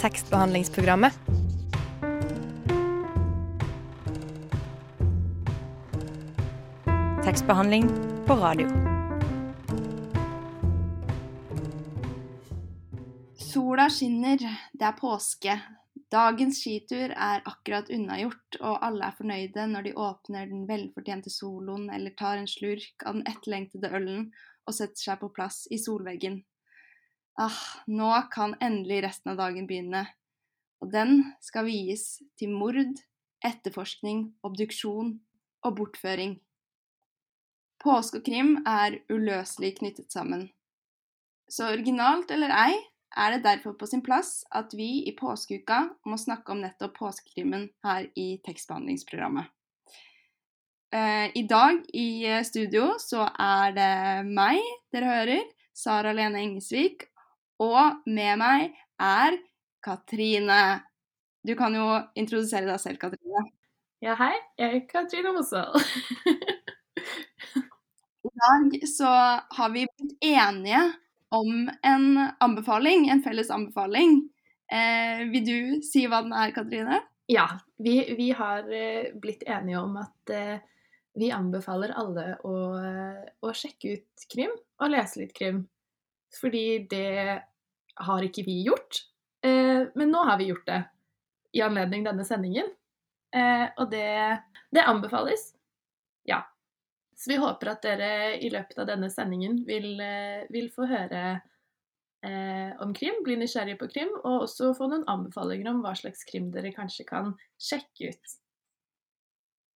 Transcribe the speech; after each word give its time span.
tekstbehandlingsprogrammet. 0.00 1.12
Tekstbehandling 7.24 7.88
på 8.26 8.34
radio. 8.34 8.68
Sola 13.38 13.88
skinner, 13.90 14.38
det 14.72 14.86
er 14.86 14.96
påske. 15.00 15.58
Dagens 16.12 16.60
skitur 16.62 17.10
er 17.10 17.42
akkurat 17.48 17.88
unnagjort, 17.90 18.58
og 18.60 18.76
alle 18.84 19.08
er 19.08 19.16
fornøyde 19.18 19.64
når 19.72 19.88
de 19.88 19.94
åpner 19.98 20.46
den 20.46 20.66
velfortjente 20.68 21.32
soloen 21.34 21.88
eller 21.90 22.14
tar 22.18 22.38
en 22.38 22.46
slurk 22.50 23.02
av 23.02 23.18
den 23.18 23.26
etterlengtede 23.26 23.90
ølen 23.96 24.28
og 24.66 24.76
setter 24.76 25.08
seg 25.08 25.18
på 25.22 25.32
plass 25.34 25.64
i 25.72 25.80
solveggen. 25.82 26.44
Ah, 27.36 27.84
nå 27.86 28.08
kan 28.32 28.54
endelig 28.64 29.02
resten 29.04 29.34
av 29.34 29.40
dagen 29.42 29.66
begynne. 29.68 30.06
Og 30.80 30.88
den 30.92 31.18
skal 31.44 31.66
vies 31.68 32.22
til 32.40 32.52
mord, 32.56 32.96
etterforskning, 33.44 34.30
obduksjon 34.46 35.18
og 35.66 35.74
bortføring. 35.76 36.38
Påske 37.82 38.22
og 38.22 38.24
krim 38.24 38.54
er 38.64 39.02
uløselig 39.12 39.74
knyttet 39.80 40.12
sammen. 40.12 40.48
Så 41.48 41.68
originalt 41.74 42.32
eller 42.32 42.54
ei, 42.56 42.78
er 43.16 43.36
det 43.36 43.44
derfor 43.44 43.76
på 43.78 43.86
sin 43.88 44.02
plass 44.04 44.40
at 44.56 44.72
vi 44.76 45.04
i 45.08 45.12
påskeuka 45.16 45.82
må 46.08 46.18
snakke 46.20 46.52
om 46.52 46.62
nettopp 46.64 46.96
påskekrimmen 46.98 47.68
her 47.84 48.08
i 48.16 48.26
tekstbehandlingsprogrammet. 48.44 49.52
Eh, 50.96 51.28
I 51.36 51.44
dag 51.48 51.84
i 51.92 52.08
studio 52.48 52.94
så 53.02 53.28
er 53.28 53.76
det 53.76 53.92
meg 54.28 54.60
dere 54.92 55.12
hører, 55.12 55.44
Sara 55.76 56.12
Lene 56.16 56.40
Engesvik, 56.40 57.08
og 57.62 58.02
med 58.06 58.40
meg 58.40 58.76
er 59.02 59.38
Katrine. 59.84 60.82
Du 61.46 61.54
kan 61.58 61.74
jo 61.76 61.86
introdusere 62.18 62.66
deg 62.68 62.80
selv, 62.82 63.00
Katrine. 63.02 63.46
Ja, 64.04 64.16
hei. 64.18 64.34
Jeg 64.58 64.76
er 64.76 64.86
Katrine 64.90 65.32
Mosvold. 65.36 65.80
I 68.26 68.32
dag 68.42 68.78
så 68.90 69.10
har 69.56 69.70
vi 69.72 69.86
blitt 69.86 70.16
enige 70.26 70.82
om 71.34 71.68
en 71.82 72.06
anbefaling, 72.40 73.08
en 73.10 73.22
felles 73.22 73.50
anbefaling. 73.50 74.18
Eh, 74.72 75.22
vil 75.30 75.46
du 75.46 75.58
si 75.86 76.04
hva 76.10 76.22
den 76.26 76.34
er, 76.36 76.52
Katrine? 76.54 77.00
Ja, 77.30 77.46
vi, 77.82 77.98
vi 78.18 78.30
har 78.36 78.66
eh, 78.70 79.12
blitt 79.14 79.46
enige 79.46 79.80
om 79.80 79.96
at 80.02 80.34
eh, 80.34 80.58
vi 81.16 81.30
anbefaler 81.32 81.94
alle 81.96 82.34
å, 82.44 82.56
å, 83.40 83.54
sjekke 83.56 83.96
ut 83.96 84.26
krim 84.30 84.52
og 84.82 84.92
lese 84.92 85.22
litt 85.22 85.32
krim. 85.36 85.64
Fordi 86.34 86.66
det 86.90 87.36
har 88.06 88.26
ikke 88.26 88.44
vi 88.46 88.62
gjort. 88.66 89.04
men 89.46 90.10
nå 90.10 90.24
har 90.26 90.38
vi 90.40 90.48
gjort 90.50 90.66
det 90.66 90.80
i 91.54 91.62
anledning 91.62 92.02
denne 92.04 92.24
sendingen. 92.26 92.66
og 93.78 93.90
det, 93.90 94.40
det 94.74 94.82
anbefales. 94.84 95.52
Ja, 96.26 96.42
så 97.16 97.30
vi 97.30 97.36
håper 97.36 97.70
at 97.72 97.84
dere 97.84 98.08
i 98.44 98.48
løpet 98.52 98.78
av 98.82 98.88
denne 98.90 99.08
sendingen 99.10 99.62
vil, 99.64 99.94
eh, 100.04 100.44
vil 100.52 100.68
få 100.72 100.84
høre 100.90 101.22
eh, 102.26 102.72
om 102.84 102.92
krim, 102.96 103.22
bli 103.24 103.38
nysgjerrige 103.40 103.78
på 103.80 103.88
krim, 103.88 104.10
og 104.18 104.44
også 104.44 104.74
få 104.76 104.90
noen 104.92 105.06
anbefalinger 105.08 105.70
om 105.70 105.80
hva 105.84 105.94
slags 105.96 106.26
krim 106.28 106.50
dere 106.52 106.74
kanskje 106.76 107.06
kan 107.08 107.32
sjekke 107.56 108.12
ut. 108.12 108.34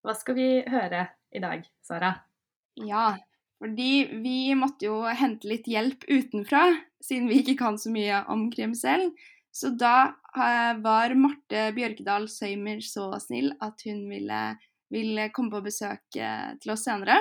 Hva 0.03 0.17
skal 0.19 0.39
vi 0.39 0.49
høre 0.67 1.05
i 1.31 1.43
dag, 1.45 1.63
Sara? 1.87 2.11
Ja, 2.83 3.13
fordi 3.59 4.21
vi 4.23 4.55
måtte 4.55 4.87
jo 4.87 5.03
hente 5.03 5.49
litt 5.51 5.67
hjelp 5.67 6.07
utenfra, 6.07 6.65
siden 7.03 7.27
vi 7.31 7.43
ikke 7.43 7.59
kan 7.59 7.79
så 7.81 7.91
mye 7.91 8.23
om 8.31 8.47
krim 8.53 8.75
selv. 8.79 9.11
Så 9.55 9.73
da 9.75 10.13
eh, 10.37 10.75
var 10.85 11.15
Marte 11.19 11.69
Bjørkedal 11.75 12.29
Søymer 12.31 12.83
så 12.85 13.11
snill 13.23 13.51
at 13.65 13.83
hun 13.89 14.05
ville 14.13 14.43
ville 14.91 15.29
komme 15.35 15.53
på 15.53 15.65
besøk 15.65 16.19
eh, 16.19 16.51
til 16.63 16.75
oss 16.75 16.85
senere. 16.89 17.21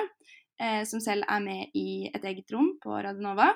Eh, 0.58 0.82
som 0.88 1.02
selv 1.02 1.26
er 1.30 1.42
med 1.44 1.76
i 1.78 2.08
et 2.10 2.24
eget 2.24 2.50
rom 2.54 2.74
på 2.82 2.96
Radionova. 2.96 3.52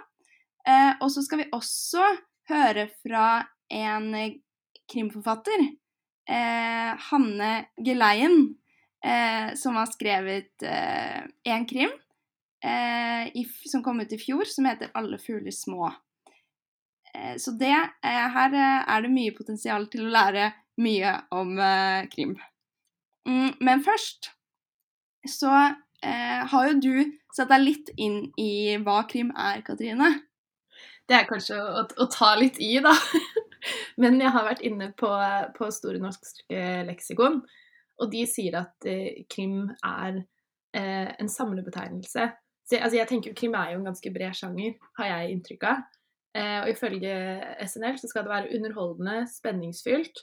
Eh, 0.66 0.92
og 1.00 1.08
så 1.10 1.24
skal 1.24 1.42
vi 1.42 1.50
også 1.52 2.06
høre 2.52 2.88
fra 3.02 3.42
en 3.72 4.12
krimforfatter, 4.90 5.70
Hanne 6.28 7.48
Geleien, 7.82 8.52
som 9.58 9.78
har 9.78 9.88
skrevet 9.90 10.62
en 10.62 11.64
krim 11.66 11.90
som 13.66 13.82
kom 13.82 14.00
ut 14.00 14.12
i 14.14 14.18
fjor, 14.20 14.44
som 14.46 14.68
heter 14.68 14.92
'Alle 14.94 15.18
fugler 15.18 15.50
små'. 15.50 15.90
Så 17.38 17.50
det, 17.58 17.74
her 18.02 18.54
er 18.54 19.02
det 19.02 19.10
mye 19.10 19.34
potensial 19.36 19.88
til 19.90 20.06
å 20.06 20.12
lære 20.14 20.52
mye 20.78 21.16
om 21.34 21.58
krim. 22.12 22.36
Mm, 23.28 23.54
men 23.60 23.82
først 23.84 24.30
så 25.28 25.52
eh, 26.02 26.42
har 26.50 26.68
jo 26.68 26.80
du 26.82 26.94
satt 27.34 27.50
deg 27.52 27.64
litt 27.64 27.92
inn 27.96 28.24
i 28.40 28.76
hva 28.82 29.02
krim 29.08 29.30
er, 29.38 29.62
Katrine. 29.66 30.10
Det 31.08 31.18
er 31.18 31.28
kanskje 31.28 31.58
å, 31.58 31.84
å 31.86 32.08
ta 32.10 32.34
litt 32.38 32.58
i, 32.62 32.74
da. 32.82 32.94
Men 34.00 34.18
jeg 34.18 34.32
har 34.34 34.46
vært 34.46 34.62
inne 34.66 34.90
på, 34.98 35.10
på 35.56 35.70
Store 35.74 36.00
norske 36.02 36.62
leksikon, 36.88 37.42
og 38.02 38.10
de 38.10 38.24
sier 38.26 38.56
at 38.62 38.88
eh, 38.88 39.22
krim 39.30 39.68
er 39.86 40.22
eh, 40.74 41.10
en 41.12 41.30
samlebetegnelse. 41.30 42.30
Så, 42.72 42.78
altså, 42.80 42.96
jeg 42.96 43.08
tenker 43.10 43.30
jo 43.30 43.36
Krim 43.36 43.56
er 43.58 43.74
jo 43.74 43.82
en 43.82 43.90
ganske 43.90 44.12
bred 44.14 44.36
sjanger, 44.38 44.78
har 44.96 45.10
jeg 45.10 45.36
inntrykk 45.36 45.66
av. 45.68 45.82
Eh, 46.32 46.58
og 46.62 46.70
ifølge 46.72 47.14
SNL 47.68 47.98
så 48.00 48.08
skal 48.08 48.24
det 48.24 48.32
være 48.32 48.54
underholdende, 48.56 49.26
spenningsfylt 49.28 50.22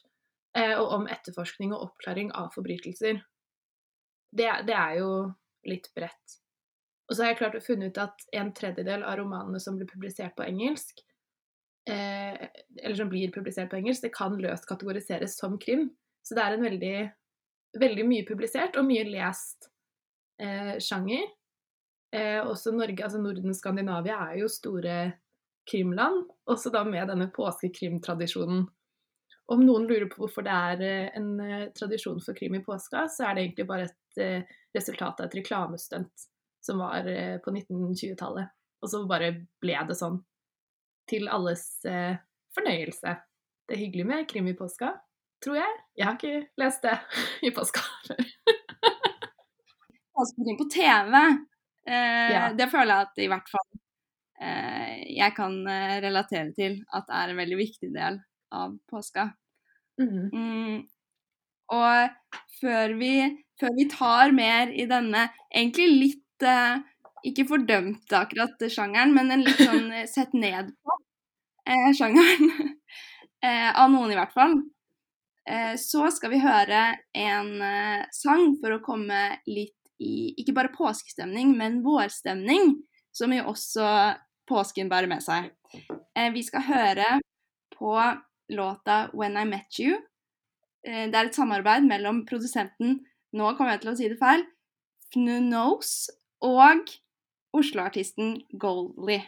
Eh, 0.57 0.75
og 0.79 0.93
om 0.95 1.09
etterforskning 1.11 1.73
og 1.75 1.89
oppklaring 1.89 2.31
av 2.37 2.49
forbrytelser. 2.55 3.21
Det, 4.29 4.49
det, 4.65 4.75
er 4.75 4.97
jo 4.99 5.11
litt 5.69 5.89
bredt. 5.97 6.39
Og 7.09 7.15
så 7.15 7.23
har 7.23 7.31
jeg 7.31 7.39
klart 7.41 7.57
å 7.57 7.63
funne 7.65 7.89
ut 7.89 8.01
at 8.01 8.25
en 8.37 8.51
tredjedel 8.55 9.05
av 9.05 9.17
romanene 9.21 9.61
som 9.61 9.77
blir 9.77 9.89
publisert 9.89 10.35
på 10.37 10.45
engelsk, 10.45 11.01
eh, 11.89 12.49
eller 12.81 12.97
som 12.97 13.09
blir 13.09 13.33
publisert 13.33 13.69
på 13.71 13.79
engelsk, 13.79 14.05
det 14.05 14.13
kan 14.15 14.37
løst 14.41 14.69
kategoriseres 14.69 15.37
som 15.37 15.57
krim. 15.61 15.89
Så 16.25 16.37
det 16.37 16.45
er 16.45 16.57
en 16.57 16.65
veldig, 16.65 16.95
veldig 17.81 18.05
mye 18.09 18.27
publisert 18.27 18.77
og 18.77 18.89
mye 18.89 19.05
lest 19.09 19.69
eh, 20.41 20.77
sjanger. 20.81 21.29
Eh, 22.15 22.39
også 22.41 22.73
Norge, 22.73 23.03
altså 23.05 23.21
Norden, 23.21 23.51
og 23.51 23.57
Skandinavia 23.57 24.17
er 24.31 24.39
jo 24.41 24.49
store 24.49 24.99
krimland, 25.69 26.23
også 26.49 26.71
da 26.73 26.83
med 26.87 27.11
denne 27.11 27.29
påskekrimtradisjonen 27.33 28.65
om 29.49 29.63
noen 29.65 29.87
lurer 29.89 30.05
på 30.09 30.21
hvorfor 30.23 30.45
det 30.45 30.53
er 30.53 30.81
eh, 30.85 31.17
en 31.17 31.29
eh, 31.41 31.69
tradisjon 31.77 32.19
for 32.21 32.37
krim 32.37 32.59
i 32.59 32.63
påska, 32.65 33.07
så 33.09 33.25
er 33.25 33.35
det 33.35 33.45
egentlig 33.45 33.65
bare 33.69 33.87
et 33.87 34.21
eh, 34.21 34.57
resultat 34.77 35.21
av 35.21 35.25
et 35.25 35.37
reklamestunt 35.39 36.27
som 36.61 36.81
var 36.83 37.07
på 37.41 37.53
1920-tallet. 37.55 38.51
Og 38.83 38.91
så 38.91 38.99
bare 39.07 39.29
ble 39.63 39.77
det 39.87 39.95
sånn. 39.95 40.17
Til 41.07 41.29
alles 41.31 41.63
fornøyelse. 42.53 43.13
Det 43.63 43.73
er 43.73 43.79
hyggelig 43.79 44.05
med 44.09 44.25
krim 44.29 44.49
i 44.51 44.53
påska, 44.59 44.89
tror 45.41 45.55
jeg. 45.55 45.77
Jeg 45.97 46.05
har 46.05 46.17
ikke 46.19 46.59
lest 46.59 46.83
det 46.83 46.97
i 47.47 47.53
påska 47.55 47.85
før. 48.09 48.19
Påskekrim 50.19 50.59
på 50.59 50.67
TV, 50.75 51.15
eh, 51.87 52.31
ja. 52.33 52.47
det 52.57 52.69
føler 52.71 52.93
jeg 52.93 53.07
at 53.07 53.21
i 53.23 53.29
hvert 53.31 53.51
fall 53.51 53.67
eh, 54.41 54.95
jeg 55.15 55.35
kan 55.37 55.59
relatere 56.03 56.53
til 56.57 56.79
at 56.95 57.07
det 57.07 57.19
er 57.21 57.33
en 57.33 57.41
veldig 57.43 57.59
viktig 57.59 57.91
del 57.95 58.21
av 58.55 58.77
påska. 58.89 59.29
Mm. 59.99 60.29
Mm. 60.33 60.77
Og 61.69 62.09
før 62.61 62.95
vi, 62.99 63.13
før 63.59 63.75
vi, 63.77 63.85
tar 63.91 64.33
mer 64.35 64.71
i 64.73 64.87
denne 64.89 65.27
egentlig 65.53 65.89
litt 65.91 66.47
eh, 66.47 66.81
ikke 67.29 67.47
fordømte 67.49 68.17
akkurat 68.17 68.65
sjangeren, 68.71 69.13
men 69.15 69.33
en 69.35 69.45
litt 69.45 69.61
sånn 69.61 69.91
eh, 69.93 70.07
sett 70.09 70.33
ned 70.33 70.71
på 70.81 70.97
eh, 71.69 71.89
sjangeren, 71.97 72.75
eh, 73.45 73.69
av 73.69 73.91
noen 73.93 74.13
i 74.13 74.17
hvert 74.19 74.35
fall, 74.35 74.55
eh, 75.49 75.75
så 75.79 76.09
skal 76.15 76.33
vi 76.33 76.41
høre 76.43 76.85
en 77.13 77.51
eh, 77.65 78.07
sang 78.15 78.55
for 78.61 78.77
å 78.77 78.83
komme 78.85 79.21
litt 79.49 79.75
i 79.99 80.33
ikke 80.39 80.55
bare 80.55 80.73
påskestemning, 80.73 81.53
men 81.57 81.81
vårstemning, 81.83 82.77
som 83.11 83.33
jo 83.35 83.49
også 83.51 84.15
påsken 84.49 84.89
bærer 84.89 85.09
med 85.11 85.23
seg. 85.23 85.51
vi 86.33 86.43
skal 86.43 86.61
høre 86.61 87.19
på 87.75 87.95
låta 88.49 89.09
'When 89.13 89.37
I 89.37 89.45
Met 89.45 89.79
You'. 89.79 90.01
Eh, 90.85 91.05
det 91.11 91.15
er 91.15 91.25
et 91.25 91.35
samarbeid 91.35 91.83
mellom 91.87 92.25
produsenten 92.25 93.05
Nå 93.31 93.51
kommer 93.57 93.75
jeg 93.75 93.81
til 93.81 93.91
å 93.91 93.97
si 93.97 94.07
det 94.09 94.17
feil. 94.17 94.41
Fnunos 95.13 96.09
og 96.41 96.89
Oslo-artisten 97.53 98.41
Goldly. 98.57 99.19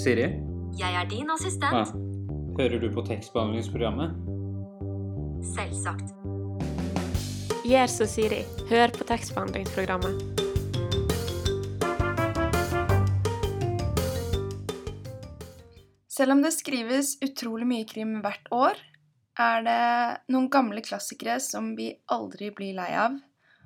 Siri? 0.00 0.30
Jeg 0.78 0.96
er 0.96 1.08
din 1.10 1.30
assistent. 1.30 1.76
Ja. 1.76 1.84
Hører 2.58 2.80
du 2.80 2.88
på 2.94 3.04
tekstbehandlingsprogrammet? 3.04 4.43
selvsagt. 5.52 6.14
Gjør 7.64 7.90
som 7.92 8.08
Siri. 8.08 8.42
Hør 8.68 8.92
på 8.96 9.06
tekstbehandlingsprogrammet. 9.08 10.42
Selv 16.14 16.36
om 16.36 16.42
det 16.44 16.52
skrives 16.54 17.16
utrolig 17.24 17.66
mye 17.66 17.86
krim 17.90 18.18
hvert 18.24 18.50
år, 18.54 18.78
er 19.40 19.64
det 19.66 19.80
noen 20.30 20.50
gamle 20.52 20.84
klassikere 20.84 21.40
som 21.42 21.72
vi 21.78 21.88
aldri 22.14 22.52
blir 22.54 22.76
lei 22.78 22.92
av. 22.96 23.16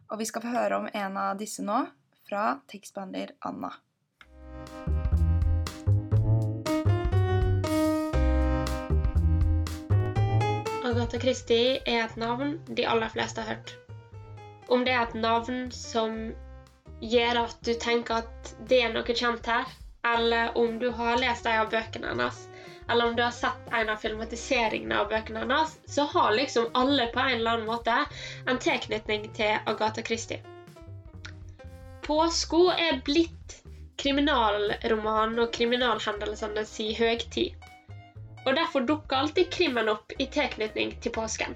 Og 0.09 0.23
vi 0.23 0.29
skal 0.31 0.47
få 0.47 0.55
høre 0.55 0.79
om 0.81 0.89
en 0.93 1.19
av 1.21 1.37
disse 1.41 1.65
nå, 1.67 1.83
fra 2.29 2.55
tekstbehandler 2.71 3.37
Anna. 3.49 3.75
Musikk 4.65 4.98
Agatha 10.89 11.19
Christie 11.21 11.81
er 11.85 12.07
et 12.07 12.17
navn 12.17 12.55
de 12.69 12.85
aller 12.89 13.11
fleste 13.13 13.43
har 13.45 13.57
hørt. 13.59 13.75
Om 14.73 14.85
det 14.87 14.95
er 14.95 15.03
et 15.03 15.17
navn 15.21 15.67
som 15.75 16.15
gjør 17.01 17.43
at 17.43 17.59
du 17.67 17.75
tenker 17.83 18.23
at 18.23 18.53
det 18.71 18.79
er 18.87 18.95
noe 18.95 19.17
kjent 19.21 19.51
her, 19.53 19.69
eller 20.15 20.57
om 20.57 20.79
du 20.81 20.89
har 20.97 21.21
lest 21.21 21.47
en 21.47 21.61
av 21.67 21.69
bøkene 21.75 22.09
hennes, 22.13 22.39
eller 22.89 23.11
om 23.11 23.17
du 23.19 23.23
har 23.23 23.37
sett 23.37 23.69
en 23.81 23.93
av 23.93 24.01
filmatiseringene 24.01 24.97
av 25.03 25.11
bøkene 25.13 25.45
hennes, 25.45 25.77
så 25.85 26.09
har 26.15 26.33
liksom 26.39 26.71
alle 26.73 27.11
på 27.13 27.21
en 27.21 27.37
eller 27.37 27.59
annen 27.59 27.69
måte 27.69 27.99
en 28.49 28.63
tilknytning 28.65 29.29
til 29.37 29.61
Agatha 29.69 30.05
Christie. 30.09 30.41
Påsko 32.09 32.71
er 32.73 33.03
blitt 33.05 33.59
kriminalroman 34.01 35.37
og 35.43 35.53
kriminalhendelsene 35.53 36.65
si 36.65 36.95
høgtid. 36.97 37.68
Og 38.49 38.57
derfor 38.57 38.87
dukker 38.89 39.19
alltid 39.19 39.51
krimmen 39.53 39.91
opp 39.93 40.15
i 40.17 40.27
tilknytning 40.33 40.95
til 41.05 41.13
påsken. 41.13 41.53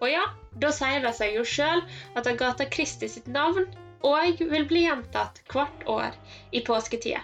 Og 0.00 0.08
ja, 0.10 0.24
da 0.58 0.72
sier 0.74 1.04
det 1.04 1.14
seg 1.14 1.36
jo 1.36 1.44
sjøl 1.46 1.84
at 2.18 2.26
Agatha 2.26 2.66
Christie 2.72 3.10
sitt 3.12 3.28
navn 3.30 3.68
òg 4.06 4.42
vil 4.50 4.66
bli 4.68 4.82
gjentatt 4.86 5.40
hvert 5.52 5.86
år 5.90 6.16
i 6.52 6.62
påsketida. 6.66 7.22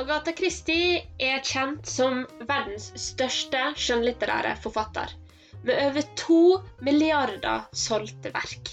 Agatha 0.00 0.32
Christie 0.34 1.04
er 1.22 1.44
kjent 1.46 1.86
som 1.86 2.24
verdens 2.48 2.88
største 2.98 3.60
skjønnlitterære 3.78 4.56
forfatter, 4.64 5.12
med 5.62 5.78
over 5.84 6.08
to 6.18 6.40
milliarder 6.82 7.68
solgte 7.70 8.32
verk. 8.34 8.72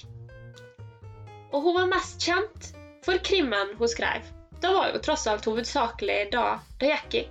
Og 1.51 1.67
hun 1.67 1.77
var 1.77 1.91
mest 1.91 2.23
kjent 2.25 2.71
for 3.05 3.21
krimmen 3.27 3.75
hun 3.77 3.91
skrev. 3.91 4.25
Det 4.61 4.71
var 4.73 4.95
jo 4.95 5.03
tross 5.03 5.27
alt 5.29 5.45
hovedsakelig 5.49 6.31
da 6.33 6.47
det 6.81 6.89
gikk 6.95 7.19
i. 7.21 7.23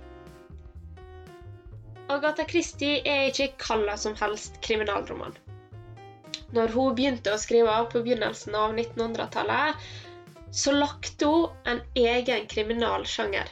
Agatha 2.11 2.43
Christie 2.43 2.99
er 3.07 3.29
ikke 3.29 3.47
hva 3.63 3.95
som 3.95 4.15
helst 4.19 4.57
kriminalroman. 4.65 5.35
Når 6.51 6.73
hun 6.75 6.95
begynte 6.97 7.31
å 7.31 7.39
skrive 7.39 7.75
på 7.91 8.01
begynnelsen 8.03 8.57
av 8.59 8.73
1900-tallet, 8.75 9.85
så 10.51 10.73
lagde 10.75 11.29
hun 11.29 11.69
en 11.71 11.79
egen 11.95 12.47
kriminalsjanger. 12.51 13.47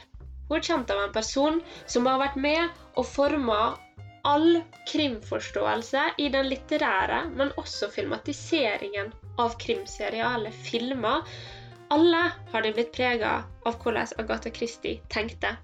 Hun 0.50 0.58
er 0.58 0.66
kjent 0.66 0.92
av 0.92 1.00
en 1.06 1.14
person 1.14 1.60
som 1.86 2.08
har 2.10 2.20
vært 2.20 2.36
med 2.36 2.82
og 3.00 3.08
forma 3.08 3.60
all 4.28 4.60
krimforståelse 4.90 6.04
i 6.20 6.28
den 6.34 6.50
litterære, 6.50 7.22
men 7.40 7.54
også 7.62 7.88
filmatiseringen 7.94 9.14
av 9.40 9.56
krimserier 9.62 10.36
eller 10.36 10.52
filmer. 10.68 11.24
Alle 11.94 12.26
har 12.52 12.66
de 12.66 12.76
blitt 12.76 12.92
prega 12.92 13.38
av 13.64 13.80
hvordan 13.80 14.12
Agatha 14.20 14.52
Christie 14.52 15.00
tenkte. 15.08 15.56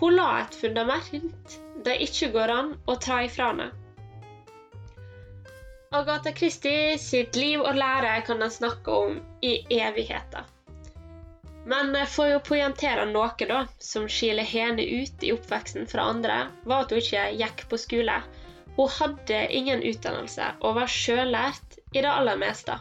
Hun 0.00 0.16
la 0.16 0.28
et 0.40 0.54
fundament 0.56 1.58
det 1.86 1.98
ikke 2.06 2.30
går 2.34 2.52
an 2.54 2.74
å 2.88 2.96
ta 3.06 3.22
ifra 3.26 3.50
henne. 3.52 3.68
Agatha 5.92 6.32
Christie 6.32 6.96
sitt 6.96 7.36
liv 7.36 7.60
og 7.60 7.76
lære 7.76 8.14
kan 8.26 8.40
en 8.42 8.52
snakke 8.54 8.94
om 9.06 9.18
i 9.44 9.58
evigheter. 9.76 10.46
Men 11.68 11.92
for 12.10 12.32
å 12.34 12.40
poengtere 12.42 13.04
noe 13.10 13.48
da, 13.50 13.58
som 13.78 14.08
skiller 14.10 14.48
henne 14.48 14.82
ut 14.82 15.26
i 15.26 15.34
oppveksten 15.34 15.84
fra 15.90 16.08
andre, 16.14 16.38
var 16.64 16.86
at 16.86 16.94
hun 16.94 17.02
ikke 17.02 17.26
gikk 17.42 17.66
på 17.70 17.78
skole. 17.84 18.16
Hun 18.78 18.90
hadde 18.96 19.42
ingen 19.60 19.84
utdannelse 19.92 20.48
og 20.64 20.80
var 20.80 20.90
sjøllært 20.90 21.78
i 21.92 22.00
det 22.00 22.08
aller 22.08 22.40
meste. 22.40 22.78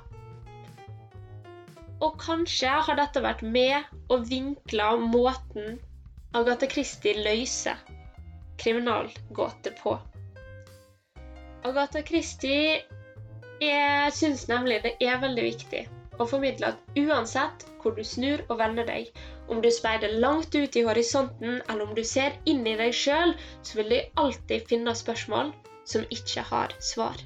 Og 2.01 2.15
kanskje 2.23 2.71
har 2.87 2.97
dette 2.97 3.21
vært 3.21 3.43
med 3.43 3.91
og 4.09 4.25
vinkla 4.31 4.95
måten 5.03 5.77
Agatha 6.33 6.67
Christie 6.67 7.11
løser 7.25 7.75
kriminalgåter 8.57 9.73
på. 9.83 9.97
Agatha 11.67 11.99
Christie 12.07 12.77
jeg 13.59 14.13
syns 14.15 14.45
nemlig 14.47 14.77
det 14.85 14.93
er 15.03 15.19
veldig 15.19 15.43
viktig 15.43 15.81
å 16.23 16.27
formidle 16.31 16.69
at 16.71 16.95
uansett 17.01 17.65
hvor 17.81 17.97
du 17.97 18.03
snur 18.07 18.45
og 18.47 18.61
vender 18.61 18.87
deg, 18.87 19.09
om 19.51 19.59
du 19.59 19.67
speider 19.75 20.15
langt 20.23 20.55
ut 20.55 20.77
i 20.79 20.85
horisonten 20.87 21.59
eller 21.67 21.83
om 21.83 21.91
du 21.97 22.03
ser 22.07 22.37
inn 22.47 22.63
i 22.63 22.77
deg 22.79 22.95
sjøl, 22.95 23.35
så 23.67 23.81
vil 23.81 23.91
du 23.91 24.23
alltid 24.23 24.63
finne 24.71 24.95
spørsmål 24.95 25.51
som 25.83 26.07
ikke 26.15 26.45
har 26.47 26.71
svar. 26.79 27.19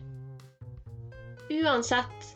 Uansett 1.53 2.33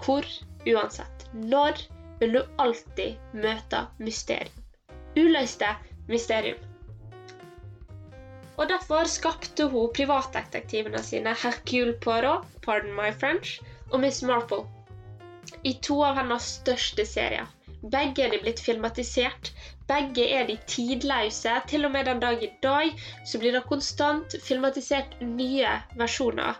hvor, 0.00 0.24
uansett 0.64 1.28
når, 1.36 1.84
vil 2.22 2.38
du 2.38 2.40
alltid 2.64 3.36
møte 3.36 3.84
mysterium. 4.00 4.64
Uløste 5.18 5.68
mysterium. 6.08 6.58
Og 8.58 8.66
Derfor 8.68 9.06
skapte 9.06 9.68
hun 9.70 9.92
privatdetektivene 9.94 11.02
sine 11.02 11.34
Hercule 11.42 11.94
Poirot, 12.02 12.48
pardon 12.62 12.96
my 12.96 13.12
French, 13.20 13.60
og 13.92 14.00
Miss 14.00 14.22
Marple 14.22 14.66
i 15.64 15.72
to 15.82 15.98
av 16.04 16.18
hennes 16.18 16.46
største 16.58 17.04
serier. 17.06 17.46
Begge 17.92 18.24
er 18.24 18.32
de 18.34 18.40
blitt 18.42 18.60
filmatisert. 18.62 19.52
Begge 19.88 20.24
er 20.34 20.48
de 20.48 20.56
tidløse. 20.70 21.54
Til 21.70 21.86
og 21.86 21.94
med 21.94 22.08
den 22.10 22.20
dag 22.20 22.42
i 22.42 22.50
dag 22.62 23.04
så 23.26 23.38
blir 23.38 23.54
det 23.54 23.64
konstant 23.70 24.34
filmatisert 24.44 25.14
nye 25.22 25.76
versjoner 26.00 26.58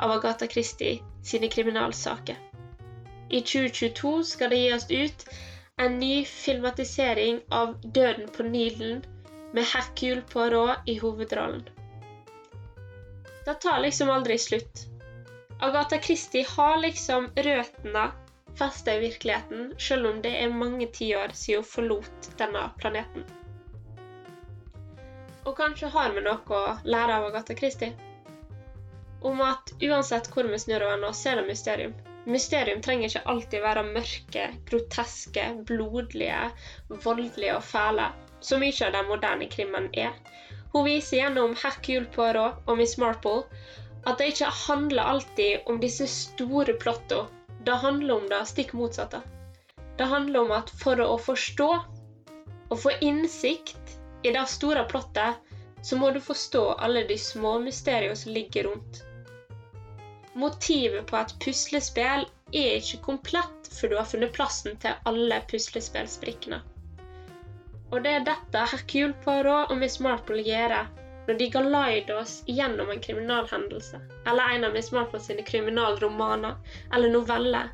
av 0.00 0.14
Agatha 0.16 0.48
Christie 0.48 1.00
sine 1.26 1.50
kriminalsaker. 1.52 2.38
I 3.30 3.42
2022 3.46 4.14
skal 4.32 4.54
det 4.54 4.62
gis 4.62 4.86
ut 4.90 5.26
en 5.80 5.98
ny 5.98 6.24
filmatisering 6.24 7.40
av 7.48 7.80
'Døden 7.80 8.28
på 8.28 8.42
Nilen' 8.42 9.04
med 9.52 9.64
Hercule 9.64 10.22
Poirot 10.32 10.78
i 10.86 10.98
hovedrollen. 10.98 11.62
Det 13.44 13.54
tar 13.54 13.80
liksom 13.80 14.10
aldri 14.10 14.38
slutt. 14.38 14.82
Agatha 15.60 15.98
Christie 15.98 16.44
har 16.48 16.76
liksom 16.76 17.30
røttene 17.36 18.10
festa 18.54 18.94
i 18.94 18.98
virkeligheten, 18.98 19.72
selv 19.78 20.06
om 20.06 20.20
det 20.22 20.34
er 20.42 20.52
mange 20.52 20.86
tiår 20.86 21.32
siden 21.32 21.64
hun 21.64 21.70
forlot 21.70 22.30
denne 22.36 22.66
planeten. 22.76 23.24
Og 25.48 25.56
kanskje 25.56 25.88
har 25.96 26.12
vi 26.12 26.26
noe 26.28 26.60
å 26.60 26.76
lære 26.84 27.16
av 27.16 27.30
Agatha 27.30 27.56
Christie? 27.56 27.96
Om 29.22 29.40
at 29.48 29.72
uansett 29.80 30.28
hvor 30.28 30.44
vi 30.44 30.60
snur 30.60 30.84
oss, 30.90 31.22
så 31.22 31.32
er 31.32 31.40
det 31.40 31.48
mysterium. 31.48 31.96
Mysterium 32.28 32.82
trenger 32.84 33.08
ikke 33.08 33.22
alltid 33.32 33.62
være 33.64 33.84
mørke, 33.86 34.46
groteske, 34.68 35.44
blodige, 35.68 36.40
voldelige 37.04 37.54
og 37.56 37.64
fæle 37.64 38.10
så 38.44 38.58
mye 38.60 38.76
av 38.86 38.92
den 38.96 39.08
moderne 39.08 39.48
krimmen 39.52 39.88
er. 39.96 40.12
Hun 40.72 40.84
viser 40.86 41.22
gjennom 41.22 41.56
Hercule 41.62 42.08
Poirot 42.14 42.60
og 42.66 42.78
Miss 42.80 42.98
Marple 43.00 43.42
at 44.08 44.20
det 44.20 44.30
ikke 44.32 44.52
handler 44.66 45.12
alltid 45.14 45.66
om 45.68 45.80
disse 45.82 46.06
store 46.08 46.76
plottene. 46.80 47.28
Det 47.66 47.76
handler 47.82 48.14
om 48.14 48.28
det 48.30 48.40
stikk 48.48 48.72
motsatte. 48.76 49.20
Det 49.98 50.06
handler 50.08 50.40
om 50.46 50.52
at 50.56 50.70
for 50.80 51.00
å 51.04 51.18
forstå 51.20 51.68
og 52.70 52.78
få 52.80 52.94
innsikt 53.04 53.96
i 54.24 54.32
det 54.32 54.46
store 54.48 54.86
plottet, 54.88 55.36
så 55.84 55.96
må 56.00 56.10
du 56.14 56.20
forstå 56.24 56.62
alle 56.84 57.02
de 57.08 57.18
små 57.20 57.58
mysteriene 57.60 58.16
som 58.16 58.32
ligger 58.32 58.70
rundt. 58.70 59.02
Motivet 60.38 61.06
på 61.10 61.16
et 61.18 61.32
puslespill 61.42 62.26
er 62.54 62.76
ikke 62.78 63.00
komplett 63.02 63.70
før 63.74 63.90
du 63.90 63.96
har 63.98 64.08
funnet 64.10 64.34
plassen 64.34 64.76
til 64.82 64.98
alle 65.08 65.40
puslespillsbrikkene. 65.50 66.60
Og 67.90 68.04
det 68.04 68.12
er 68.14 68.26
dette 68.28 68.66
Hercule 68.72 69.16
Poirot 69.24 69.72
og 69.72 69.80
Miss 69.80 69.98
Marple 70.02 70.42
gjør 70.46 70.76
når 71.26 71.38
de 71.38 71.48
guider 71.52 72.16
oss 72.20 72.36
gjennom 72.46 72.90
en 72.90 73.02
kriminalhendelse, 73.02 73.98
eller 74.26 74.54
en 74.54 74.66
av 74.68 74.74
Miss 74.74 74.92
Marple 74.94 75.20
sine 75.22 75.42
kriminalromaner 75.46 76.56
eller 76.94 77.10
noveller. 77.10 77.70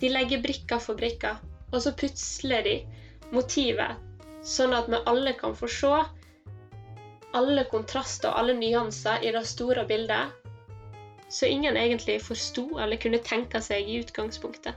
De 0.00 0.08
legger 0.08 0.40
brikker 0.40 0.80
for 0.80 0.96
brikker, 0.96 1.36
og 1.70 1.82
så 1.84 1.92
pusler 1.96 2.64
de 2.64 2.74
motivet, 3.32 4.00
sånn 4.44 4.72
at 4.76 4.88
vi 4.88 5.00
alle 5.12 5.36
kan 5.36 5.56
få 5.56 5.68
se 5.70 5.92
alle 7.36 7.64
kontraster 7.70 8.32
og 8.32 8.40
alle 8.40 8.56
nyanser 8.58 9.22
i 9.22 9.32
det 9.36 9.44
store 9.46 9.84
bildet, 9.86 10.39
så 11.30 11.46
ingen 11.46 11.76
egentlig 11.76 12.18
forsto 12.22 12.78
eller 12.78 12.96
kunne 12.96 13.22
tenke 13.24 13.60
seg 13.62 13.88
i 13.88 14.00
utgangspunktet. 14.02 14.74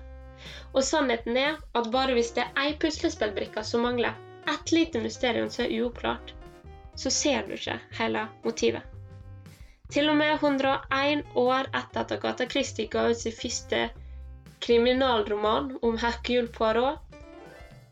Og 0.74 0.84
sannheten 0.84 1.38
er 1.38 1.58
at 1.78 1.90
bare 1.94 2.16
hvis 2.18 2.34
det 2.36 2.46
er 2.46 2.62
ei 2.66 2.76
puslespillbrikke 2.80 3.64
som 3.66 3.86
mangler, 3.88 4.14
ett 4.50 4.72
lite 4.76 5.02
mysterium 5.02 5.50
som 5.50 5.66
er 5.66 5.76
uoppklart, 5.80 6.34
så 6.96 7.10
ser 7.10 7.48
du 7.48 7.56
ikke 7.58 7.80
hele 7.98 8.28
motivet. 8.44 8.84
Til 9.94 10.10
og 10.10 10.18
med 10.18 10.34
101 10.36 11.26
år 11.38 11.70
etter 11.70 12.02
at 12.02 12.16
Agatha 12.16 12.48
Christie 12.50 12.90
ga 12.92 13.10
ut 13.10 13.20
sin 13.20 13.36
første 13.38 13.84
kriminalroman 14.64 15.76
om 15.82 15.98
Hercule 16.02 16.50
Poirot, 16.54 17.02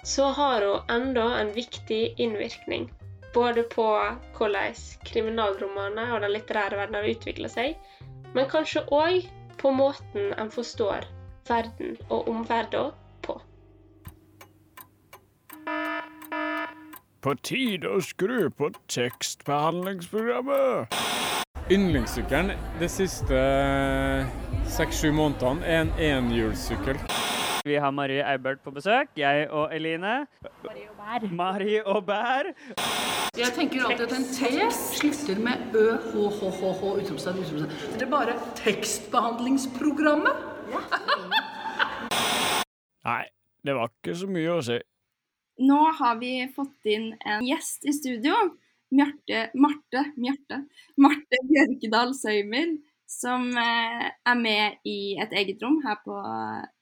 så 0.04 0.32
har 0.38 0.66
hun 0.66 0.90
enda 0.90 1.28
en 1.42 1.54
viktig 1.54 2.16
innvirkning 2.18 2.90
Både 3.34 3.64
på 3.64 3.84
hvordan 4.36 4.80
kriminalromaner 5.08 6.10
og 6.12 6.24
den 6.24 6.34
litterære 6.34 6.80
verden 6.80 6.98
har 7.00 7.06
utvikla 7.08 7.48
seg, 7.52 7.78
men 8.34 8.50
kanskje 8.50 8.82
òg 8.92 9.30
på 9.62 9.72
måten 9.72 10.34
en 10.40 10.52
forstår 10.52 11.00
verden 11.48 11.98
og 12.10 12.30
omverdenen 12.30 12.92
på. 13.22 13.42
På 17.22 17.34
tide 17.44 17.90
å 17.90 18.02
skru 18.02 18.50
på 18.50 18.70
tekstbehandlingsprogrammet. 18.90 20.88
Yndlingssykkelen 21.72 22.52
de 22.80 22.90
siste 22.90 23.42
seks-sju 24.72 25.12
månedene 25.16 25.66
er 25.66 25.82
en 25.86 25.94
enhjulssykkel. 26.00 26.98
Vi 27.66 27.76
har 27.78 27.92
Marie 27.92 28.24
Eibert 28.26 28.64
på 28.66 28.72
besøk. 28.74 29.08
Jeg 29.18 29.50
og 29.54 29.76
Eline. 29.76 30.28
Marie 30.64 30.90
og 30.90 30.96
Bær. 30.98 31.20
Marie 31.32 31.84
og 31.86 32.06
Bær. 32.06 32.44
Jeg 33.38 33.52
tenker 33.54 33.84
alltid 33.86 34.06
at 34.08 34.14
en 34.18 34.26
T 34.34 34.50
slutter 34.74 35.40
med 35.46 35.76
ø, 35.78 35.92
h, 35.94 36.16
h, 36.40 36.42
h, 36.58 36.62
h, 36.80 36.82
utropstegn, 37.04 37.38
utropstegn. 37.44 37.70
Det 38.00 38.06
er 38.08 38.10
bare 38.10 38.34
tekstbehandlingsprogrammet. 38.58 40.36
Nei, 43.12 43.24
det 43.66 43.74
var 43.78 43.86
ikke 43.94 44.14
så 44.18 44.28
mye 44.32 44.52
å 44.56 44.62
si. 44.66 44.80
Nå 45.62 45.80
har 46.02 46.16
vi 46.18 46.34
fått 46.56 46.86
inn 46.90 47.12
en 47.22 47.46
gjest 47.46 47.86
i 47.86 47.94
studio. 47.94 48.34
Mjarte, 48.92 49.52
Marte, 49.56 50.02
Mjarte, 50.18 50.66
Marte 51.00 51.38
Bjørkedal 51.48 52.12
Søymer, 52.18 52.74
som 53.12 53.50
eh, 53.60 54.06
er 54.08 54.38
med 54.40 54.80
i 54.88 55.18
et 55.20 55.34
eget 55.36 55.64
rom 55.64 55.82
her 55.84 56.00
på 56.06 56.16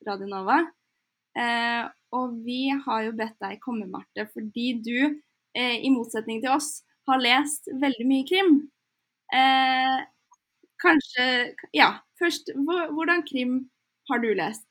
Radio 0.07 0.29
Nova. 0.29 0.59
Eh, 1.37 1.87
og 2.15 2.37
vi 2.45 2.67
har 2.85 3.07
jo 3.07 3.15
bedt 3.17 3.37
deg 3.41 3.61
komme, 3.63 3.87
Marte, 3.89 4.27
fordi 4.33 4.71
du, 4.85 5.19
eh, 5.57 5.77
i 5.81 5.91
motsetning 5.93 6.41
til 6.43 6.53
oss, 6.53 6.83
har 7.09 7.21
lest 7.21 7.69
veldig 7.81 8.05
mye 8.05 8.27
krim. 8.29 8.59
Kanskje 10.79 11.25
Ja, 11.75 11.89
først, 12.21 12.49
hvordan 12.55 13.25
krim 13.27 13.69
har 14.09 14.21
du 14.21 14.29
lest? 14.37 14.65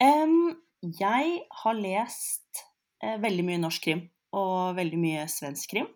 Um, 0.00 0.56
jeg 0.82 1.42
har 1.62 1.76
lest 1.76 2.62
eh, 3.02 3.16
veldig 3.20 3.44
mye 3.44 3.60
norsk 3.62 3.84
krim 3.84 4.02
og 4.36 4.76
veldig 4.76 5.00
mye 5.00 5.24
svensk 5.28 5.72
krim. 5.72 5.88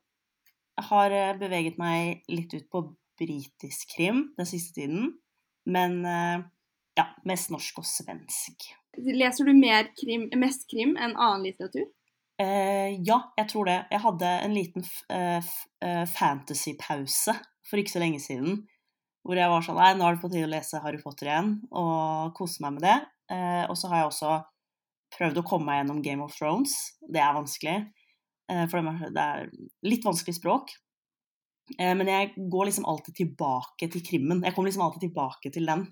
Jeg 0.76 0.88
har 0.88 1.14
beveget 1.40 1.76
meg 1.80 2.24
litt 2.32 2.52
ut 2.56 2.68
på 2.72 2.84
britisk 3.22 3.94
krim 3.94 4.26
den 4.36 4.48
siste 4.48 4.80
tiden, 4.80 5.12
men 5.70 6.02
eh, 6.04 6.42
ja, 6.98 7.08
mest 7.28 7.52
norsk 7.54 7.80
og 7.80 7.88
svensk. 7.88 8.68
Leser 8.98 9.48
du 9.48 9.54
mer 9.56 9.88
krim, 9.96 10.28
mest 10.36 10.66
krim 10.70 10.96
enn 10.98 11.14
annen 11.16 11.46
litteratur? 11.46 11.88
Eh, 12.42 12.98
ja, 13.06 13.18
jeg 13.38 13.48
tror 13.52 13.68
det. 13.68 13.78
Jeg 13.92 14.02
hadde 14.02 14.34
en 14.44 14.54
liten 14.56 14.84
eh, 15.12 15.54
eh, 15.84 16.04
fantasypause 16.10 17.34
for 17.68 17.80
ikke 17.80 17.94
så 17.94 18.02
lenge 18.02 18.20
siden. 18.22 18.62
Hvor 19.22 19.38
jeg 19.38 19.50
var 19.52 19.62
sånn 19.62 19.78
Nei, 19.78 19.92
nå 19.94 20.06
er 20.06 20.16
det 20.16 20.22
på 20.24 20.30
tide 20.32 20.48
å 20.48 20.50
lese 20.50 20.80
Harry 20.82 20.98
Potter 21.00 21.30
igjen, 21.30 21.52
og 21.70 22.32
kose 22.36 22.64
meg 22.64 22.76
med 22.76 22.86
det. 22.88 22.98
Eh, 23.32 23.64
og 23.70 23.76
så 23.78 23.92
har 23.92 24.02
jeg 24.02 24.10
også 24.10 24.32
prøvd 25.16 25.40
å 25.40 25.46
komme 25.46 25.68
meg 25.68 25.82
gjennom 25.82 26.00
Game 26.04 26.24
of 26.24 26.34
Thrones. 26.36 26.74
Det 27.06 27.22
er 27.22 27.36
vanskelig. 27.36 27.76
Eh, 28.50 28.64
for 28.72 28.90
det 29.14 29.26
er 29.26 29.52
litt 29.86 30.06
vanskelig 30.06 30.40
språk. 30.40 30.74
Eh, 31.78 31.94
men 31.96 32.08
jeg 32.10 32.32
går 32.52 32.68
liksom 32.68 32.86
alltid 32.90 33.18
tilbake 33.22 33.88
til 33.92 34.04
krimmen. 34.06 34.42
Jeg 34.44 34.54
kommer 34.54 34.70
liksom 34.70 34.86
alltid 34.86 35.08
tilbake 35.08 35.52
til 35.54 35.68
den. 35.68 35.88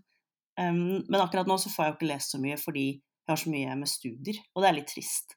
Men 0.61 1.17
akkurat 1.17 1.49
nå 1.49 1.55
så 1.57 1.71
får 1.73 1.85
jeg 1.85 1.93
jo 1.93 1.95
ikke 1.95 2.09
lest 2.11 2.33
så 2.35 2.39
mye 2.43 2.57
fordi 2.61 2.83
jeg 3.31 3.33
har 3.33 3.39
så 3.41 3.51
mye 3.53 3.75
med 3.79 3.89
studier, 3.89 4.41
og 4.53 4.61
det 4.61 4.69
er 4.69 4.75
litt 4.77 4.89
trist. 4.91 5.37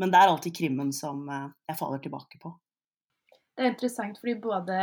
Men 0.00 0.10
det 0.10 0.20
er 0.20 0.30
alltid 0.32 0.56
krimmen 0.56 0.92
som 0.96 1.26
eh, 1.28 1.50
jeg 1.68 1.78
faller 1.78 2.00
tilbake 2.02 2.40
på. 2.42 2.54
Det 3.54 3.62
er 3.62 3.70
interessant, 3.70 4.16
fordi 4.18 4.34
både, 4.42 4.78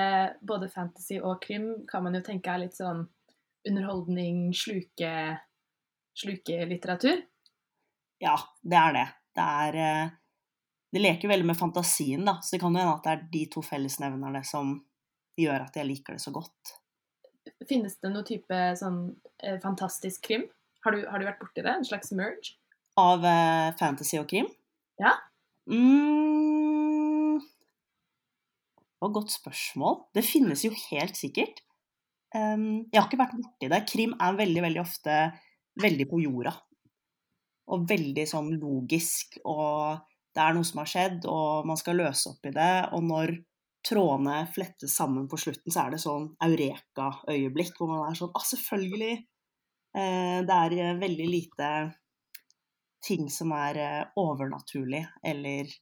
både 0.48 0.70
fantasy 0.72 1.18
og 1.20 1.42
krim 1.44 1.72
kan 1.90 2.06
man 2.06 2.16
jo 2.16 2.22
tenke 2.24 2.54
er 2.54 2.62
litt 2.62 2.78
sånn 2.78 3.04
underholdning, 3.68 4.54
sluke, 4.56 5.12
slukelitteratur. 6.18 7.26
Ja, 8.22 8.38
det 8.62 8.80
er 8.80 8.96
det. 8.96 9.08
Det 9.36 9.50
er 9.66 9.80
eh, 9.82 10.18
Det 10.92 11.00
leker 11.00 11.32
veldig 11.32 11.48
med 11.48 11.56
fantasien, 11.56 12.24
da, 12.28 12.38
så 12.44 12.56
det 12.56 12.62
kan 12.62 12.74
jo 12.76 12.82
hende 12.84 12.96
at 12.98 13.06
det 13.06 13.12
er 13.12 13.28
de 13.32 13.44
to 13.52 13.62
fellesnevnerne 13.64 14.42
som 14.44 14.74
gjør 15.40 15.68
at 15.68 15.78
jeg 15.78 15.88
liker 15.88 16.18
det 16.18 16.24
så 16.24 16.34
godt. 16.36 16.74
Finnes 17.70 17.96
det 18.02 18.12
noe 18.14 18.26
type 18.28 18.58
sånn 18.78 19.04
eh, 19.42 19.58
fantastisk 19.64 20.24
krim? 20.28 20.48
Har 20.86 20.96
du, 20.96 21.04
har 21.10 21.22
du 21.22 21.28
vært 21.28 21.42
borti 21.42 21.64
det? 21.64 21.74
En 21.74 21.88
slags 21.88 22.14
merge? 22.18 22.56
Av 23.00 23.24
eh, 23.26 23.72
fantasy 23.80 24.20
og 24.20 24.28
krim? 24.30 24.50
Ja. 25.02 25.16
Mm, 25.70 27.40
det 29.02 29.02
var 29.02 29.10
et 29.10 29.18
godt 29.18 29.34
spørsmål. 29.34 29.96
Det 30.14 30.26
finnes 30.26 30.66
jo 30.66 30.74
helt 30.92 31.18
sikkert. 31.18 31.64
Um, 32.32 32.86
jeg 32.92 33.00
har 33.00 33.08
ikke 33.10 33.20
vært 33.20 33.38
borti 33.40 33.70
det. 33.72 33.80
Krim 33.90 34.14
er 34.22 34.38
veldig, 34.38 34.62
veldig 34.68 34.82
ofte 34.82 35.16
veldig 35.82 36.08
på 36.10 36.22
jorda. 36.22 36.54
Og 37.72 37.86
veldig 37.90 38.26
sånn 38.28 38.52
logisk, 38.60 39.38
og 39.48 40.02
det 40.36 40.44
er 40.44 40.56
noe 40.56 40.68
som 40.68 40.82
har 40.82 40.90
skjedd, 40.92 41.26
og 41.30 41.68
man 41.70 41.80
skal 41.80 42.00
løse 42.02 42.32
opp 42.32 42.46
i 42.48 42.54
det. 42.56 42.74
Og 42.96 43.06
når 43.08 43.36
trådene 43.88 44.46
flettes 44.54 44.96
sammen 44.96 45.28
på 45.30 45.40
slutten, 45.42 45.74
så 45.74 45.86
er 45.86 45.96
det 45.96 46.02
sånn 46.04 46.30
eureka-øyeblikk 46.46 47.80
hvor 47.80 47.90
man 47.90 48.10
er 48.10 48.18
sånn 48.18 48.34
Ah, 48.38 48.46
selvfølgelig! 48.46 49.16
Eh, 49.98 50.40
det 50.48 50.58
er 50.58 50.76
eh, 50.78 51.00
veldig 51.00 51.28
lite 51.28 51.70
ting 53.04 53.26
som 53.34 53.52
er 53.58 53.80
eh, 53.82 54.04
overnaturlig 54.22 55.02
eller 55.28 55.74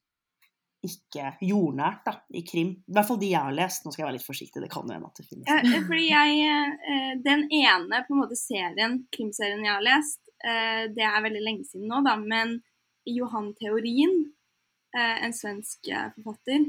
ikke 0.88 1.34
jordnært 1.44 2.06
da, 2.08 2.14
i 2.32 2.42
krim. 2.48 2.72
I 2.88 2.96
hvert 2.96 3.10
fall 3.10 3.20
de 3.20 3.34
jeg 3.34 3.44
har 3.50 3.54
lest. 3.54 3.84
Nå 3.84 3.92
skal 3.92 4.06
jeg 4.06 4.08
være 4.08 4.18
litt 4.18 4.30
forsiktig, 4.30 4.64
det 4.64 4.72
kan 4.72 4.88
jo 4.88 4.96
hende 4.96 5.12
at 5.12 5.20
det 5.20 5.28
finnes. 5.28 5.52
Eh, 5.52 5.78
fordi 5.90 6.08
jeg 6.08 7.22
Den 7.28 7.46
ene 7.52 8.04
på 8.08 8.16
en 8.16 8.22
måte 8.24 8.40
serien, 8.40 9.02
krimserien 9.12 9.66
jeg 9.66 9.76
har 9.76 9.84
lest, 9.84 10.22
det 10.96 11.04
er 11.04 11.24
veldig 11.26 11.42
lenge 11.44 11.66
siden 11.68 11.90
nå, 11.92 12.00
da, 12.06 12.14
men 12.16 12.62
Johan 13.10 13.50
Theorin, 13.58 14.14
en 14.96 15.34
svensk 15.36 15.90
forfatter, 16.16 16.64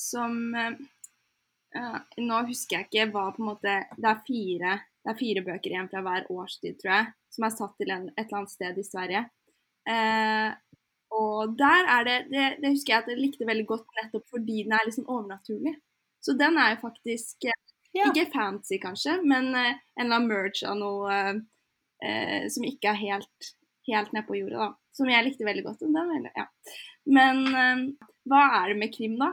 som 0.00 0.54
uh, 0.54 1.98
Nå 2.22 2.40
husker 2.48 2.78
jeg 2.78 2.88
ikke 2.88 3.06
hva 3.14 3.28
på 3.34 3.42
en 3.42 3.48
måte 3.50 3.72
Det 3.98 4.10
er 4.10 4.20
fire, 4.26 4.74
det 5.02 5.12
er 5.12 5.18
fire 5.18 5.44
bøker 5.46 5.72
igjen 5.72 5.90
fra 5.90 6.02
hver 6.06 6.28
årstid, 6.32 6.76
tror 6.80 6.92
jeg, 6.92 7.08
som 7.34 7.46
er 7.46 7.54
satt 7.54 7.74
til 7.80 7.90
en, 7.94 8.04
et 8.14 8.22
eller 8.26 8.40
annet 8.40 8.52
sted 8.54 8.78
i 8.78 8.86
Sverige. 8.86 9.24
Uh, 9.84 10.54
og 11.14 11.56
der 11.58 11.90
er 11.96 12.06
det, 12.06 12.14
det 12.30 12.44
Det 12.62 12.70
husker 12.72 12.94
jeg 12.94 13.02
at 13.02 13.10
jeg 13.12 13.20
likte 13.20 13.48
veldig 13.48 13.66
godt 13.68 13.98
nettopp 13.98 14.30
fordi 14.32 14.62
den 14.64 14.76
er 14.76 14.86
liksom 14.86 15.08
overnaturlig. 15.10 15.74
Så 16.24 16.36
den 16.38 16.56
er 16.58 16.74
jo 16.74 16.80
faktisk 16.86 17.50
eh, 17.50 17.60
Ja. 17.94 18.08
ikke 18.08 18.30
fancy, 18.32 18.78
kanskje, 18.82 19.20
men 19.22 19.52
uh, 19.54 19.74
en 19.74 20.06
eller 20.06 20.16
annen 20.16 20.30
merge 20.30 20.66
av 20.66 20.78
noe 20.78 21.18
som 22.52 22.64
ikke 22.68 22.90
er 22.90 22.98
helt, 22.98 23.46
helt 23.86 24.10
nede 24.12 24.26
på 24.28 24.34
jorda, 24.36 24.66
da. 24.66 24.66
Som 24.92 25.08
jeg 25.08 25.24
likte 25.24 25.46
veldig 25.46 25.62
godt. 25.64 25.84
Den, 25.86 26.26
ja. 26.36 26.44
Men 27.08 27.38
hva 28.28 28.40
er 28.58 28.72
det 28.72 28.74
med 28.82 28.92
krim, 28.92 29.14
da? 29.16 29.30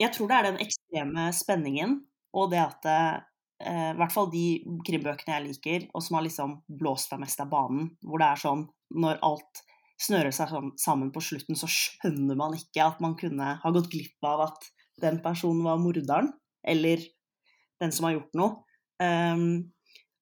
Jeg 0.00 0.14
tror 0.14 0.30
det 0.30 0.36
er 0.36 0.48
den 0.48 0.62
ekstreme 0.64 1.28
spenningen, 1.36 2.00
og 2.34 2.50
det 2.50 2.60
at 2.62 2.88
eh, 2.90 3.92
I 3.92 3.98
hvert 3.98 4.14
fall 4.14 4.30
de 4.32 4.46
krimbøkene 4.86 5.36
jeg 5.36 5.46
liker, 5.46 5.86
og 5.94 6.02
som 6.04 6.18
har 6.18 6.26
liksom 6.26 6.56
blåst 6.80 7.12
meg 7.14 7.24
mest 7.26 7.42
av 7.44 7.52
banen, 7.52 7.92
hvor 8.02 8.22
det 8.22 8.30
er 8.30 8.42
sånn 8.42 8.66
når 8.94 9.22
alt 9.26 9.62
snører 10.04 10.34
seg 10.34 10.50
sånn 10.50 10.72
sammen 10.80 11.12
på 11.14 11.22
slutten, 11.22 11.56
så 11.58 11.70
skjønner 11.70 12.38
man 12.38 12.56
ikke 12.58 12.88
at 12.88 12.98
man 13.02 13.14
kunne 13.18 13.54
ha 13.62 13.74
gått 13.74 13.92
glipp 13.92 14.26
av 14.26 14.48
at 14.48 14.66
den 15.02 15.20
personen 15.22 15.62
var 15.66 15.80
morderen, 15.82 16.32
eller 16.66 17.02
den 17.82 17.94
som 17.94 18.08
har 18.08 18.16
gjort 18.18 18.36
noe. 18.38 18.52
Um, 19.02 19.74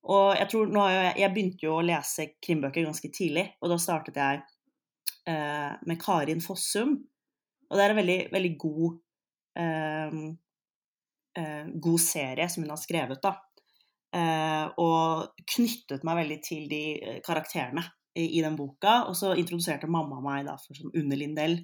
og 0.02 0.32
jeg 0.34 0.48
tror, 0.50 0.70
nå 0.72 0.82
har 0.82 0.94
jeg, 0.96 1.12
jeg 1.22 1.32
begynte 1.34 1.66
jo 1.66 1.76
å 1.76 1.84
lese 1.86 2.32
krimbøker 2.42 2.86
ganske 2.88 3.10
tidlig, 3.14 3.46
og 3.62 3.70
da 3.70 3.78
startet 3.78 4.18
jeg 4.18 4.40
eh, 5.30 5.70
med 5.86 6.00
Karin 6.02 6.42
Fossum. 6.42 6.96
Og 7.70 7.78
det 7.78 7.84
er 7.84 7.94
en 7.94 8.00
veldig, 8.00 8.18
veldig 8.32 8.52
god 8.64 8.88
eh, 8.88 8.96
eh, 8.96 9.11
god 11.82 12.00
serie 12.00 12.46
som 12.48 12.64
hun 12.64 12.72
har 12.72 12.80
skrevet, 12.80 13.20
da. 13.22 13.32
Eh, 14.12 14.66
og 14.82 15.44
knyttet 15.54 16.02
meg 16.04 16.18
veldig 16.20 16.38
til 16.44 16.66
de 16.68 16.82
eh, 17.00 17.20
karakterene 17.24 17.84
i, 18.18 18.42
den 18.44 18.58
boka. 18.58 19.06
Og 19.08 19.16
så 19.16 19.32
introduserte 19.40 19.88
mamma 19.90 20.20
meg 20.24 20.44
da 20.48 20.58
for 20.60 20.76
sånn 20.76 20.92
Unni 21.00 21.18
Lindell. 21.22 21.56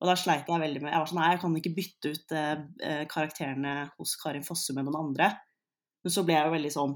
Og 0.00 0.08
da 0.08 0.14
sleit 0.16 0.48
jeg 0.48 0.62
veldig 0.62 0.80
med 0.80 0.94
Jeg 0.94 1.02
var 1.02 1.08
sånn 1.10 1.18
Nei, 1.20 1.32
jeg 1.34 1.40
kan 1.42 1.56
ikke 1.58 1.76
bytte 1.76 2.12
ut 2.14 2.34
eh, 2.38 2.64
eh, 2.86 3.02
karakterene 3.10 3.74
hos 3.98 4.14
Karin 4.22 4.46
Fosse 4.46 4.76
med 4.76 4.86
noen 4.86 5.00
andre. 5.02 5.32
Men 6.04 6.14
så 6.14 6.24
ble 6.24 6.38
jeg 6.38 6.46
jo 6.46 6.54
veldig 6.54 6.72
sånn 6.76 6.94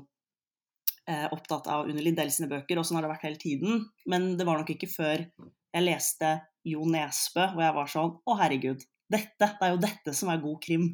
eh, 1.10 1.26
opptatt 1.34 1.68
av 1.74 1.90
Unni 1.90 2.06
Lindell 2.06 2.32
sine 2.32 2.48
bøker, 2.48 2.78
og 2.78 2.86
sånn 2.86 3.00
har 3.00 3.08
det 3.08 3.12
vært 3.16 3.26
hele 3.26 3.42
tiden. 3.42 3.84
Men 4.08 4.34
det 4.38 4.46
var 4.48 4.62
nok 4.62 4.72
ikke 4.76 4.92
før 4.94 5.26
jeg 5.26 5.84
leste 5.84 6.36
Jo 6.70 6.86
Nesbø, 6.88 7.50
hvor 7.52 7.66
jeg 7.66 7.76
var 7.76 7.90
sånn 7.90 8.14
Å, 8.14 8.38
herregud. 8.40 8.86
Dette, 9.12 9.48
det 9.48 9.66
er 9.66 9.74
jo 9.74 9.82
dette 9.82 10.14
som 10.16 10.30
er 10.32 10.42
god 10.42 10.60
krim. 10.64 10.86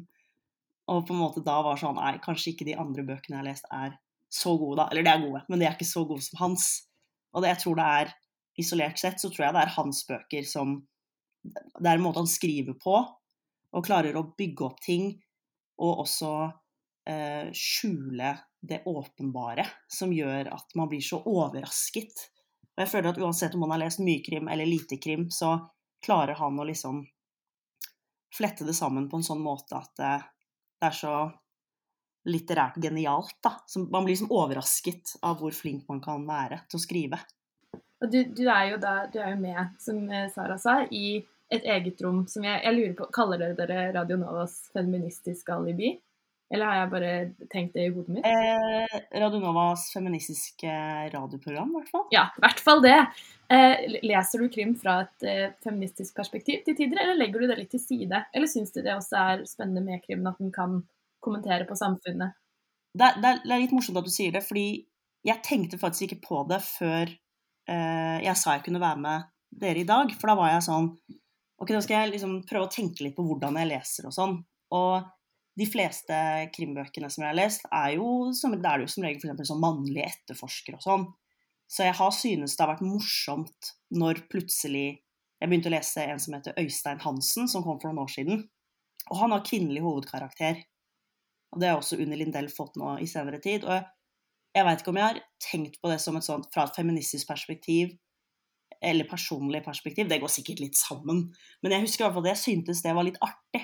Og 0.91 1.05
på 1.07 1.15
en 1.15 1.21
måte 1.21 1.43
da 1.45 1.59
var 1.63 1.79
sånn 1.79 1.99
Nei, 1.99 2.17
kanskje 2.23 2.53
ikke 2.53 2.67
de 2.67 2.77
andre 2.79 3.05
bøkene 3.07 3.37
jeg 3.37 3.41
har 3.41 3.47
lest, 3.47 3.69
er 3.71 3.95
så 4.31 4.55
gode, 4.59 4.79
da. 4.81 4.89
Eller 4.91 5.05
de 5.05 5.11
er 5.13 5.23
gode, 5.23 5.43
men 5.47 5.61
de 5.61 5.67
er 5.67 5.75
ikke 5.75 5.87
så 5.87 6.03
gode 6.07 6.23
som 6.25 6.41
hans. 6.41 6.67
Og 7.31 7.43
det 7.43 7.53
jeg 7.53 7.63
tror 7.63 7.79
det 7.79 7.87
er 8.01 8.13
Isolert 8.59 8.99
sett 8.99 9.21
så 9.21 9.29
tror 9.31 9.45
jeg 9.45 9.55
det 9.55 9.61
er 9.61 9.75
hans 9.77 10.01
bøker 10.09 10.47
som 10.47 10.73
Det 11.41 11.87
er 11.87 11.95
en 11.95 12.03
måte 12.03 12.19
han 12.19 12.29
skriver 12.29 12.75
på, 12.77 12.97
Og 13.71 13.85
klarer 13.87 14.17
å 14.19 14.27
bygge 14.37 14.65
opp 14.67 14.81
ting, 14.83 15.13
og 15.81 16.03
også 16.03 16.31
eh, 17.07 17.47
skjule 17.55 18.33
det 18.61 18.81
åpenbare, 18.85 19.63
som 19.89 20.11
gjør 20.13 20.51
at 20.53 20.75
man 20.77 20.89
blir 20.91 21.01
så 21.01 21.21
overrasket. 21.23 22.27
Og 22.75 22.83
jeg 22.83 22.91
føler 22.91 23.09
at 23.13 23.21
uansett 23.23 23.55
om 23.55 23.63
man 23.63 23.73
har 23.73 23.85
lest 23.85 24.03
mye 24.03 24.21
krim 24.25 24.51
eller 24.51 24.67
lite 24.67 24.99
krim, 25.01 25.29
så 25.31 25.55
klarer 26.03 26.37
han 26.37 26.59
å 26.59 26.67
liksom 26.67 26.99
flette 28.31 28.67
det 28.67 28.75
sammen 28.77 29.09
på 29.11 29.19
en 29.19 29.25
sånn 29.27 29.41
måte 29.43 29.77
at 29.79 29.91
det, 29.99 30.11
det 30.79 30.89
er 30.89 30.97
så 30.97 31.15
litterært 32.29 32.77
genialt, 32.81 33.37
da. 33.43 33.55
Så 33.65 33.83
man 33.83 34.05
blir 34.05 34.13
liksom 34.13 34.31
overrasket 34.31 35.15
av 35.25 35.39
hvor 35.41 35.53
flink 35.55 35.87
man 35.89 36.01
kan 36.03 36.25
være 36.27 36.61
til 36.69 36.77
å 36.77 36.83
skrive. 36.83 37.19
Og 38.01 38.09
du, 38.09 38.23
du, 38.33 38.45
er 38.49 38.71
jo 38.71 38.79
da, 38.81 38.95
du 39.13 39.19
er 39.21 39.35
jo 39.35 39.41
med, 39.41 39.75
som 39.81 39.99
eh, 40.09 40.29
Sara 40.33 40.57
sa, 40.61 40.81
i 40.89 41.19
et 41.51 41.65
eget 41.67 41.99
rom 42.01 42.23
som 42.31 42.45
jeg, 42.47 42.61
jeg 42.63 42.77
lurer 42.77 42.93
på 42.97 43.09
Kaller 43.13 43.41
dere 43.41 43.57
dere 43.59 43.89
Radio 43.97 44.17
Novas 44.21 44.55
feministiske 44.73 45.53
alibi? 45.53 45.93
Eller 46.51 46.67
har 46.67 46.79
jeg 46.81 46.89
bare 46.91 47.11
tenkt 47.51 47.77
det 47.77 47.85
i 47.87 47.91
hodet 47.95 48.17
mitt? 48.17 48.25
Eh, 48.27 48.95
Radionovas 49.21 49.85
feministiske 49.93 50.71
radioprogram, 51.13 51.69
i 51.71 51.77
hvert 51.77 51.91
fall. 51.93 52.03
Ja, 52.11 52.25
i 52.35 52.43
hvert 52.43 52.59
fall 52.59 52.83
det. 52.83 52.97
Eh, 53.51 53.85
leser 54.03 54.43
du 54.43 54.49
krim 54.51 54.73
fra 54.79 54.97
et 55.05 55.27
eh, 55.27 55.53
feministisk 55.63 56.17
perspektiv 56.17 56.65
til 56.65 56.75
tider, 56.75 56.99
eller 56.99 57.19
legger 57.21 57.43
du 57.43 57.51
det 57.53 57.57
litt 57.61 57.71
til 57.71 57.83
side? 57.83 58.25
Eller 58.35 58.51
syns 58.51 58.75
du 58.75 58.81
det 58.83 58.97
også 58.97 59.21
er 59.21 59.45
spennende 59.47 59.85
med 59.85 60.03
krim, 60.03 60.27
at 60.27 60.43
den 60.43 60.51
kan 60.55 60.81
kommentere 61.23 61.69
på 61.69 61.77
samfunnet? 61.79 62.35
Det, 62.91 63.07
er, 63.07 63.21
det, 63.23 63.31
er 63.47 63.63
litt 63.63 63.75
morsomt 63.75 64.01
at 64.01 64.07
du 64.07 64.11
sier 64.11 64.35
det, 64.35 64.43
fordi 64.43 64.83
jeg 65.23 65.43
tenkte 65.47 65.79
faktisk 65.79 66.09
ikke 66.09 66.23
på 66.25 66.43
det 66.49 66.59
før 66.65 67.07
eh, 67.07 68.17
jeg 68.25 68.35
sa 68.41 68.57
jeg 68.57 68.65
kunne 68.67 68.83
være 68.83 68.99
med 68.99 69.31
dere 69.63 69.85
i 69.85 69.87
dag. 69.87 70.11
For 70.19 70.33
da 70.33 70.37
var 70.39 70.55
jeg 70.55 70.67
sånn 70.67 70.91
Ok, 71.61 71.69
da 71.75 71.79
skal 71.85 71.99
jeg 71.99 72.15
liksom 72.15 72.39
prøve 72.49 72.65
å 72.65 72.73
tenke 72.73 73.03
litt 73.05 73.13
på 73.13 73.21
hvordan 73.21 73.59
jeg 73.61 73.69
leser 73.69 74.07
og 74.09 74.13
sånn. 74.15 74.31
Og 74.73 75.03
de 75.61 75.67
fleste 75.69 76.17
krimbøkene 76.55 77.09
som 77.11 77.23
jeg 77.23 77.29
har 77.29 77.37
lest, 77.37 77.65
er 77.69 77.95
jo 77.99 78.31
som, 78.37 78.55
det 78.57 78.67
er 78.67 78.81
jo 78.81 78.89
som 78.89 79.05
regel 79.05 79.21
f.eks. 79.21 79.51
sånn 79.51 79.61
mannlige 79.61 80.07
etterforskere 80.09 80.79
og 80.79 80.85
sånn. 80.85 81.05
Så 81.71 81.85
jeg 81.85 81.95
har 81.99 82.11
synes 82.15 82.55
det 82.57 82.65
har 82.65 82.73
vært 82.73 82.83
morsomt 82.83 83.71
når 83.95 84.25
plutselig 84.31 84.87
jeg 85.41 85.49
begynte 85.49 85.71
å 85.71 85.73
lese 85.73 86.03
en 86.05 86.19
som 86.21 86.35
heter 86.35 86.57
Øystein 86.61 86.99
Hansen, 87.01 87.47
som 87.49 87.63
kom 87.65 87.79
for 87.81 87.89
noen 87.89 88.03
år 88.03 88.11
siden. 88.13 88.43
Og 89.09 89.17
han 89.17 89.33
har 89.33 89.45
kvinnelig 89.47 89.81
hovedkarakter. 89.81 90.59
Og 91.51 91.61
det 91.61 91.71
har 91.71 91.79
også 91.79 91.97
Unni 92.01 92.19
Lindell 92.19 92.51
fått 92.53 92.77
nå 92.77 92.93
i 93.01 93.07
senere 93.09 93.39
tid. 93.41 93.65
Og 93.65 93.73
jeg, 93.73 93.87
jeg 94.57 94.67
veit 94.67 94.83
ikke 94.83 94.93
om 94.93 94.99
jeg 95.01 95.07
har 95.07 95.21
tenkt 95.41 95.79
på 95.81 95.89
det 95.89 95.97
som 96.03 96.19
et 96.19 96.27
sånt 96.27 96.45
fra 96.53 96.67
et 96.67 96.77
feministisk 96.77 97.31
perspektiv 97.31 97.95
eller 98.81 99.09
personlig 99.09 99.63
perspektiv. 99.65 100.09
Det 100.09 100.21
går 100.21 100.31
sikkert 100.31 100.61
litt 100.61 100.77
sammen. 100.77 101.25
Men 101.61 101.75
jeg 101.75 101.87
husker 101.87 102.03
i 102.03 102.07
hvert 102.07 102.19
fall 102.19 102.27
det. 102.27 102.35
Jeg 102.35 102.43
syntes 102.45 102.85
det 102.85 102.95
var 102.97 103.07
litt 103.07 103.21
artig. 103.25 103.63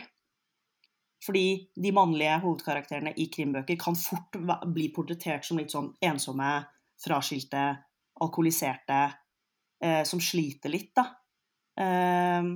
Fordi 1.27 1.45
de 1.75 1.91
mannlige 1.91 2.37
hovedkarakterene 2.43 3.11
i 3.19 3.27
krimbøker 3.33 3.77
kan 3.81 3.97
fort 3.99 4.37
bli 4.71 4.87
portrettert 4.95 5.43
som 5.45 5.59
litt 5.59 5.73
sånn 5.73 5.89
ensomme, 6.07 6.51
fraskilte, 7.03 7.63
alkoholiserte, 8.23 9.01
eh, 9.83 10.03
som 10.07 10.21
sliter 10.23 10.71
litt, 10.71 10.93
da. 10.95 11.09
Eh, 11.83 12.51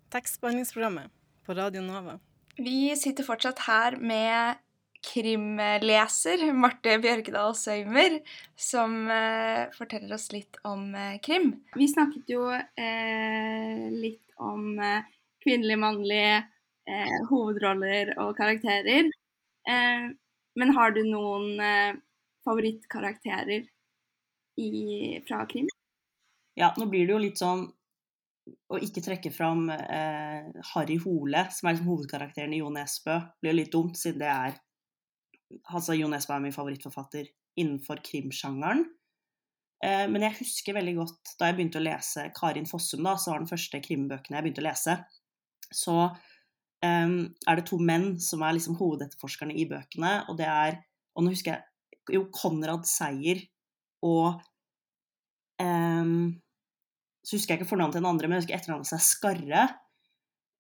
Tekstbehandlingsprogrammet 0.10 1.12
på 1.44 1.54
Radio 1.54 1.82
Nova. 1.84 2.20
Vi 2.56 2.96
sitter 2.96 3.24
fortsatt 3.28 3.60
her 3.68 4.00
med 4.00 4.56
krimleser 5.08 6.44
Marte 6.58 6.98
Bjørkedal 7.04 7.56
Søymer, 7.58 8.20
som 8.60 9.08
eh, 9.14 9.70
forteller 9.78 10.18
oss 10.18 10.28
litt 10.34 10.60
om 10.68 10.90
eh, 10.96 11.16
krim. 11.24 11.54
Vi 11.78 11.88
snakket 11.88 12.34
jo 12.34 12.50
eh, 12.52 13.88
litt 13.94 14.36
om 14.44 14.76
eh, 14.84 15.08
kvinnelige, 15.44 15.82
mannlige 15.82 16.36
eh, 16.90 17.16
hovedroller 17.32 18.14
og 18.26 18.36
karakterer. 18.38 19.10
Eh, 19.68 20.06
men 20.58 20.74
har 20.74 20.94
du 20.96 21.04
noen 21.06 21.62
favorittkarakterer 22.48 23.66
i, 24.58 24.70
fra 25.28 25.44
krim? 25.50 25.68
Ja, 26.58 26.72
nå 26.80 26.88
blir 26.90 27.06
det 27.06 27.14
jo 27.14 27.22
litt 27.22 27.38
sånn 27.38 27.68
å 28.72 28.80
ikke 28.82 29.04
trekke 29.06 29.32
fram 29.34 29.68
eh, 29.70 30.48
Harry 30.74 30.98
Hole, 31.04 31.44
som 31.54 31.68
er 31.68 31.76
liksom 31.76 31.92
hovedkarakteren 31.92 32.56
i 32.56 32.62
Jo 32.64 32.72
Nesbø, 32.74 33.20
blir 33.44 33.58
litt 33.58 33.74
dumt, 33.76 34.00
siden 34.00 34.24
det 34.24 34.32
er 34.32 34.58
altså 35.72 35.96
Jo 35.98 36.10
Nesbø 36.12 36.36
er 36.36 36.44
min 36.44 36.56
favorittforfatter 36.56 37.28
innenfor 37.60 38.02
krimsjangeren. 38.06 38.86
Eh, 39.86 40.06
men 40.10 40.26
jeg 40.26 40.40
husker 40.40 40.78
veldig 40.78 40.96
godt 40.98 41.36
da 41.40 41.50
jeg 41.50 41.58
begynte 41.60 41.82
å 41.82 41.86
lese 41.86 42.28
Karin 42.38 42.70
Fossum, 42.70 43.06
da, 43.06 43.16
så 43.20 43.34
var 43.34 43.44
den 43.44 43.52
første 43.52 43.82
krimbøkene 43.84 44.40
jeg 44.40 44.48
begynte 44.48 44.64
å 44.64 44.68
lese, 44.68 44.98
så 45.70 45.98
eh, 46.86 47.14
er 47.14 47.60
det 47.60 47.68
to 47.70 47.80
menn 47.82 48.16
som 48.24 48.46
er 48.46 48.58
liksom 48.58 48.80
hovedetterforskerne 48.80 49.58
i 49.58 49.68
bøkene, 49.70 50.20
og 50.28 50.40
det 50.42 50.52
er 50.52 50.84
Og 51.18 51.24
nå 51.26 51.32
husker 51.34 51.56
jeg 51.56 52.14
jo 52.14 52.28
Konrad 52.30 52.84
Seier 52.86 53.40
og 54.06 54.36
eh, 55.58 56.12
så 57.28 57.36
husker 57.36 57.56
jeg 57.56 57.60
ikke 57.60 57.72
fornavnet 57.74 57.98
til 57.98 58.04
den 58.04 58.10
andre, 58.12 58.28
men 58.28 58.38
jeg 58.38 58.46
husker 58.46 58.56
etternavnet 58.56 58.88
seg 58.88 59.02
Skarre. 59.04 59.64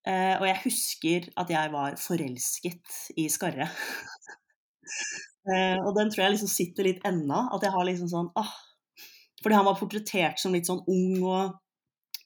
Eh, 0.07 0.33
og 0.35 0.43
jeg 0.49 0.59
husker 0.65 1.29
at 1.39 1.53
jeg 1.53 1.71
var 1.71 1.95
forelsket 2.01 2.97
i 3.15 3.29
Skarre. 3.31 3.69
eh, 5.49 5.77
og 5.81 5.93
den 5.97 6.11
tror 6.11 6.25
jeg 6.25 6.35
liksom 6.35 6.51
sitter 6.51 6.89
litt 6.89 7.05
ennå. 7.07 7.47
At 7.55 7.65
jeg 7.65 7.73
har 7.73 7.87
liksom 7.87 8.11
sånn 8.11 8.31
ah, 8.39 8.53
Fordi 9.43 9.57
han 9.57 9.67
var 9.67 9.79
portrettert 9.79 10.41
som 10.41 10.55
litt 10.55 10.69
sånn 10.69 10.83
ung 10.89 11.23
og 11.23 11.57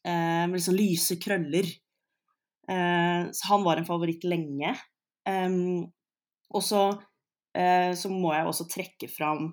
eh, 0.07 0.45
med 0.49 0.63
sånn 0.63 0.79
lyse 0.79 1.19
krøller. 1.21 1.67
Eh, 2.71 3.21
så 3.35 3.49
han 3.51 3.65
var 3.67 3.81
en 3.81 3.89
favoritt 3.89 4.27
lenge. 4.27 4.75
og 6.51 6.63
så, 6.65 6.79
så 8.01 8.09
må 8.09 8.31
jeg 8.33 8.47
også 8.47 8.65
trekke 8.71 9.07
fram 9.11 9.51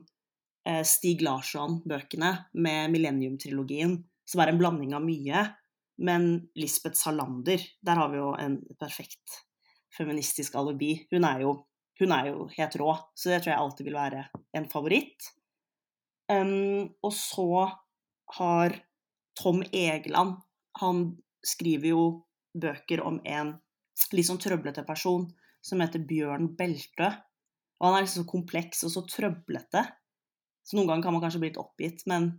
Stig 0.89 1.21
Larsson-bøkene 1.23 2.31
med 2.65 2.95
Millennium-trilogien 2.95 3.93
som 4.29 4.43
er 4.43 4.53
en 4.53 4.61
blanding 4.61 4.95
av 4.97 5.05
mye. 5.05 5.45
Men 6.05 6.29
Lisbeth 6.59 6.99
Salander, 6.99 7.63
der 7.83 8.01
har 8.01 8.11
vi 8.13 8.21
jo 8.21 8.33
en 8.39 8.59
perfekt 8.79 9.41
feministisk 9.97 10.55
alibi. 10.59 10.93
Hun 11.11 11.27
er 11.27 11.43
jo, 11.47 11.55
hun 11.99 12.15
er 12.15 12.31
jo 12.31 12.47
helt 12.55 12.77
rå, 12.79 12.93
så 13.15 13.33
det 13.33 13.43
tror 13.43 13.53
jeg 13.53 13.63
alltid 13.63 13.89
vil 13.89 13.99
være 13.99 14.25
en 14.59 14.69
favoritt. 14.71 15.31
Um, 16.31 16.91
og 17.03 17.13
så 17.17 17.49
har 18.37 18.75
Tom 19.39 19.63
Egeland 19.73 20.35
Han 20.83 20.99
skriver 21.41 21.89
jo 21.89 22.03
bøker 22.53 23.01
om 23.01 23.17
en 23.25 23.55
litt 24.13 24.29
sånn 24.29 24.41
trøblete 24.43 24.85
person 24.87 25.25
som 25.65 25.81
heter 25.83 26.05
Bjørn 26.07 26.53
Beltø. 26.59 27.09
Og 27.79 27.87
han 27.87 27.97
er 27.97 28.05
liksom 28.05 28.27
så 28.27 28.31
kompleks 28.31 28.85
og 28.87 28.93
så 28.93 29.03
trøblete. 29.09 29.83
Så 30.67 30.77
noen 30.77 30.91
ganger 30.91 31.07
kan 31.07 31.17
man 31.17 31.25
kanskje 31.25 31.41
bli 31.43 31.51
litt 31.51 31.61
oppgitt, 31.61 32.05
men 32.11 32.31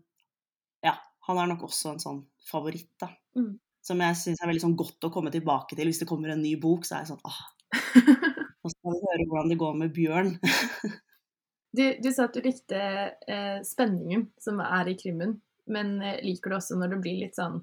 ja, 0.85 0.93
han 1.27 1.41
er 1.41 1.49
nok 1.51 1.65
også 1.67 1.95
en 1.95 2.03
sånn 2.03 2.21
favoritt, 2.47 2.91
da. 3.01 3.09
Mm. 3.35 3.55
Som 3.85 4.03
jeg 4.03 4.19
syns 4.19 4.43
er 4.43 4.51
veldig 4.51 4.63
sånn 4.67 4.77
godt 4.79 5.07
å 5.07 5.11
komme 5.13 5.31
tilbake 5.33 5.75
til. 5.75 5.89
Hvis 5.89 6.03
det 6.03 6.09
kommer 6.09 6.31
en 6.33 6.43
ny 6.43 6.53
bok, 6.61 6.85
så 6.87 6.99
er 6.99 7.05
jeg 7.05 7.13
sånn 7.13 7.25
ah, 7.27 7.41
Nå 8.69 8.75
skal 8.75 8.93
vi 8.93 9.07
høre 9.07 9.25
hvordan 9.25 9.49
det 9.49 9.57
går 9.57 9.77
med 9.79 9.93
Bjørn. 9.95 10.27
du, 11.77 11.85
du, 12.03 12.09
sa 12.13 12.27
at 12.27 12.35
du 12.37 12.43
likte 12.45 12.81
eh, 13.25 13.61
spenningen 13.65 14.27
som 14.41 14.59
er 14.61 14.91
i 14.91 14.97
krimmen, 14.99 15.39
men 15.73 15.95
eh, 16.05 16.19
liker 16.21 16.53
du 16.53 16.57
også 16.59 16.77
når 16.77 16.93
det 16.93 16.99
blir 17.01 17.23
litt 17.23 17.39
sånn 17.39 17.57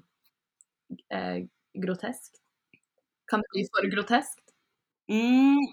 eh, 1.15 1.45
grotesk? 1.79 2.35
Kan 3.31 3.45
det 3.45 3.53
bli 3.53 3.63
for 3.71 3.87
grotesk? 3.93 4.43
Mm. 5.11 5.63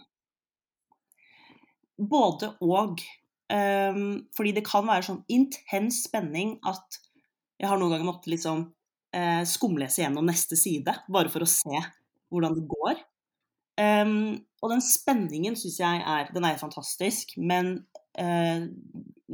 Både 1.98 2.52
og. 2.62 3.02
Um, 3.50 4.24
fordi 4.38 4.54
det 4.56 4.64
kan 4.66 4.86
være 4.86 5.04
sånn 5.08 5.20
intens 5.34 5.98
spenning 6.06 6.54
at 6.66 6.96
jeg 7.60 7.68
har 7.68 7.78
noen 7.78 7.92
ganger 7.92 8.06
måttet 8.06 8.30
liksom 8.32 8.68
eh, 9.14 9.42
skumlese 9.46 10.04
gjennom 10.04 10.30
neste 10.30 10.56
side, 10.58 10.94
bare 11.10 11.30
for 11.30 11.44
å 11.44 11.50
se 11.50 11.82
hvordan 12.30 12.54
det 12.56 12.64
går. 12.70 13.02
Um, 13.74 14.14
og 14.64 14.72
den 14.72 14.80
spenningen 14.80 15.58
syns 15.60 15.76
jeg 15.82 16.04
er 16.08 16.30
Den 16.32 16.46
er 16.48 16.60
fantastisk, 16.60 17.36
men 17.36 17.74
eh, 18.16 18.64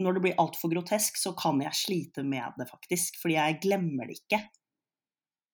når 0.01 0.17
det 0.17 0.23
blir 0.25 0.41
altfor 0.43 0.73
grotesk, 0.73 1.19
så 1.21 1.33
kan 1.39 1.61
jeg 1.63 1.77
slite 1.77 2.25
med 2.27 2.59
det, 2.59 2.67
faktisk. 2.71 3.21
Fordi 3.23 3.37
jeg 3.37 3.61
glemmer 3.63 4.11
det 4.11 4.19
ikke. 4.21 4.41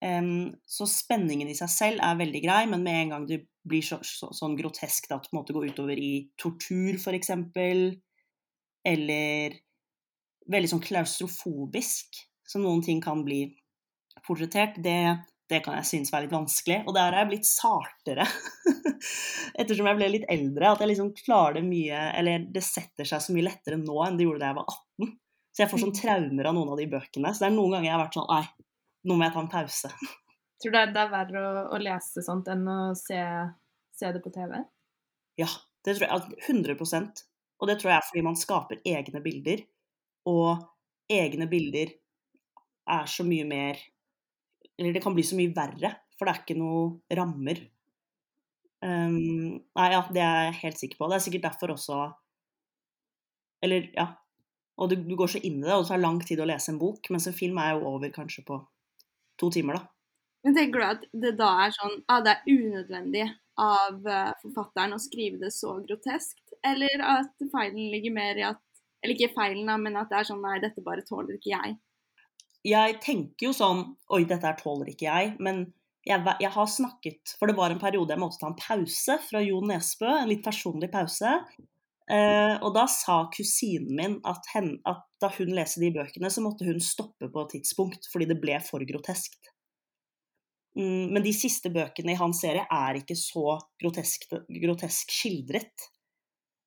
Um, 0.04 0.52
så 0.68 0.84
spenningen 0.88 1.48
i 1.48 1.56
seg 1.56 1.70
selv 1.72 2.04
er 2.04 2.18
veldig 2.18 2.42
grei, 2.44 2.62
men 2.68 2.84
med 2.84 2.98
en 3.00 3.12
gang 3.14 3.28
det 3.28 3.40
blir 3.66 3.84
så, 3.84 3.98
så, 4.04 4.28
sånn 4.36 4.56
grotesk 4.58 5.08
at 5.14 5.28
det 5.32 5.56
går 5.56 5.70
utover 5.72 5.98
i 5.98 6.28
tortur, 6.38 6.98
f.eks., 7.00 7.32
eller 8.86 9.56
veldig 10.52 10.70
sånn 10.70 10.84
klaustrofobisk, 10.84 12.20
som 12.46 12.62
noen 12.62 12.84
ting 12.86 13.00
kan 13.02 13.24
bli 13.26 13.48
portrettert, 14.26 14.78
det, 14.84 15.16
det 15.50 15.60
kan 15.62 15.76
jeg 15.78 15.86
synes 15.86 16.10
være 16.12 16.26
litt 16.26 16.34
vanskelig. 16.34 16.80
Og 16.86 16.94
der 16.96 17.12
har 17.12 17.22
jeg 17.22 17.30
blitt 17.30 17.48
sartere 17.48 18.26
ettersom 19.60 19.86
jeg 19.90 19.98
ble 19.98 20.08
litt 20.10 20.26
eldre. 20.32 20.72
At 20.72 20.82
jeg 20.82 20.90
liksom 20.90 21.12
klarer 21.18 21.60
det 21.60 21.66
mye 21.68 22.02
Eller 22.18 22.48
det 22.52 22.64
setter 22.66 23.06
seg 23.08 23.22
så 23.22 23.34
mye 23.34 23.46
lettere 23.46 23.78
nå 23.80 24.00
enn 24.04 24.18
det 24.18 24.26
gjorde 24.26 24.42
da 24.42 24.50
jeg 24.50 24.58
var 24.58 24.74
18. 24.74 25.12
Så 25.56 25.62
jeg 25.62 25.72
får 25.72 25.82
sånn 25.84 25.96
traumer 25.96 26.50
av 26.50 26.56
noen 26.56 26.72
av 26.74 26.80
de 26.80 26.88
bøkene. 26.90 27.32
Så 27.32 27.44
det 27.44 27.50
er 27.50 27.56
noen 27.56 27.76
ganger 27.76 27.88
jeg 27.88 27.94
har 27.94 28.02
vært 28.02 28.18
sånn 28.18 28.32
Nei, 28.32 28.42
nå 29.06 29.16
må 29.16 29.26
jeg 29.26 29.36
ta 29.36 29.44
en 29.44 29.52
pause. 29.54 29.92
Tror 30.62 30.72
du 30.72 30.78
det 30.96 31.04
er 31.04 31.12
verre 31.12 31.44
å, 31.44 31.62
å 31.76 31.80
lese 31.80 32.24
sånt 32.24 32.50
enn 32.52 32.66
å 32.68 32.80
se, 32.98 33.20
se, 33.94 34.12
det 34.12 34.22
på 34.24 34.32
TV? 34.34 34.58
Ja, 35.36 35.48
det 35.84 35.98
tror 35.98 36.06
jeg 36.08 36.38
100% 36.48 37.20
Og 37.60 37.68
det 37.68 37.76
tror 37.76 37.92
jeg 37.92 37.98
er 38.00 38.06
fordi 38.08 38.22
man 38.24 38.38
skaper 38.40 38.80
egne 38.88 39.20
bilder. 39.22 39.62
Og 40.26 40.64
egne 41.12 41.46
bilder 41.50 41.92
er 42.90 43.10
så 43.10 43.26
mye 43.26 43.44
mer 43.46 43.78
Eller 44.76 44.92
det 44.92 45.02
kan 45.04 45.14
bli 45.16 45.24
så 45.24 45.38
mye 45.38 45.54
verre, 45.56 45.92
for 46.16 46.28
det 46.28 46.34
er 46.34 46.42
ikke 46.42 46.58
noe 46.58 47.16
rammer. 47.16 47.62
Um, 48.84 49.56
nei, 49.56 49.88
ja, 49.94 50.02
det 50.12 50.22
er 50.22 50.46
jeg 50.50 50.60
helt 50.60 50.80
sikker 50.82 51.00
på. 51.00 51.08
Det 51.08 51.16
er 51.16 51.24
sikkert 51.24 51.46
derfor 51.48 51.72
også 51.72 52.00
Eller, 53.64 53.88
ja. 53.96 54.10
Og 54.76 54.90
du, 54.92 54.98
du 55.00 55.14
går 55.16 55.30
så 55.32 55.40
inn 55.40 55.62
i 55.62 55.64
det, 55.64 55.72
og 55.72 55.86
det 55.86 55.88
tar 55.88 56.02
lang 56.02 56.18
tid 56.20 56.42
å 56.44 56.46
lese 56.48 56.68
en 56.74 56.80
bok, 56.80 57.08
mens 57.10 57.24
en 57.26 57.36
film 57.36 57.56
er 57.62 57.72
jo 57.72 57.94
over 57.94 58.12
kanskje 58.12 58.44
på 58.44 58.58
to 59.40 59.48
timer, 59.52 59.78
da. 59.80 59.88
Men 60.44 60.54
tenker 60.54 60.78
du 60.82 60.86
at 60.86 61.06
det 61.24 61.32
da 61.40 61.48
er 61.64 61.72
sånn 61.74 61.96
ah, 62.12 62.20
det 62.22 62.36
er 62.36 62.52
unødvendig 62.52 63.24
av 63.58 64.04
uh, 64.04 64.36
forfatteren 64.44 64.94
å 64.94 65.00
skrive 65.00 65.40
det 65.40 65.50
så 65.56 65.78
groteskt, 65.80 66.44
eller 66.60 67.02
at 67.02 67.48
feilen 67.50 67.88
ligger 67.94 68.14
mer 68.14 68.38
i 68.38 68.46
at 68.52 68.62
Eller 69.04 69.12
ikke 69.14 69.36
feilen, 69.36 69.68
da, 69.68 69.76
men 69.78 69.96
at 70.00 70.08
det 70.10 70.16
er 70.18 70.26
sånn 70.26 70.40
nei, 70.42 70.56
dette 70.58 70.82
bare 70.82 71.04
tåler 71.06 71.36
ikke 71.36 71.50
jeg. 71.52 71.74
Jeg 72.66 72.98
tenker 73.04 73.48
jo 73.48 73.54
sånn 73.54 73.82
oi, 74.10 74.24
dette 74.26 74.46
her 74.46 74.58
tåler 74.58 74.90
ikke 74.90 75.06
jeg, 75.06 75.34
men 75.42 75.66
jeg, 76.06 76.22
jeg, 76.40 76.50
har 76.54 76.68
snakket 76.70 77.34
For 77.38 77.50
det 77.50 77.56
var 77.58 77.72
en 77.72 77.82
periode 77.82 78.14
jeg 78.14 78.22
måtte 78.22 78.38
ta 78.40 78.50
en 78.50 78.58
pause 78.58 79.16
fra 79.26 79.42
Jo 79.42 79.58
Nesbø, 79.66 80.08
en 80.10 80.30
litt 80.30 80.44
personlig 80.44 80.90
pause. 80.92 81.32
Eh, 82.06 82.54
og 82.62 82.70
da 82.76 82.84
sa 82.90 83.24
kusinen 83.34 83.90
min 83.98 84.16
at, 84.30 84.46
hen, 84.54 84.76
at, 84.86 85.02
da 85.22 85.30
hun 85.34 85.50
leste 85.56 85.82
de 85.82 85.90
bøkene, 85.96 86.30
så 86.30 86.44
måtte 86.44 86.66
hun 86.68 86.78
stoppe 86.82 87.30
på 87.32 87.42
et 87.42 87.56
tidspunkt 87.56 88.06
fordi 88.12 88.28
det 88.30 88.38
ble 88.42 88.60
for 88.62 88.82
groteskt. 88.86 89.50
Mm, 90.78 91.14
men 91.16 91.24
de 91.24 91.32
siste 91.34 91.72
bøkene 91.74 92.14
i 92.14 92.20
hans 92.20 92.42
serie 92.44 92.66
er 92.70 93.00
ikke 93.00 93.16
så 93.18 93.56
grotesk, 93.82 94.28
grotesk 94.46 95.14
skildret. 95.18 95.88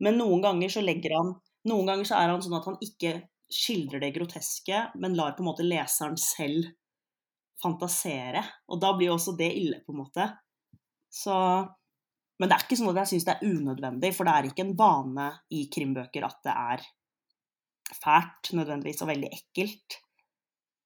Men 0.03 0.19
noen 0.19 0.43
ganger 0.43 0.79
så 0.79 0.83
legger 0.85 1.17
han 1.19 1.37
Noen 1.67 1.89
ganger 1.89 2.07
så 2.07 2.15
er 2.15 2.29
han 2.31 2.39
sånn 2.39 2.55
at 2.55 2.67
han 2.69 2.77
ikke 2.79 3.09
skildrer 3.49 4.03
det 4.03 4.13
groteske, 4.15 4.83
men 5.01 5.17
lar 5.17 5.35
på 5.35 5.43
en 5.43 5.49
måte 5.49 5.65
leseren 5.65 6.17
selv 6.21 6.69
fantasere. 7.61 8.43
Og 8.69 8.79
da 8.81 8.93
blir 8.97 9.13
også 9.13 9.35
det 9.37 9.49
ille, 9.57 9.81
på 9.85 9.95
en 9.95 10.01
måte. 10.03 10.29
Så 11.09 11.35
Men 12.39 12.47
det 12.47 12.55
er 12.55 12.61
ikke 12.63 12.75
sånn 12.79 12.93
at 12.93 13.01
jeg 13.01 13.09
syns 13.09 13.25
det 13.27 13.33
er 13.33 13.49
unødvendig, 13.51 14.13
for 14.15 14.23
det 14.23 14.33
er 14.33 14.45
ikke 14.47 14.63
en 14.63 14.77
vane 14.79 15.25
i 15.51 15.65
krimbøker 15.67 16.23
at 16.23 16.37
det 16.47 16.53
er 16.55 16.85
fælt 17.99 18.51
nødvendigvis, 18.55 19.01
og 19.03 19.09
veldig 19.09 19.31
ekkelt. 19.35 19.97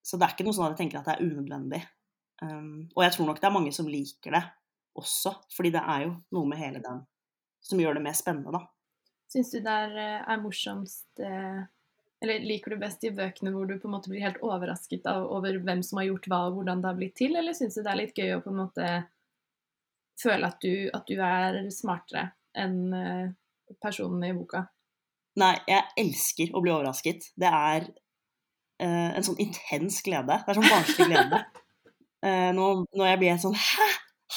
Så 0.02 0.17
det 0.17 0.26
er 0.26 0.34
ikke 0.34 0.47
noe 0.47 0.58
sånn 0.58 0.65
at 0.65 0.73
jeg 0.73 0.80
tenker 0.80 1.04
at 1.04 1.12
det 1.12 1.13
er 1.13 1.28
unødvendig. 1.28 1.84
Um, 2.41 2.89
og 2.95 3.04
jeg 3.06 3.13
tror 3.13 3.30
nok 3.30 3.43
det 3.43 3.47
er 3.52 3.54
mange 3.54 3.76
som 3.76 3.86
liker 3.86 4.34
det 4.34 4.41
også, 4.97 5.36
fordi 5.54 5.76
det 5.78 5.84
er 5.93 6.08
jo 6.08 6.15
noe 6.34 6.49
med 6.49 6.62
hele 6.63 6.82
den 6.82 7.04
som 7.63 7.80
gjør 7.80 7.97
det 7.97 8.04
mer 8.06 8.17
spennende, 8.17 8.54
da. 8.54 8.65
Syns 9.32 9.54
du 9.54 9.60
det 9.63 9.78
er, 9.86 9.93
eh, 9.97 10.26
er 10.34 10.41
morsomst 10.41 11.21
eh, 11.23 11.63
eller 12.23 12.45
liker 12.47 12.71
du 12.71 12.79
best 12.79 13.01
de 13.03 13.12
bøkene 13.12 13.51
hvor 13.51 13.67
du 13.67 13.75
på 13.79 13.89
en 13.89 13.97
måte 13.97 14.12
blir 14.12 14.23
helt 14.23 14.39
overrasket 14.43 15.07
av, 15.12 15.25
over 15.36 15.57
hvem 15.59 15.81
som 15.83 15.99
har 15.99 16.07
gjort 16.07 16.27
hva, 16.31 16.39
og 16.47 16.59
hvordan 16.59 16.83
det 16.83 16.89
har 16.89 16.99
blitt 16.99 17.17
til, 17.19 17.36
eller 17.36 17.55
syns 17.57 17.75
du 17.75 17.81
det 17.83 17.91
er 17.91 17.99
litt 17.99 18.19
gøy 18.19 18.38
å 18.38 18.43
på 18.43 18.53
en 18.53 18.62
måte 18.62 18.91
føle 20.21 20.47
at 20.47 20.63
du, 20.63 20.88
at 20.95 21.09
du 21.09 21.17
er 21.19 21.59
smartere 21.73 22.29
enn 22.63 22.77
uh, 22.95 23.25
personene 23.83 24.29
i 24.31 24.38
boka? 24.38 24.63
Nei, 25.41 25.55
jeg 25.67 25.89
elsker 25.99 26.53
å 26.53 26.62
bli 26.63 26.71
overrasket. 26.71 27.31
Det 27.39 27.49
er 27.49 27.88
uh, 27.89 29.09
en 29.17 29.25
sånn 29.25 29.41
intens 29.41 29.99
glede. 30.05 30.38
Det 30.45 30.53
er 30.53 30.59
sånn 30.59 30.69
barnslig 30.69 31.09
glede. 31.09 31.41
uh, 32.27 32.51
når, 32.55 32.86
når, 32.93 33.07
jeg 33.09 33.21
blir 33.23 33.41
sånn 33.41 33.57
Hæ! 33.57 33.89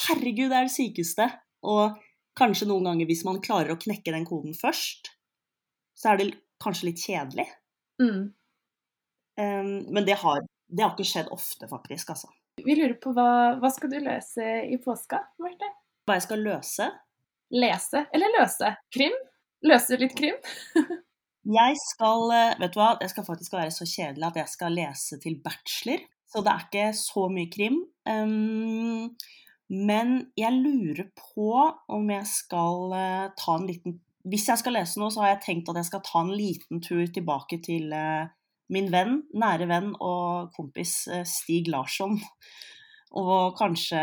Herregud, 0.07 0.49
det 0.51 0.57
er 0.57 0.67
det 0.67 0.73
sykeste! 0.73 1.29
Og 1.67 2.01
kanskje 2.37 2.67
noen 2.69 2.89
ganger, 2.89 3.07
hvis 3.09 3.23
man 3.25 3.39
klarer 3.43 3.73
å 3.73 3.79
knekke 3.79 4.13
den 4.13 4.27
koden 4.27 4.57
først, 4.57 5.13
så 5.97 6.11
er 6.11 6.19
det 6.19 6.27
kanskje 6.61 6.89
litt 6.89 7.01
kjedelig. 7.01 7.47
Mm. 8.01 8.33
Um, 9.37 9.73
men 9.93 10.05
det 10.05 10.17
har, 10.21 10.43
det 10.67 10.83
har, 10.83 10.93
ikke 10.95 11.07
skjedd 11.07 11.31
ofte, 11.33 11.69
faktisk. 11.69 12.13
Altså. 12.13 12.31
Vi 12.63 12.75
lurer 12.77 12.97
på 13.01 13.13
hva, 13.15 13.57
hva 13.61 13.71
skal 13.73 13.91
du 13.93 13.99
løse 14.01 14.45
i 14.65 14.79
påska, 14.81 15.21
Marte? 15.43 15.69
Hva 16.07 16.17
jeg 16.17 16.25
skal 16.25 16.45
løse? 16.45 16.87
Lese 17.53 18.05
eller 18.15 18.33
løse? 18.39 18.73
Krim? 18.93 19.15
Løse 19.67 19.97
litt 19.99 20.15
krim? 20.17 20.37
jeg 21.57 21.79
skal 21.81 22.33
eh, 22.35 22.57
Vet 22.61 22.75
du 22.75 22.79
hva, 22.81 22.91
det 22.99 23.09
skal 23.11 23.25
faktisk 23.27 23.55
være 23.55 23.73
så 23.73 23.87
kjedelig 23.87 24.27
at 24.29 24.39
jeg 24.41 24.53
skal 24.53 24.77
lese 24.77 25.19
til 25.23 25.39
bachelor. 25.43 26.05
Så 26.27 26.43
det 26.43 26.53
er 26.53 26.65
ikke 26.65 26.87
så 26.99 27.27
mye 27.31 27.51
krim. 27.51 27.79
Um, 28.07 29.13
men 29.71 30.17
jeg 30.39 30.59
lurer 30.59 31.07
på 31.15 31.51
om 31.93 32.11
jeg 32.11 32.27
skal 32.29 32.93
uh, 32.95 33.29
ta 33.39 33.55
en 33.55 33.67
liten 33.67 33.97
hvis 34.31 34.47
jeg 34.49 34.61
skal 34.61 34.75
lese 34.77 34.99
noe, 35.01 35.11
så 35.13 35.23
har 35.23 35.35
jeg 35.35 35.43
tenkt 35.45 35.69
at 35.71 35.79
jeg 35.79 35.89
skal 35.89 36.03
ta 36.05 36.23
en 36.23 36.33
liten 36.35 36.81
tur 36.83 37.05
tilbake 37.13 37.61
til 37.65 37.93
uh, 37.95 38.27
min 38.73 38.89
venn, 38.91 39.21
nære 39.37 39.67
venn 39.69 39.93
og 40.03 40.49
kompis 40.55 40.99
uh, 41.11 41.23
Stig 41.27 41.69
Larsson. 41.71 42.17
Og 43.17 43.55
kanskje 43.59 44.01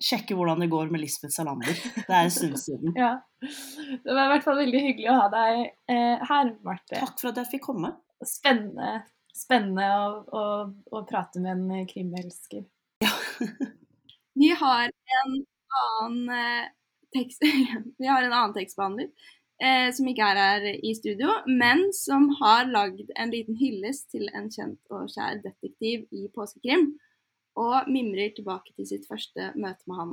sjekke 0.00 0.36
hvordan 0.36 0.62
det 0.64 0.70
går 0.72 0.90
med 0.92 1.02
Lisbeth 1.02 1.34
Salander. 1.34 1.76
Det 1.96 2.08
er 2.08 2.24
en 2.24 2.32
stund 2.32 2.56
siden. 2.56 2.94
ja. 3.02 3.18
Det 3.40 4.14
var 4.14 4.26
i 4.26 4.32
hvert 4.34 4.46
fall 4.46 4.60
veldig 4.62 4.82
hyggelig 4.86 5.10
å 5.12 5.18
ha 5.18 5.28
deg 5.32 5.60
eh, 5.92 6.22
her, 6.30 6.52
Marte. 6.64 6.96
Takk 6.96 7.20
for 7.20 7.32
at 7.32 7.40
jeg 7.42 7.50
fikk 7.54 7.66
komme. 7.68 7.92
Spennende, 8.26 9.02
spennende 9.36 9.88
å, 10.00 10.08
å, 10.40 10.44
å 10.96 11.04
prate 11.08 11.42
med 11.44 11.52
en 11.52 11.88
krimelsker. 11.88 12.64
Ja. 13.04 13.12
Vi 14.40 14.52
har 14.56 14.88
en 14.88 15.36
annen 15.82 16.32
eh, 16.32 16.68
tekst, 17.14 17.44
vi 18.00 18.08
har 18.08 18.24
en 18.24 18.32
annen 18.32 18.56
tekstbehandler 18.56 19.10
eh, 19.62 19.90
som 19.94 20.08
ikke 20.08 20.30
er 20.32 20.40
her 20.40 20.66
i 20.82 20.94
studio, 20.96 21.34
men 21.46 21.90
som 21.96 22.28
har 22.40 22.70
lagd 22.70 23.12
en 23.16 23.32
liten 23.34 23.58
hyllest 23.60 24.10
til 24.14 24.28
en 24.34 24.50
kjent 24.52 24.80
og 24.94 25.10
kjær 25.12 25.42
detektiv 25.44 26.06
i 26.10 26.26
påskekrim. 26.34 26.92
Og 27.60 27.88
mimrer 27.90 28.30
tilbake 28.36 28.72
til 28.76 28.86
sitt 28.88 29.08
første 29.10 29.50
møte 29.58 29.84
med 29.90 29.98
han. 29.98 30.12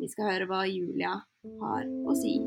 Vi 0.00 0.08
skal 0.08 0.30
høre 0.30 0.46
hva 0.48 0.64
Julia 0.66 1.18
har 1.60 1.84
å 2.08 2.16
si. 2.16 2.38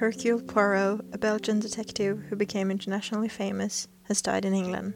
Hercule 0.00 0.40
Poirot, 0.46 1.00
a 1.12 1.18
Belgian 1.18 1.60
detective 1.60 2.22
who 2.28 2.36
became 2.36 2.70
internationally 2.70 3.28
famous, 3.28 3.88
has 4.04 4.22
died 4.22 4.44
in 4.44 4.54
England. 4.54 4.94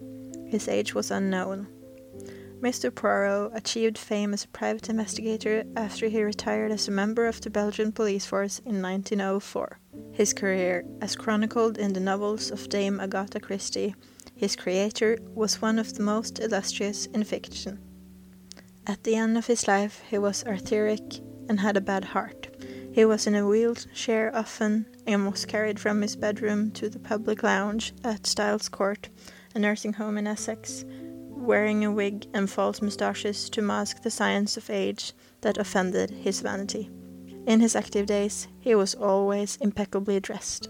His 0.48 0.68
age 0.68 0.94
was 0.94 1.10
unknown. 1.10 1.66
Mr. 2.64 2.92
Poirot 2.92 3.52
achieved 3.54 3.98
fame 3.98 4.32
as 4.32 4.44
a 4.44 4.48
private 4.48 4.88
investigator 4.88 5.64
after 5.76 6.08
he 6.08 6.22
retired 6.22 6.72
as 6.72 6.88
a 6.88 6.90
member 6.90 7.26
of 7.26 7.38
the 7.42 7.50
Belgian 7.50 7.92
police 7.92 8.24
force 8.24 8.58
in 8.60 8.80
1904. 8.80 9.78
His 10.12 10.32
career, 10.32 10.82
as 11.02 11.14
chronicled 11.14 11.76
in 11.76 11.92
the 11.92 12.00
novels 12.00 12.50
of 12.50 12.70
Dame 12.70 13.00
Agatha 13.00 13.38
Christie, 13.38 13.94
his 14.34 14.56
creator 14.56 15.18
was 15.34 15.60
one 15.60 15.78
of 15.78 15.92
the 15.92 16.02
most 16.02 16.38
illustrious 16.40 17.04
in 17.12 17.22
fiction. 17.24 17.78
At 18.86 19.04
the 19.04 19.16
end 19.16 19.36
of 19.36 19.46
his 19.46 19.68
life, 19.68 20.02
he 20.08 20.16
was 20.16 20.42
arthritic 20.44 21.20
and 21.50 21.60
had 21.60 21.76
a 21.76 21.82
bad 21.82 22.06
heart. 22.06 22.48
He 22.94 23.04
was 23.04 23.26
in 23.26 23.34
a 23.34 23.46
wheelchair 23.46 24.34
often 24.34 24.86
and 25.06 25.30
was 25.30 25.44
carried 25.44 25.78
from 25.78 26.00
his 26.00 26.16
bedroom 26.16 26.70
to 26.70 26.88
the 26.88 26.98
public 26.98 27.42
lounge 27.42 27.92
at 28.02 28.26
Styles 28.26 28.70
Court, 28.70 29.10
a 29.54 29.58
nursing 29.58 29.92
home 29.92 30.16
in 30.16 30.26
Essex, 30.26 30.86
wearing 31.46 31.84
a 31.84 31.90
wig 31.90 32.26
and 32.34 32.50
false 32.50 32.82
moustaches 32.82 33.50
to 33.50 33.62
mask 33.62 34.02
the 34.02 34.10
science 34.10 34.56
of 34.56 34.70
age 34.70 35.12
that 35.42 35.58
offended 35.58 36.10
his 36.10 36.40
vanity. 36.40 36.90
In 37.46 37.60
his 37.60 37.76
active 37.76 38.06
days, 38.06 38.48
he 38.60 38.74
was 38.74 38.94
always 38.94 39.56
impeccably 39.60 40.20
dressed. 40.20 40.68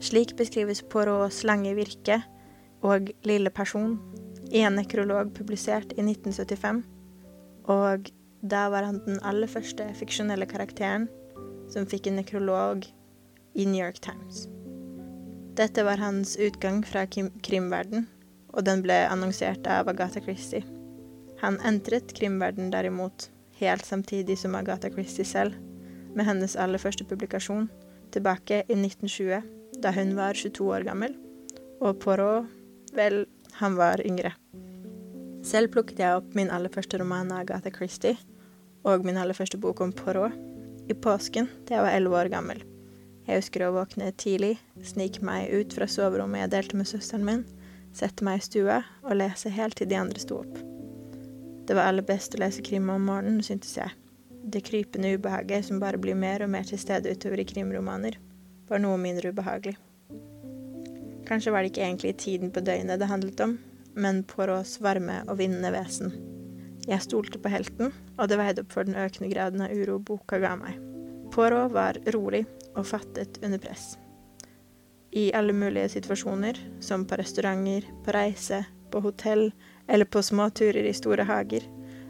Slik 0.00 0.36
beskrives 0.36 0.82
Poirots 0.82 1.44
lange 1.44 1.74
virke 1.74 2.22
og 2.82 3.10
lille 3.22 3.50
person 3.50 3.98
i 4.50 4.60
en 4.60 4.74
nekrolog 4.76 5.32
publisert 5.34 5.94
i 5.94 6.02
1975, 6.02 6.82
og 7.64 8.10
da 8.42 8.66
var 8.68 8.84
han 8.84 9.00
den 9.06 9.22
aller 9.22 9.48
første 9.48 9.86
fiksjonelle 9.94 10.46
karakteren 10.46 11.08
som 11.72 11.86
fikk 11.88 12.10
en 12.10 12.18
nekrolog 12.20 12.84
i 13.54 13.64
New 13.64 13.80
York 13.80 14.02
Times. 14.02 14.48
Dette 15.54 15.84
var 15.86 16.02
hans 16.02 16.34
utgang 16.36 16.82
fra 16.84 17.06
krimverdenen. 17.06 17.40
krimverden, 17.46 18.08
og 18.54 18.64
den 18.66 18.82
ble 18.84 18.96
annonsert 19.10 19.66
av 19.66 19.90
Agatha 19.90 20.22
Christie. 20.22 20.64
Han 21.42 21.58
entret 21.66 22.14
krimverden 22.16 22.70
derimot 22.72 23.28
helt 23.58 23.84
samtidig 23.86 24.38
som 24.38 24.54
Agatha 24.54 24.90
Christie 24.90 25.26
selv, 25.26 25.54
med 26.14 26.26
hennes 26.28 26.56
aller 26.56 26.78
første 26.78 27.04
publikasjon, 27.04 27.68
tilbake 28.14 28.62
i 28.68 28.76
1920, 28.78 29.42
da 29.82 29.90
hun 29.94 30.14
var 30.16 30.38
22 30.38 30.68
år 30.70 30.86
gammel, 30.86 31.16
og 31.82 31.98
Poirot, 32.02 32.46
vel, 32.94 33.24
han 33.58 33.76
var 33.78 34.02
yngre. 34.06 34.32
Selv 35.44 35.74
plukket 35.74 36.00
jeg 36.00 36.16
opp 36.16 36.34
min 36.38 36.50
aller 36.54 36.72
første 36.72 36.98
roman 37.00 37.32
av 37.34 37.42
Agatha 37.44 37.72
Christie, 37.74 38.16
og 38.84 39.04
min 39.04 39.18
aller 39.18 39.36
første 39.36 39.58
bok 39.60 39.82
om 39.82 39.92
Poirot, 39.92 40.34
i 40.84 40.94
påsken 40.94 41.48
da 41.64 41.78
jeg 41.78 41.84
var 41.86 41.94
elleve 41.96 42.18
år 42.20 42.30
gammel. 42.32 42.58
Jeg 43.24 43.40
husker 43.40 43.64
å 43.64 43.72
våkne 43.72 44.10
tidlig, 44.20 44.58
snike 44.84 45.24
meg 45.24 45.48
ut 45.48 45.72
fra 45.72 45.88
soverommet 45.88 46.44
jeg 46.44 46.52
delte 46.52 46.80
med 46.80 46.88
søsteren 46.90 47.24
min, 47.24 47.44
sette 47.96 48.26
meg 48.26 48.40
i 48.40 48.46
stua 48.46 48.80
og 49.04 49.18
lese 49.18 49.52
helt 49.54 49.78
til 49.78 49.90
de 49.90 49.98
andre 49.98 50.22
sto 50.22 50.40
opp. 50.42 50.58
Det 51.64 51.76
var 51.76 51.88
aller 51.88 52.04
best 52.04 52.34
å 52.36 52.42
lese 52.42 52.64
krim 52.64 52.90
om 52.92 53.06
morgenen, 53.08 53.40
syntes 53.44 53.72
jeg. 53.78 53.94
Det 54.44 54.60
krypende 54.66 55.14
ubehaget 55.16 55.64
som 55.70 55.80
bare 55.80 56.00
blir 56.00 56.18
mer 56.18 56.44
og 56.44 56.52
mer 56.52 56.66
til 56.68 56.80
stede 56.80 57.14
utover 57.14 57.40
i 57.40 57.48
krimromaner, 57.48 58.18
var 58.68 58.82
noe 58.82 59.00
mindre 59.00 59.32
ubehagelig. 59.32 59.78
Kanskje 61.24 61.54
var 61.54 61.64
det 61.64 61.72
ikke 61.72 61.86
egentlig 61.86 62.16
tiden 62.20 62.52
på 62.52 62.60
døgnet 62.60 63.00
det 63.00 63.08
handlet 63.08 63.40
om, 63.40 63.56
men 63.96 64.24
Poirots 64.28 64.76
varme 64.84 65.22
og 65.24 65.38
vinnende 65.40 65.72
vesen. 65.72 66.12
Jeg 66.84 67.00
stolte 67.00 67.40
på 67.40 67.48
helten, 67.48 67.94
og 68.18 68.28
det 68.28 68.36
veide 68.36 68.64
opp 68.64 68.74
for 68.76 68.84
den 68.84 68.98
økende 69.00 69.30
graden 69.32 69.64
av 69.64 69.72
uro 69.72 69.96
boka 70.04 70.40
ga 70.42 70.52
meg. 70.60 70.76
Poirot 71.32 71.72
var 71.72 71.96
rolig 72.12 72.44
og 72.74 72.84
fattet 72.86 73.40
under 73.40 73.62
press. 73.62 73.94
I 75.14 75.32
alle 75.32 75.52
mulige 75.54 75.88
situasjoner, 75.88 76.58
som 76.80 77.04
på 77.06 77.14
restauranter, 77.16 77.86
på 78.04 78.12
reise, 78.12 78.64
på 78.90 79.00
hotell 79.00 79.52
eller 79.86 80.04
på 80.04 80.22
små 80.22 80.48
turer 80.50 80.88
i 80.88 80.94
store 80.94 81.22
hager, 81.22 81.62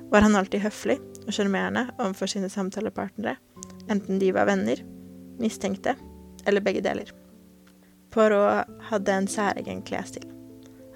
var 0.08 0.24
han 0.24 0.36
alltid 0.36 0.62
høflig 0.64 0.96
og 1.26 1.32
sjarmerende 1.36 1.82
overfor 1.98 2.32
sine 2.32 2.48
samtalepartnere, 2.48 3.36
enten 3.92 4.22
de 4.22 4.32
var 4.32 4.48
venner, 4.48 4.80
mistenkte 5.36 5.96
eller 6.46 6.64
begge 6.64 6.80
deler. 6.84 7.12
Poirot 8.14 8.72
hadde 8.88 9.12
en 9.12 9.28
særegen 9.28 9.84
klesstil. 9.84 10.24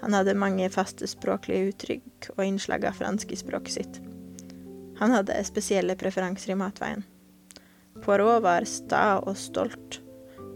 Han 0.01 0.17
hadde 0.17 0.37
mange 0.39 0.69
faste 0.73 1.05
språklige 1.09 1.73
uttrykk 1.73 2.31
og 2.39 2.45
innslag 2.45 2.89
av 2.89 2.97
fransk 2.97 3.35
i 3.35 3.41
språket 3.43 3.75
sitt. 3.75 4.03
Han 4.97 5.13
hadde 5.13 5.37
spesielle 5.45 5.99
preferanser 5.99 6.55
i 6.55 6.59
matveien. 6.59 7.05
Poirot 8.01 8.41
var 8.41 8.65
sta 8.65 9.19
og 9.19 9.35
stolt, 9.37 10.01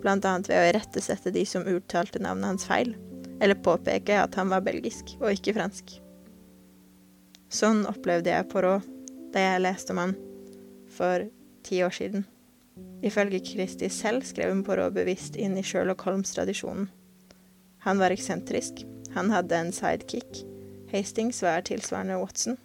annet 0.09 0.49
ved 0.49 0.59
å 0.59 0.67
irettesette 0.71 1.31
de 1.33 1.45
som 1.47 1.67
uttalte 1.69 2.21
navnet 2.23 2.51
hans 2.51 2.67
feil, 2.67 2.93
eller 3.41 3.59
påpeke 3.59 4.17
at 4.21 4.35
han 4.39 4.51
var 4.51 4.65
belgisk 4.65 5.15
og 5.19 5.31
ikke 5.31 5.55
fransk. 5.57 5.95
Sånn 7.53 7.83
opplevde 7.89 8.33
jeg 8.33 8.49
Poirot 8.49 8.87
da 9.33 9.41
jeg 9.41 9.63
leste 9.63 9.93
om 9.93 10.01
han 10.01 10.15
for 10.93 11.27
ti 11.65 11.81
år 11.85 11.93
siden. 11.93 12.25
Ifølge 13.05 13.43
Christie 13.45 13.91
selv 13.93 14.25
skrev 14.25 14.53
hun 14.53 14.63
Poirot 14.65 14.95
bevisst 14.95 15.37
inn 15.37 15.57
i 15.57 15.65
Sherlock 15.65 16.05
Holmes-tradisjonen. 16.07 16.89
Han 17.83 17.99
var 17.99 18.15
eksentrisk, 18.15 18.85
han 19.13 19.29
hadde 19.33 19.57
en 19.59 19.73
sidekick, 19.75 20.43
Hastings 20.93 21.41
var 21.43 21.65
tilsvarende 21.67 22.19
Watson, 22.21 22.57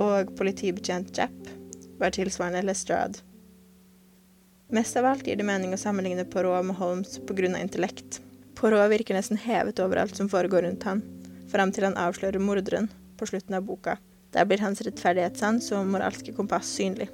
og 0.00 0.32
politibetjent 0.38 1.12
Japp 1.16 1.52
var 2.00 2.14
tilsvarende 2.16 2.64
Lestrade. 2.66 3.22
Mest 4.72 4.96
av 4.96 5.04
alt 5.04 5.26
gir 5.26 5.36
det 5.36 5.44
mening 5.44 5.74
å 5.76 5.76
sammenligne 5.76 6.24
Poirot 6.24 6.64
med 6.64 6.78
Holmes 6.78 7.18
pga. 7.28 7.58
intellekt. 7.60 8.22
Poirot 8.56 8.88
virker 8.88 9.12
nesten 9.12 9.36
hevet 9.36 9.80
over 9.84 9.98
alt 10.00 10.16
som 10.16 10.30
foregår 10.32 10.62
rundt 10.62 10.86
han, 10.88 11.02
fram 11.52 11.72
til 11.72 11.84
han 11.84 11.98
avslører 12.00 12.40
morderen 12.40 12.88
på 13.20 13.28
slutten 13.28 13.54
av 13.58 13.66
boka. 13.68 13.98
Der 14.32 14.46
blir 14.48 14.64
hans 14.64 14.80
rettferdighetssans 14.80 15.68
og 15.76 15.90
moralske 15.92 16.32
kompass 16.32 16.70
synlig. 16.72 17.10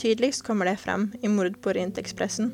Tydeligst 0.00 0.46
kommer 0.46 0.64
det 0.64 0.78
frem 0.80 1.10
i 1.20 1.28
mord 1.28 1.58
på 1.60 1.68
Orientekspressen, 1.74 2.48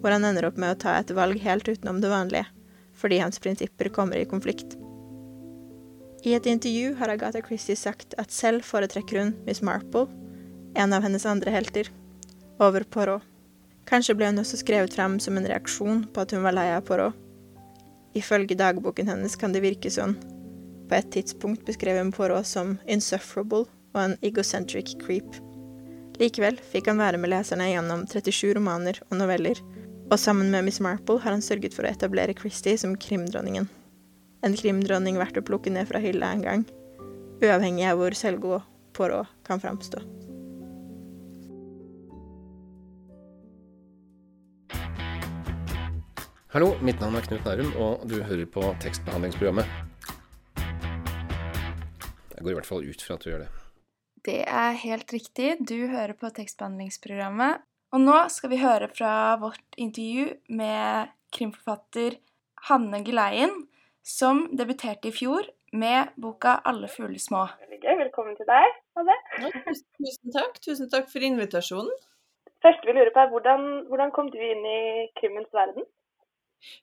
hvor 0.00 0.10
han 0.10 0.26
ender 0.26 0.48
opp 0.48 0.58
med 0.58 0.74
å 0.74 0.80
ta 0.82 0.96
et 0.98 1.14
valg 1.14 1.38
helt 1.46 1.68
utenom 1.68 2.00
det 2.02 2.10
vanlige, 2.10 2.50
fordi 2.98 3.22
hans 3.22 3.38
prinsipper 3.38 3.92
kommer 3.94 4.18
i 4.18 4.26
konflikt. 4.26 4.74
I 6.26 6.34
et 6.34 6.50
intervju 6.50 6.96
har 6.98 7.14
Agatha 7.14 7.46
Christie 7.46 7.78
sagt 7.78 8.18
at 8.18 8.34
selv 8.34 8.66
foretrekker 8.66 9.22
hun 9.22 9.32
Miss 9.46 9.62
Marple, 9.62 10.08
en 10.74 10.92
av 10.92 11.06
hennes 11.06 11.30
andre 11.30 11.54
helter, 11.54 11.94
over 12.58 12.82
Poirot. 12.82 13.35
Kanskje 13.86 14.16
ble 14.18 14.30
hun 14.32 14.42
også 14.42 14.58
skrevet 14.60 14.94
frem 14.96 15.20
som 15.22 15.38
en 15.38 15.46
reaksjon 15.46 16.04
på 16.12 16.24
at 16.24 16.34
hun 16.34 16.42
var 16.46 16.56
lei 16.56 16.66
av 16.74 16.82
Poirot. 16.88 17.14
Ifølge 18.16 18.56
dagboken 18.58 19.10
hennes 19.10 19.36
kan 19.38 19.52
det 19.54 19.62
virke 19.62 19.92
sånn. 19.92 20.16
På 20.88 20.96
et 20.98 21.10
tidspunkt 21.14 21.66
beskrev 21.68 22.00
hun 22.00 22.12
Poirot 22.14 22.48
som 22.48 22.76
insufferable 22.90 23.66
og 23.94 24.00
en 24.02 24.16
egocentric 24.26 24.96
creep. 25.02 25.38
Likevel 26.20 26.58
fikk 26.72 26.88
han 26.90 27.02
være 27.02 27.20
med 27.20 27.30
leserne 27.30 27.68
gjennom 27.68 28.06
37 28.08 28.54
romaner 28.56 28.98
og 29.10 29.18
noveller, 29.20 29.60
og 30.06 30.18
sammen 30.22 30.50
med 30.54 30.64
Miss 30.66 30.80
Marple 30.80 31.20
har 31.20 31.34
han 31.34 31.44
sørget 31.44 31.76
for 31.76 31.84
å 31.84 31.92
etablere 31.92 32.36
Christie 32.38 32.78
som 32.80 32.96
krimdronningen. 32.96 33.68
En 34.46 34.56
krimdronning 34.56 35.18
verdt 35.20 35.40
å 35.40 35.44
plukke 35.44 35.72
ned 35.74 35.90
fra 35.90 36.00
hylla 36.02 36.32
en 36.32 36.44
gang, 36.46 36.66
uavhengig 37.42 37.90
av 37.90 38.00
hvor 38.00 38.16
selvgod 38.16 38.64
Poirot 38.96 39.28
kan 39.44 39.60
framstå. 39.60 40.15
Hallo, 46.56 46.70
mitt 46.80 47.02
navn 47.02 47.18
er 47.18 47.24
Knut 47.26 47.44
Nærum, 47.44 47.66
og 47.84 48.04
du 48.08 48.14
hører 48.24 48.46
på 48.48 48.62
tekstbehandlingsprogrammet. 48.80 49.66
Jeg 52.32 52.44
går 52.46 52.48
i 52.48 52.54
hvert 52.56 52.68
fall 52.70 52.86
ut 52.88 53.02
fra 53.04 53.16
at 53.18 53.24
du 53.26 53.28
gjør 53.28 53.42
det. 53.42 53.48
Det 54.24 54.38
er 54.40 54.78
helt 54.80 55.12
riktig. 55.12 55.50
Du 55.60 55.74
hører 55.90 56.14
på 56.16 56.30
tekstbehandlingsprogrammet. 56.38 57.60
Og 57.92 58.00
nå 58.00 58.14
skal 58.32 58.54
vi 58.54 58.62
høre 58.62 58.88
fra 58.88 59.10
vårt 59.42 59.76
intervju 59.76 60.30
med 60.48 61.12
krimforfatter 61.36 62.16
Hanne 62.70 63.02
Geleien, 63.04 63.52
som 64.00 64.46
debuterte 64.56 65.10
i 65.10 65.12
fjor 65.12 65.44
med 65.76 66.16
boka 66.16 66.62
'Alle 66.64 66.88
fugler 66.88 67.20
små'. 67.20 67.50
Velkommen 67.84 68.32
til 68.40 68.48
deg, 68.48 68.80
Hanne. 68.96 69.18
Tusen 70.00 70.32
takk. 70.38 70.56
Tusen 70.64 70.88
takk 70.88 71.12
for 71.12 71.20
invitasjonen. 71.20 71.92
Først 72.64 72.80
vi 72.88 72.96
lurer 72.96 73.12
på 73.12 73.20
er, 73.20 73.28
hvordan, 73.28 73.84
hvordan 73.92 74.10
kom 74.16 74.32
du 74.32 74.40
inn 74.40 74.64
i 74.64 74.80
krimmens 75.20 75.52
verden? 75.52 75.84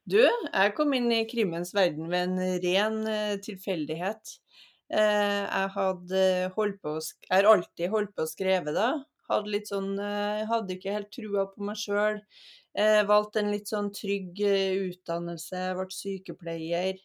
Du, 0.10 0.20
jeg 0.20 0.74
kom 0.78 0.94
inn 0.98 1.12
i 1.14 1.24
krimens 1.30 1.74
verden 1.76 2.10
ved 2.12 2.28
en 2.28 2.58
ren 2.64 2.98
uh, 3.08 3.36
tilfeldighet. 3.44 4.36
Uh, 4.94 5.46
jeg 5.48 5.70
hadde 5.78 6.24
holdt 6.58 6.82
på 6.84 6.98
Jeg 7.00 7.32
har 7.32 7.48
alltid 7.50 7.94
holdt 7.94 8.12
på 8.16 8.26
å 8.26 8.30
skrive, 8.30 8.74
da. 8.76 8.90
Hadde 9.32 9.54
litt 9.54 9.72
sånn 9.72 9.96
uh, 9.96 10.44
Hadde 10.50 10.76
ikke 10.76 10.98
helt 10.98 11.14
trua 11.16 11.48
på 11.52 11.64
meg 11.70 11.80
sjøl. 11.80 12.22
valgte 13.06 13.38
en 13.38 13.52
litt 13.54 13.70
sånn 13.70 13.92
trygg 13.94 14.40
utdannelse, 14.42 15.60
ble 15.78 15.84
sykepleier. 15.94 16.96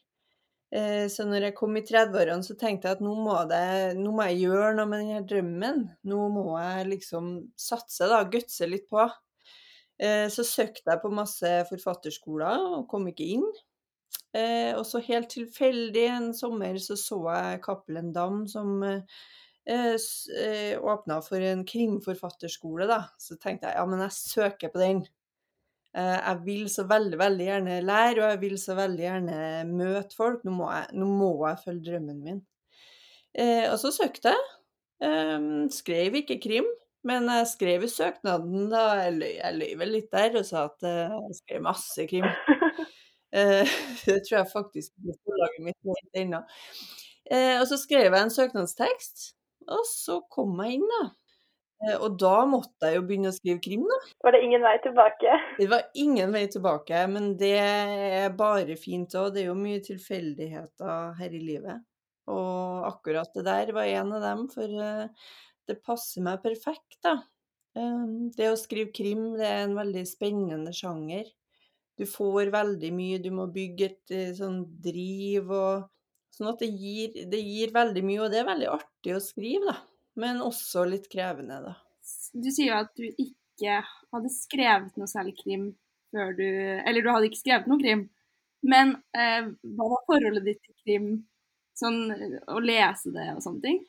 Så 1.12 1.26
når 1.28 1.44
jeg 1.46 1.54
kom 1.58 1.76
i 1.76 1.82
30-årene, 1.84 2.44
så 2.44 2.56
tenkte 2.56 2.88
jeg 2.88 2.96
at 2.96 3.02
nå 3.04 3.12
må, 3.20 3.34
det, 3.50 3.60
nå 4.00 4.14
må 4.16 4.24
jeg 4.30 4.46
gjøre 4.46 4.70
noe 4.78 4.88
med 4.88 5.02
denne 5.02 5.20
drømmen. 5.28 5.82
Nå 6.08 6.22
må 6.32 6.46
jeg 6.56 6.88
liksom 6.94 7.28
satse, 7.52 8.08
da. 8.08 8.22
Gutse 8.32 8.68
litt 8.68 8.88
på. 8.88 9.04
Så 9.98 10.44
søkte 10.46 10.92
jeg 10.92 11.02
på 11.02 11.10
masse 11.10 11.48
forfatterskoler 11.70 12.60
og 12.78 12.86
kom 12.90 13.08
ikke 13.10 13.26
inn. 13.34 13.46
Og 14.78 14.84
så 14.86 15.00
helt 15.02 15.30
tilfeldig 15.32 16.04
en 16.12 16.28
sommer 16.36 16.78
så 16.78 16.94
så 17.00 17.18
jeg 17.34 17.62
Cappelen 17.64 18.12
Dam 18.14 18.44
som 18.46 18.84
åpna 19.68 21.18
for 21.26 21.44
en 21.44 21.64
krimforfatterskole, 21.68 22.86
da. 22.88 23.00
Så 23.20 23.36
tenkte 23.42 23.68
jeg 23.68 23.76
ja, 23.76 23.86
men 23.90 24.00
jeg 24.06 24.14
søker 24.16 24.70
på 24.72 24.80
den. 24.80 25.02
Jeg 25.98 26.36
vil 26.44 26.68
så 26.70 26.84
veldig, 26.86 27.18
veldig 27.18 27.46
gjerne 27.48 27.80
lære, 27.82 28.22
og 28.22 28.30
jeg 28.30 28.40
vil 28.44 28.58
så 28.62 28.76
veldig 28.78 29.02
gjerne 29.02 29.38
møte 29.72 30.14
folk. 30.14 30.44
Nå 30.46 30.54
må 30.60 30.70
jeg, 30.70 30.86
nå 30.94 31.06
må 31.10 31.32
jeg 31.48 31.62
følge 31.64 31.84
drømmen 31.90 32.22
min. 32.22 32.40
Og 33.72 33.76
så 33.82 33.90
søkte 33.98 34.32
jeg. 34.36 34.44
Skrev 35.74 36.22
ikke 36.22 36.38
krim. 36.42 36.68
Men 37.08 37.28
jeg 37.32 37.48
skrev 37.54 37.84
i 37.86 37.90
søknaden, 37.90 38.68
da. 38.72 38.84
Jeg 39.04 39.14
løy, 39.16 39.34
jeg 39.38 39.56
løy 39.56 39.70
vel 39.80 39.94
litt 39.96 40.10
der 40.12 40.40
og 40.40 40.46
sa 40.48 40.66
at 40.68 40.84
uh, 40.84 41.16
jeg 41.28 41.38
skrev 41.40 41.64
masse 41.64 42.08
krim. 42.10 42.26
Uh, 43.32 43.64
det 44.08 44.20
tror 44.26 44.40
jeg 44.40 44.50
faktisk 44.52 44.92
ikke 44.98 45.16
forlaget 45.30 45.64
mitt 45.70 45.78
helt 45.88 46.20
ennå. 46.24 46.42
Uh, 47.28 47.56
og 47.60 47.64
så 47.70 47.80
skrev 47.80 48.10
jeg 48.10 48.20
en 48.20 48.34
søknadstekst, 48.34 49.32
og 49.68 49.88
så 49.88 50.20
kom 50.32 50.60
jeg 50.64 50.78
inn, 50.78 50.86
da. 50.88 51.08
og 52.00 52.14
da 52.18 52.36
måtte 52.48 52.88
jeg 52.88 52.96
jo 52.96 53.02
begynne 53.06 53.32
å 53.32 53.36
skrive 53.36 53.60
krim, 53.64 53.84
da. 53.88 53.98
Var 54.24 54.34
det 54.34 54.44
ingen 54.46 54.64
vei 54.64 54.76
tilbake? 54.84 55.34
Det 55.58 55.68
var 55.70 55.84
ingen 56.04 56.32
vei 56.34 56.46
tilbake, 56.50 57.02
men 57.12 57.34
det 57.40 57.52
er 57.60 58.32
bare 58.36 58.78
fint 58.80 59.12
òg. 59.20 59.34
Det 59.34 59.44
er 59.44 59.50
jo 59.50 59.58
mye 59.60 59.84
tilfeldigheter 59.84 61.12
her 61.20 61.36
i 61.36 61.42
livet. 61.44 61.84
Og 62.32 62.88
akkurat 62.88 63.36
det 63.36 63.44
der 63.46 63.76
var 63.76 63.92
en 63.92 64.16
av 64.16 64.24
dem, 64.24 64.48
for 64.52 64.80
det 65.68 65.80
passer 65.84 66.24
meg 66.24 66.40
perfekt, 66.44 66.98
da. 67.04 67.18
Ehm, 67.78 68.30
Det 68.36 68.50
å 68.52 68.58
skrive 68.58 68.92
krim, 68.94 69.36
det 69.38 69.46
er 69.46 69.66
en 69.66 69.76
veldig 69.78 70.04
spennende 70.08 70.72
sjanger. 70.74 71.28
Du 71.98 72.06
får 72.06 72.52
veldig 72.54 72.90
mye, 72.94 73.18
du 73.22 73.30
må 73.34 73.48
bygge 73.52 73.86
et 73.90 74.14
eh, 74.14 74.34
sånn 74.38 74.64
driv 74.82 75.50
og 75.52 75.88
Sånn 76.38 76.52
at 76.52 76.60
det 76.62 76.68
gir, 76.70 77.14
det 77.32 77.38
gir 77.42 77.72
veldig 77.74 78.02
mye, 78.06 78.18
og 78.22 78.30
det 78.30 78.38
er 78.38 78.46
veldig 78.46 78.66
artig 78.70 79.14
å 79.16 79.22
skrive, 79.22 79.72
da. 79.72 79.72
Men 80.22 80.42
også 80.44 80.84
litt 80.86 81.08
krevende, 81.10 81.56
da. 81.64 81.72
Du 82.30 82.46
sier 82.52 82.68
jo 82.70 82.76
at 82.78 82.92
du 82.94 83.08
ikke 83.08 83.80
hadde 84.14 84.30
skrevet 84.30 85.00
noe 85.00 85.10
særlig 85.10 85.34
krim 85.40 85.64
før 86.14 86.30
du 86.38 86.44
Eller 86.46 87.02
du 87.02 87.10
hadde 87.10 87.28
ikke 87.28 87.40
skrevet 87.40 87.66
noe 87.66 87.80
krim. 87.82 88.04
Men 88.62 88.94
eh, 89.18 89.50
hva 89.74 89.90
var 89.96 90.06
forholdet 90.06 90.46
ditt 90.46 90.62
til 90.62 90.76
krim? 90.84 91.10
Sånn 91.78 91.98
å 92.50 92.62
lese 92.62 93.12
det 93.14 93.26
og 93.34 93.42
sånne 93.44 93.64
ting? 93.66 93.82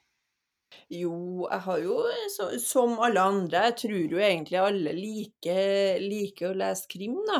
Jo, 0.89 1.47
jeg 1.49 1.61
har 1.65 1.79
jo 1.83 1.97
så, 2.33 2.47
som 2.61 2.95
alle 3.05 3.21
andre, 3.21 3.63
jeg 3.69 3.77
tror 3.83 4.13
jo 4.15 4.21
egentlig 4.21 4.59
alle 4.61 4.93
liker, 4.97 5.99
liker 6.01 6.51
å 6.51 6.57
lese 6.61 6.89
krim, 6.91 7.17
da. 7.29 7.39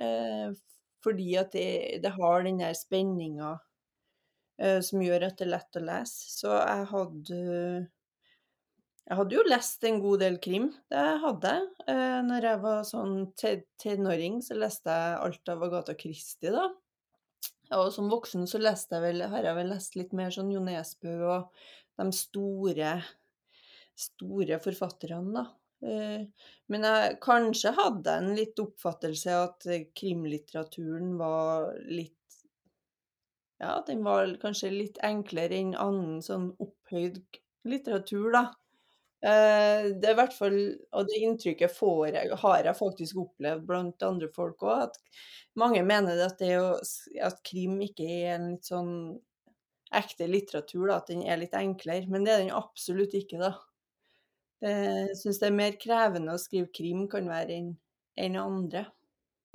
Eh, 0.00 0.52
fordi 1.04 1.30
at 1.40 1.52
det, 1.56 2.00
det 2.04 2.12
har 2.16 2.44
den 2.44 2.60
der 2.60 2.76
spenninga 2.76 3.54
eh, 4.60 4.80
som 4.84 5.00
gjør 5.04 5.28
at 5.30 5.38
det 5.40 5.46
er 5.48 5.54
lett 5.54 5.80
å 5.80 5.84
lese. 5.86 6.28
Så 6.40 6.52
jeg 6.56 6.86
hadde 6.92 7.40
Jeg 9.10 9.16
hadde 9.18 9.34
jo 9.34 9.42
lest 9.48 9.84
en 9.88 9.96
god 10.04 10.20
del 10.22 10.36
krim, 10.44 10.68
det 10.92 11.06
hadde 11.24 11.54
jeg. 11.56 11.64
Eh, 11.90 12.18
når 12.28 12.46
jeg 12.50 12.60
var 12.62 12.84
sånn 12.86 13.16
te- 13.40 13.64
tenåring, 13.82 14.38
så 14.44 14.54
leste 14.60 14.92
jeg 14.94 15.16
alt 15.24 15.50
av 15.56 15.64
Agatha 15.66 15.96
Christie, 15.98 16.52
da. 16.54 16.68
Og 17.74 17.88
som 17.94 18.08
voksen 18.10 18.46
så 18.50 18.58
leste 18.58 18.96
jeg 18.98 19.02
vel, 19.04 19.24
har 19.30 19.46
jeg 19.46 19.56
vel 19.56 19.68
lest 19.70 19.96
litt 19.98 20.14
mer 20.16 20.32
sånn 20.34 20.50
Jo 20.50 20.62
Nesbø 20.62 21.12
og 21.30 21.66
de 21.98 22.12
store, 22.16 22.92
store 23.96 24.58
forfatterne, 24.64 25.32
da. 25.34 25.46
Eh, 25.88 26.24
Men 26.68 26.82
jeg 26.84 27.18
kanskje 27.24 27.72
hadde 27.76 28.12
en 28.20 28.34
litt 28.36 28.58
oppfattelse 28.60 29.32
at 29.46 29.66
eh, 29.66 29.86
krimlitteraturen 29.96 31.14
var 31.18 31.72
litt 31.88 32.16
Ja, 33.60 33.74
at 33.78 33.86
den 33.90 34.02
var 34.04 34.30
kanskje 34.40 34.70
litt 34.72 34.98
enklere 35.04 35.58
enn 35.60 35.74
annen 35.76 36.20
sånn 36.24 36.46
opphøyd 36.64 37.18
litteratur, 37.68 38.30
da. 38.32 38.42
Eh, 39.22 39.90
Det 40.00 40.08
er 40.08 40.14
i 40.14 40.18
hvert 40.20 40.36
fall 40.36 40.58
Og 40.96 41.08
det 41.10 41.18
inntrykket 41.26 41.74
får 41.76 42.06
jeg, 42.14 42.30
har 42.44 42.64
jeg 42.64 42.78
faktisk 42.78 43.20
opplevd 43.24 43.66
blant 43.68 44.02
andre 44.06 44.30
folk 44.36 44.62
òg, 44.64 44.86
at 44.88 44.98
mange 45.60 45.82
mener 45.84 46.20
at 46.24 46.38
det 46.40 46.52
er 46.54 46.56
jo, 46.60 46.70
at 47.28 47.42
krim 47.44 47.80
ikke 47.84 48.06
er 48.08 48.36
en 48.38 48.48
litt 48.54 48.68
sånn 48.70 48.92
ekte 49.94 50.28
litteratur, 50.30 50.86
da, 50.88 51.00
at 51.00 51.10
den 51.10 51.24
er 51.26 51.40
litt 51.40 51.56
enklere. 51.56 52.06
Men 52.10 52.26
det 52.26 52.34
er 52.34 52.44
den 52.44 52.54
absolutt 52.54 53.14
ikke, 53.18 53.40
da. 53.42 53.54
Jeg 54.60 55.16
syns 55.16 55.40
det 55.40 55.48
er 55.48 55.56
mer 55.56 55.76
krevende 55.80 56.34
å 56.36 56.40
skrive 56.40 56.68
krim 56.76 57.06
kan 57.08 57.28
være 57.30 57.56
enn 57.56 57.70
en 58.20 58.36
andre. 58.36 58.84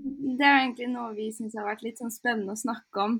Det 0.01 0.43
er 0.43 0.63
egentlig 0.63 0.89
noe 0.91 1.13
vi 1.15 1.29
syns 1.35 1.55
har 1.55 1.67
vært 1.69 1.85
litt 1.85 2.01
sånn 2.01 2.11
spennende 2.11 2.55
å 2.55 2.59
snakke 2.59 3.03
om 3.03 3.19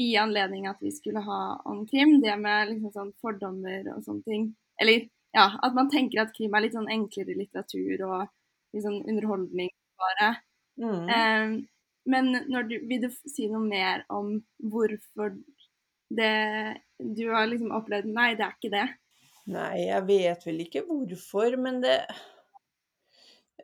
i 0.00 0.08
anledning 0.18 0.66
at 0.70 0.80
vi 0.82 0.90
skulle 0.94 1.22
ha 1.26 1.40
om 1.68 1.84
krim. 1.86 2.16
Det 2.22 2.34
med 2.40 2.72
liksom 2.72 2.94
sånn 2.94 3.14
fordommer 3.22 3.86
og 3.92 4.02
sånne 4.06 4.24
ting. 4.26 4.48
Eller 4.80 5.08
ja, 5.36 5.50
at 5.62 5.74
man 5.76 5.90
tenker 5.92 6.22
at 6.22 6.34
krim 6.36 6.54
er 6.56 6.64
litt 6.64 6.76
sånn 6.76 6.90
enklere 6.90 7.36
litteratur 7.36 8.04
og 8.08 8.20
litt 8.74 8.86
sånn 8.86 9.02
underholdning 9.04 9.72
bare. 10.00 10.30
Mm. 10.80 11.10
Um, 11.10 11.56
men 12.08 12.30
du, 12.70 12.76
vil 12.88 13.02
du 13.04 13.08
si 13.28 13.50
noe 13.50 13.60
mer 13.60 14.06
om 14.14 14.38
hvorfor 14.72 15.34
det 16.08 16.80
Du 16.98 17.28
har 17.30 17.46
liksom 17.46 17.74
opplevd 17.76 18.08
Nei, 18.10 18.32
det 18.38 18.46
er 18.46 18.56
ikke 18.56 18.74
det. 18.74 18.86
Nei, 19.48 19.74
jeg 19.86 20.04
vet 20.08 20.46
vel 20.46 20.62
ikke 20.64 20.84
hvorfor, 20.88 21.56
men 21.60 21.78
det 21.80 21.98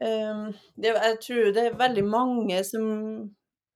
um, 0.01 0.47
det, 0.81 0.95
jeg 0.95 1.19
tror 1.27 1.51
det 1.57 1.65
er 1.67 1.81
veldig 1.81 2.05
mange 2.09 2.61
som 2.65 2.87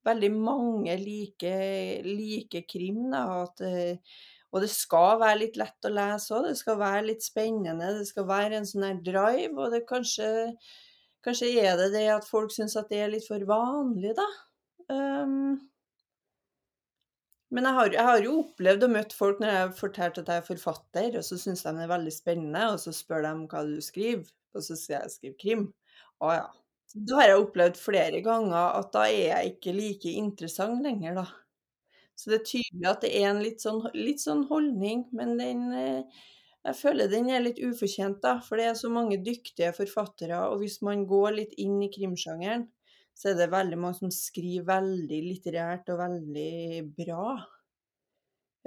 Veldig 0.07 0.31
mange 0.33 0.95
liker, 0.97 2.05
like 2.07 2.63
krim. 2.71 3.09
Da, 3.13 3.23
at, 3.43 3.61
eh, 3.67 4.21
og 4.55 4.63
det 4.65 4.71
skal 4.73 5.19
være 5.21 5.41
litt 5.43 5.59
lett 5.61 5.89
å 5.89 5.93
lese 5.93 6.37
òg. 6.37 6.47
Det 6.49 6.61
skal 6.61 6.79
være 6.81 7.07
litt 7.11 7.27
spennende. 7.27 7.91
Det 7.99 8.07
skal 8.09 8.29
være 8.31 8.61
en 8.61 8.69
sånn 8.69 8.87
her 8.87 9.01
drive. 9.05 9.53
Og 9.59 9.75
det 9.75 9.83
kanskje, 9.91 10.31
kanskje 11.27 11.51
er 11.65 11.77
det 11.81 11.91
det 11.97 12.07
at 12.15 12.29
folk 12.29 12.55
syns 12.55 12.79
at 12.81 12.89
det 12.93 13.03
er 13.05 13.13
litt 13.13 13.27
for 13.29 13.45
vanlig, 13.51 14.15
da. 14.17 14.29
Ehm, 14.95 15.59
men 17.55 17.65
jeg 17.65 17.77
har, 17.79 17.91
jeg 17.95 18.05
har 18.05 18.23
jo 18.25 18.35
opplevd 18.43 18.85
og 18.85 18.93
møtt 18.93 19.15
folk 19.17 19.39
når 19.41 19.51
jeg 19.53 19.61
har 19.63 19.75
fortalt 19.79 20.21
at 20.21 20.31
jeg 20.33 20.43
er 20.43 20.47
forfatter, 20.47 21.19
og 21.21 21.25
så 21.25 21.39
syns 21.41 21.65
de 21.65 21.73
det 21.79 21.85
er 21.87 21.93
veldig 21.95 22.13
spennende, 22.13 22.65
og 22.75 22.81
så 22.83 22.93
spør 22.93 23.25
de 23.25 23.35
hva 23.49 23.63
du 23.69 23.79
skriver, 23.85 24.29
og 24.55 24.65
så 24.67 24.77
sier 24.77 24.99
jeg 24.99 25.07
jeg 25.07 25.15
skriver 25.17 25.39
krim. 25.43 25.67
Å 26.21 26.33
ja. 26.35 26.47
Da 27.09 27.19
har 27.21 27.31
jeg 27.31 27.43
opplevd 27.43 27.81
flere 27.81 28.23
ganger 28.25 28.79
at 28.79 28.91
da 28.95 29.05
er 29.09 29.25
jeg 29.31 29.53
ikke 29.55 29.77
like 29.77 30.13
interessant 30.21 30.85
lenger, 30.85 31.21
da. 31.23 31.27
Så 32.19 32.33
det 32.33 32.41
er 32.41 32.49
tydelig 32.51 32.89
at 32.91 33.05
det 33.05 33.13
er 33.15 33.29
en 33.31 33.43
litt 33.45 33.63
sånn, 33.63 33.83
litt 33.95 34.23
sånn 34.25 34.43
holdning, 34.51 35.07
men 35.15 35.37
den 35.41 35.69
eh, 35.77 36.25
Jeg 36.67 36.75
føler 36.75 37.09
den 37.09 37.29
er 37.31 37.41
litt 37.41 37.61
ufortjent, 37.63 38.19
da, 38.21 38.41
for 38.45 38.59
det 38.59 38.65
er 38.69 38.75
så 38.77 38.91
mange 38.93 39.21
dyktige 39.25 39.71
forfattere, 39.77 40.41
og 40.51 40.59
hvis 40.61 40.81
man 40.85 41.07
går 41.09 41.37
litt 41.37 41.55
inn 41.63 41.79
i 41.87 41.89
krimsjangeren, 41.95 42.67
så 43.19 43.33
er 43.33 43.39
det 43.41 43.51
veldig 43.51 43.79
mange 43.83 43.99
som 43.99 44.11
skriver 44.15 44.67
veldig 44.69 45.21
litterært 45.25 45.89
og 45.91 45.99
veldig 45.99 46.83
bra. 47.01 47.33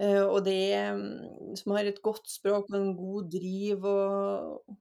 Eh, 0.02 0.24
og 0.24 0.42
det 0.44 0.76
mm, 0.98 1.54
Som 1.60 1.76
har 1.76 1.88
et 1.88 2.02
godt 2.04 2.28
språk 2.32 2.72
og 2.72 2.80
en 2.80 2.96
god 2.98 3.30
driv 3.32 3.86
og, 3.88 4.76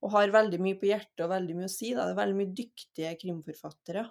og 0.00 0.14
har 0.14 0.32
veldig 0.32 0.60
mye 0.64 0.78
på 0.80 0.88
hjertet 0.90 1.24
og 1.26 1.32
veldig 1.34 1.58
mye 1.58 1.68
å 1.68 1.74
si. 1.74 1.92
Da. 1.92 2.08
Det 2.08 2.14
er 2.14 2.22
veldig 2.22 2.38
mye 2.40 2.56
dyktige 2.62 3.12
krimforfattere. 3.20 4.06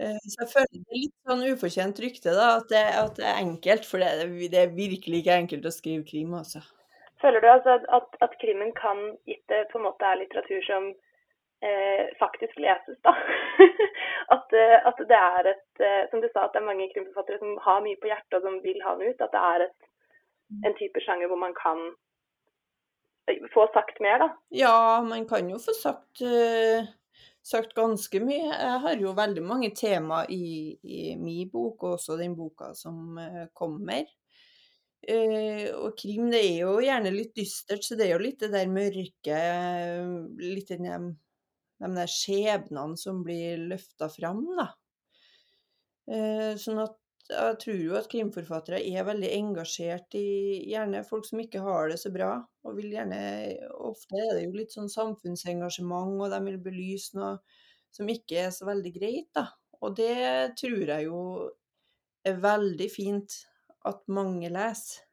Eh, 0.00 0.16
Så 0.24 0.42
jeg 0.44 0.52
føler 0.54 0.72
det 0.72 0.86
er 0.86 1.02
litt 1.02 1.16
sånn 1.28 1.44
ufortjent 1.50 2.02
rykte, 2.04 2.36
da, 2.36 2.48
at 2.60 2.72
det, 2.72 2.84
at 3.02 3.20
det 3.20 3.28
er 3.28 3.42
enkelt. 3.42 3.88
For 3.88 4.00
det, 4.00 4.30
det 4.52 4.62
er 4.62 4.76
virkelig 4.76 5.22
ikke 5.22 5.40
enkelt 5.42 5.68
å 5.68 5.76
skrive 5.76 6.08
krim, 6.08 6.32
altså. 6.40 6.64
Føler 7.20 7.40
du 7.40 7.48
altså 7.48 7.78
at, 7.78 7.84
at, 7.96 8.16
at 8.24 8.40
krimmen 8.40 8.72
kan, 8.76 9.12
gitt 9.28 9.44
det 9.52 9.66
på 9.70 9.80
en 9.80 9.86
måte 9.88 10.04
er 10.04 10.20
litteratur 10.20 10.64
som 10.68 10.90
eh, 11.64 12.04
faktisk 12.18 12.58
leses, 12.58 12.98
da 13.06 13.14
at, 14.34 14.52
eh, 14.52 14.78
at 14.88 14.98
det 15.10 15.18
er 15.18 15.52
et 15.52 15.84
eh, 15.84 16.02
Som 16.10 16.22
du 16.22 16.28
sa, 16.32 16.46
at 16.46 16.54
det 16.54 16.62
er 16.62 16.70
mange 16.70 16.88
krimforfattere 16.92 17.40
som 17.42 17.54
har 17.62 17.84
mye 17.84 17.98
på 18.00 18.10
hjertet 18.10 18.38
og 18.38 18.48
som 18.48 18.58
vil 18.64 18.82
ha 18.84 18.96
den 18.98 19.12
ut. 19.12 19.22
At 19.22 19.32
det 19.34 19.44
er 19.52 19.66
et, 19.68 19.88
en 20.66 20.76
type 20.80 21.02
sjanger 21.04 21.30
hvor 21.30 21.40
man 21.40 21.54
kan 21.58 21.82
eh, 23.30 23.48
få 23.54 23.68
sagt 23.74 24.02
mer, 24.04 24.20
da. 24.24 24.30
Ja, 24.54 24.76
man 25.06 25.26
kan 25.28 25.50
jo 25.50 25.60
få 25.62 25.74
sagt, 25.78 26.22
uh, 26.22 26.86
sagt 27.46 27.74
ganske 27.78 28.22
mye. 28.24 28.50
Jeg 28.50 28.84
har 28.84 29.02
jo 29.02 29.16
veldig 29.16 29.44
mange 29.46 29.72
tema 29.76 30.24
i, 30.28 30.76
i 30.82 31.16
min 31.20 31.50
bok, 31.52 31.82
og 31.82 31.98
også 31.98 32.18
den 32.20 32.36
boka 32.38 32.72
som 32.78 33.18
kommer. 33.54 34.06
Uh, 35.06 35.70
og 35.84 35.92
krim, 36.00 36.32
det 36.32 36.40
er 36.42 36.64
jo 36.64 36.80
gjerne 36.82 37.14
litt 37.14 37.36
dystert, 37.36 37.84
så 37.86 37.98
det 37.98 38.08
er 38.08 38.16
jo 38.16 38.24
litt 38.24 38.40
det 38.42 38.50
der 38.50 38.66
mørke 38.66 39.36
Litt 40.40 40.72
den 40.72 40.88
de 41.82 41.90
der 41.96 42.10
skjebnene 42.10 42.98
som 43.00 43.22
blir 43.26 43.60
løfta 43.72 44.08
fram, 44.12 44.44
da. 44.58 44.70
Eh, 46.06 46.54
sånn 46.62 46.80
at 46.84 46.96
jeg 47.26 47.56
tror 47.58 47.78
jo 47.82 47.94
at 47.98 48.08
krimforfattere 48.10 48.78
er 48.86 49.06
veldig 49.06 49.30
engasjert 49.34 50.14
i 50.14 50.26
gjerne 50.70 51.02
folk 51.08 51.26
som 51.26 51.40
ikke 51.42 51.62
har 51.64 51.90
det 51.90 51.98
så 51.98 52.12
bra. 52.14 52.36
Og 52.66 52.76
vil 52.78 52.92
gjerne 52.94 53.18
Ofte 53.88 54.20
er 54.20 54.34
det 54.36 54.44
jo 54.44 54.54
litt 54.54 54.74
sånn 54.74 54.90
samfunnsengasjement, 54.92 56.20
og 56.22 56.30
de 56.30 56.40
vil 56.46 56.60
belyse 56.62 57.18
noe 57.18 57.36
som 57.94 58.10
ikke 58.12 58.44
er 58.44 58.52
så 58.54 58.68
veldig 58.68 58.92
greit, 58.94 59.30
da. 59.34 59.48
Og 59.82 59.96
det 59.98 60.54
tror 60.60 60.92
jeg 60.92 61.08
jo 61.08 61.20
er 62.26 62.38
veldig 62.42 62.88
fint 62.92 63.40
at 63.86 64.06
mange 64.10 64.50
leser. 64.52 65.05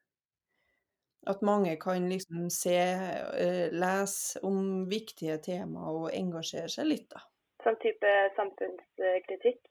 At 1.29 1.43
mange 1.45 1.77
kan 1.79 2.09
liksom 2.11 2.49
se, 2.51 2.79
lese 3.71 4.41
om 4.43 4.83
viktige 4.91 5.37
temaer 5.43 6.01
og 6.01 6.09
engasjere 6.11 6.71
seg 6.71 6.89
litt, 6.89 7.07
da. 7.13 7.21
Sånn 7.63 7.77
type 7.79 8.09
samfunnskritikk. 8.35 9.61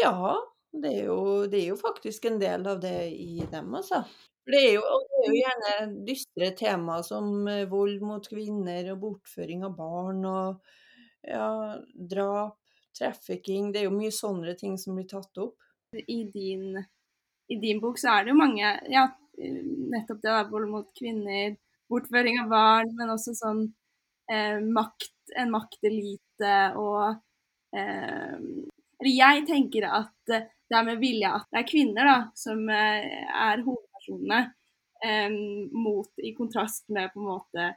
Ja, 0.00 0.38
det 0.72 0.94
er 1.02 1.10
jo, 1.10 1.20
det 1.50 1.60
er 1.60 1.66
jo 1.74 1.76
faktisk 1.80 2.24
en 2.30 2.38
del 2.40 2.64
av 2.70 2.80
det 2.80 3.10
i 3.12 3.44
dem, 3.52 3.74
altså. 3.76 4.00
Det 4.48 4.62
er 4.64 4.78
jo, 4.78 4.84
det 5.12 5.18
er 5.20 5.28
jo 5.28 5.40
gjerne 5.42 5.72
dystre 6.08 6.50
temaer 6.56 7.04
som 7.04 7.44
vold 7.68 8.00
mot 8.00 8.24
kvinner 8.32 8.86
og 8.94 9.02
bortføring 9.02 9.66
av 9.68 9.74
barn 9.76 10.24
og 10.24 10.70
ja, 11.28 11.76
drap, 11.92 12.56
trafficking. 12.96 13.74
Det 13.74 13.82
er 13.82 13.90
jo 13.90 13.96
mye 13.98 14.14
sånne 14.14 14.54
ting 14.56 14.78
som 14.80 14.96
blir 14.96 15.08
tatt 15.10 15.42
opp. 15.44 15.60
I 15.92 16.22
din, 16.32 16.78
I 17.52 17.60
din 17.60 17.80
bok 17.80 18.00
så 18.00 18.14
er 18.14 18.24
det 18.24 18.32
jo 18.34 18.40
mange 18.40 18.72
Ja, 18.92 19.06
nettopp 19.38 20.22
det, 20.22 20.30
da, 20.30 20.42
vold 20.50 20.68
mot 20.70 20.88
kvinner, 20.98 21.56
bortføring 21.90 22.40
av 22.42 22.50
barn, 22.52 22.92
men 22.98 23.12
også 23.14 23.34
sånn 23.38 23.62
eh, 24.30 24.58
makt, 24.64 25.14
en 25.38 25.52
maktelite 25.54 26.54
og 26.80 27.18
eh, 27.76 28.36
Eller 28.98 29.12
jeg 29.14 29.44
tenker 29.46 29.86
at 29.86 30.14
det 30.28 30.76
er 30.76 30.86
med 30.86 30.98
vilje 31.00 31.30
at 31.30 31.46
det 31.52 31.60
er 31.60 31.68
kvinner 31.68 32.08
da, 32.08 32.16
som 32.36 32.64
eh, 32.72 33.24
er 33.28 33.62
hovedpersonene, 33.64 34.40
eh, 35.06 35.38
mot, 35.72 36.10
i 36.18 36.34
kontrast 36.36 36.88
med 36.92 37.12
på 37.14 37.22
en 37.22 37.30
måte 37.32 37.72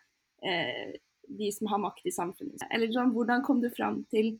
de 1.38 1.52
som 1.52 1.68
har 1.68 1.78
makt 1.78 2.06
i 2.06 2.12
samfunnet. 2.12 2.64
Eller 2.74 2.92
sånn, 2.94 3.14
hvordan 3.16 3.44
kom 3.46 3.62
du 3.62 3.70
fram 3.74 4.02
til 4.12 4.34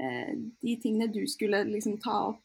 eh, 0.00 0.32
de 0.62 0.76
tingene 0.82 1.10
du 1.12 1.24
skulle 1.30 1.62
liksom 1.68 1.98
ta 2.02 2.16
opp? 2.32 2.42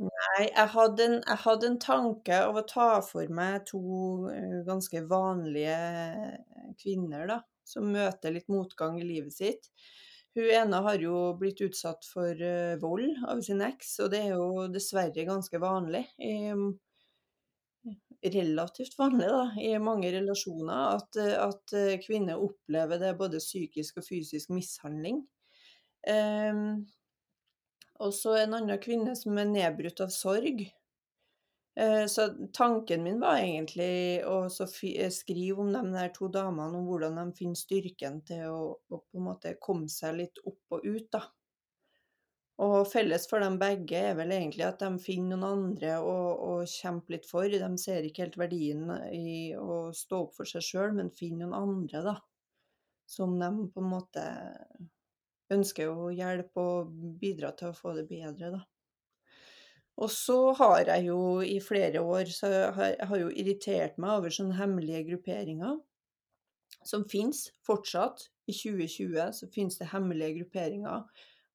Nei, 0.00 0.44
jeg 0.46 0.68
hadde, 0.72 1.04
en, 1.06 1.16
jeg 1.28 1.38
hadde 1.44 1.66
en 1.68 1.78
tanke 1.82 2.36
av 2.46 2.56
å 2.56 2.62
ta 2.68 2.86
for 3.04 3.28
meg 3.36 3.66
to 3.68 3.80
eh, 4.32 4.60
ganske 4.68 5.02
vanlige 5.10 5.74
kvinner, 6.80 7.26
da, 7.28 7.36
som 7.68 7.90
møter 7.92 8.32
litt 8.34 8.48
motgang 8.52 8.96
i 9.00 9.04
livet 9.06 9.34
sitt. 9.36 9.68
Hun 10.38 10.46
ene 10.54 10.80
har 10.86 11.02
jo 11.04 11.16
blitt 11.40 11.60
utsatt 11.66 12.06
for 12.08 12.32
eh, 12.52 12.76
vold 12.80 13.10
av 13.28 13.42
sin 13.44 13.60
eks, 13.66 13.96
og 14.04 14.12
det 14.14 14.22
er 14.28 14.36
jo 14.38 14.68
dessverre 14.72 15.26
ganske 15.28 15.60
vanlig. 15.62 16.06
i- 16.18 16.54
relativt 18.34 18.98
vanlig 18.98 19.28
da, 19.32 19.42
i 19.64 19.70
mange 19.82 20.10
relasjoner 20.12 20.96
at, 20.96 21.16
eh, 21.20 21.36
at 21.40 21.72
eh, 21.76 21.94
kvinner 22.02 22.40
opplever 22.44 23.00
det 23.00 23.14
både 23.20 23.40
psykisk 23.40 24.00
og 24.02 24.06
fysisk 24.08 24.52
mishandling. 24.52 25.22
Em, 26.08 26.86
og 28.06 28.12
så 28.16 28.36
en 28.40 28.56
annen 28.58 28.80
kvinne 28.82 29.14
som 29.18 29.38
er 29.40 29.48
nedbrutt 29.50 30.02
av 30.04 30.12
sorg. 30.14 30.66
Eh, 31.76 32.06
Så 32.06 32.28
tanken 32.52 33.02
min 33.02 33.20
var 33.20 33.36
egentlig 33.38 34.22
å 34.26 34.38
eh, 34.46 35.10
skrive 35.10 35.60
om 35.62 35.72
de 35.72 35.82
der 35.94 36.12
to 36.14 36.28
damene, 36.28 36.78
om 36.78 36.86
hvordan 36.88 37.18
de 37.20 37.26
finner 37.38 37.58
styrken 37.58 38.22
til 38.26 38.46
å, 38.50 38.62
å 38.90 39.02
på 39.02 39.20
en 39.20 39.28
måte 39.30 39.54
komme 39.62 39.88
seg 39.88 40.18
litt 40.22 40.42
opp 40.44 40.78
og 40.78 40.86
ut, 40.86 41.06
da. 41.12 41.24
Og 42.60 42.82
felles 42.90 43.24
for 43.28 43.40
dem 43.40 43.54
begge 43.60 44.00
er 44.10 44.16
vel 44.18 44.34
egentlig 44.36 44.66
at 44.66 44.82
de 44.82 44.90
finner 45.00 45.38
noen 45.40 45.64
andre 45.64 45.94
å, 46.04 46.16
å 46.50 46.52
kjempe 46.68 47.14
litt 47.14 47.28
for. 47.28 47.48
De 47.48 47.70
ser 47.80 48.04
ikke 48.04 48.26
helt 48.26 48.36
verdien 48.42 48.84
i 49.16 49.54
å 49.56 49.78
stå 49.96 50.26
opp 50.26 50.34
for 50.36 50.50
seg 50.50 50.66
sjøl, 50.66 50.92
men 50.98 51.08
finner 51.16 51.48
noen 51.48 51.56
andre, 51.62 52.02
da. 52.10 52.16
Som 53.08 53.38
de 53.40 53.48
på 53.72 53.80
en 53.80 53.90
måte 53.94 54.26
ønsker 55.50 55.90
å 55.90 56.10
hjelpe 56.14 56.62
og 56.62 56.92
bidra 57.20 57.52
til 57.58 57.70
å 57.70 57.76
få 57.76 57.94
det 57.98 58.06
bedre, 58.10 58.52
da. 58.56 58.62
Og 60.00 60.08
så 60.12 60.38
har 60.56 60.86
jeg 60.88 61.10
jo 61.10 61.20
i 61.44 61.58
flere 61.60 62.00
år 62.00 62.30
så 62.32 62.48
har 62.72 62.94
jeg 62.94 63.08
har 63.10 63.20
jo 63.20 63.32
irritert 63.42 63.98
meg 64.00 64.16
over 64.16 64.32
sånne 64.32 64.56
hemmelige 64.56 65.02
grupperinger 65.10 65.76
som 66.88 67.04
fins 67.08 67.50
fortsatt. 67.66 68.30
I 68.48 68.54
2020 68.56 69.34
så 69.36 69.48
finnes 69.52 69.76
det 69.78 69.90
hemmelige 69.92 70.40
grupperinger 70.40 71.04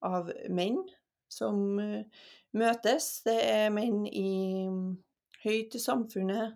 av 0.06 0.30
menn 0.54 0.78
som 1.32 1.80
eh, 1.82 2.06
møtes. 2.56 3.10
Det 3.26 3.36
er 3.42 3.74
menn 3.74 4.06
i 4.08 4.70
høyt 5.44 5.76
i 5.76 5.82
samfunnet, 5.82 6.56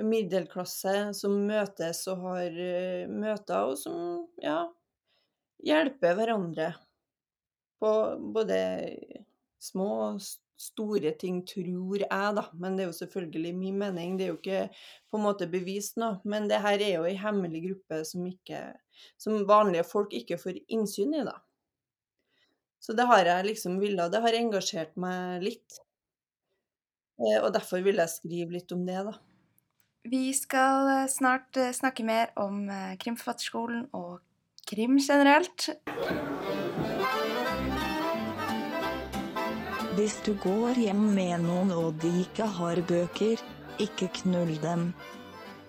middelklasse, 0.00 1.10
som 1.16 1.34
møtes 1.48 2.04
og 2.12 2.28
har 2.28 2.60
eh, 2.66 3.08
møter, 3.08 3.72
og 3.72 3.80
som 3.80 4.28
ja, 4.44 4.62
hjelper 5.66 6.16
hverandre 6.18 6.70
på 7.80 7.90
både 8.34 8.60
små 9.60 9.88
og 10.10 10.22
store 10.60 11.14
ting, 11.16 11.40
tror 11.48 12.02
jeg, 12.02 12.32
da. 12.36 12.44
Men 12.60 12.76
det 12.76 12.84
er 12.84 12.90
jo 12.90 12.98
selvfølgelig 12.98 13.52
min 13.56 13.78
mening, 13.80 14.16
det 14.18 14.26
er 14.26 14.32
jo 14.34 14.38
ikke 14.40 14.64
på 15.08 15.16
en 15.20 15.24
måte 15.24 15.48
bevist 15.50 15.96
nå. 16.00 16.14
Men 16.28 16.48
det 16.50 16.60
her 16.60 16.80
er 16.80 16.96
jo 16.98 17.06
ei 17.08 17.16
hemmelig 17.16 17.62
gruppe 17.68 18.02
som, 18.08 18.26
ikke, 18.28 18.60
som 19.20 19.40
vanlige 19.48 19.86
folk 19.88 20.12
ikke 20.16 20.40
får 20.40 20.60
innsyn 20.68 21.16
i, 21.16 21.24
da. 21.28 21.38
Så 22.80 22.96
det 22.96 23.04
har 23.08 23.24
jeg 23.28 23.48
liksom 23.50 23.80
villa 23.80 24.08
det 24.08 24.22
har 24.24 24.36
engasjert 24.36 24.94
meg 25.00 25.44
litt. 25.44 25.80
Eh, 27.20 27.40
Og 27.42 27.52
derfor 27.52 27.84
vil 27.84 28.00
jeg 28.00 28.12
skrive 28.12 28.56
litt 28.56 28.72
om 28.72 28.86
det, 28.88 29.00
da. 29.10 29.16
Vi 30.08 30.30
skal 30.36 30.88
eh, 30.94 31.08
snart 31.12 31.56
eh, 31.60 31.74
snakke 31.76 32.04
mer 32.08 32.32
om 32.40 32.62
Krimforfatterskolen 33.00 33.88
og 33.96 34.20
krim 34.70 34.98
generelt. 35.02 35.68
Hvis 39.96 40.16
du 40.26 40.34
går 40.38 40.78
hjem 40.78 41.00
med 41.16 41.42
noen 41.42 41.72
og 41.74 41.96
de 42.02 42.10
ikke 42.22 42.46
har 42.58 42.78
bøker, 42.86 43.40
ikke 43.82 44.10
knull 44.22 44.54
dem. 44.62 44.92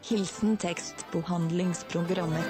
Hilsen 0.05 0.53
tekstbehandlingsprogrammer. 0.61 2.45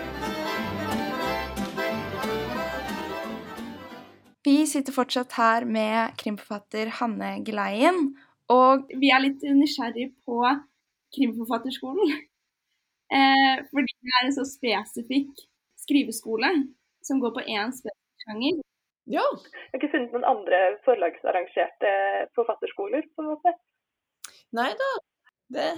Vi 4.43 4.57
sitter 4.67 4.95
fortsatt 4.95 5.37
her 5.37 5.67
med 5.69 6.17
krimforfatter 6.19 6.91
Hanne 6.99 7.37
Gleien, 7.47 8.11
og 8.51 8.89
vi 8.99 9.11
er 9.13 9.23
litt 9.23 9.43
nysgjerrig 9.45 10.09
på 10.27 10.43
Krimforfatterskolen. 11.15 12.11
Eh, 13.11 13.57
fordi 13.67 13.91
det 13.91 14.11
er 14.15 14.21
en 14.23 14.31
så 14.31 14.45
spesifikk 14.47 15.41
skriveskole 15.83 16.51
som 17.05 17.21
går 17.21 17.33
på 17.35 17.45
én 17.49 17.73
sjanger. 18.23 18.61
Ja. 19.09 19.25
Jeg 19.25 19.71
har 19.73 19.79
ikke 19.79 19.93
funnet 19.95 20.13
noen 20.13 20.27
andre 20.29 20.59
forlagsarrangerte 20.85 21.93
forfatterskoler, 22.37 23.07
på 23.15 23.23
en 23.25 23.31
måte. 23.33 23.55
Nei 24.55 24.69
da, 24.77 24.89
det, 25.55 25.69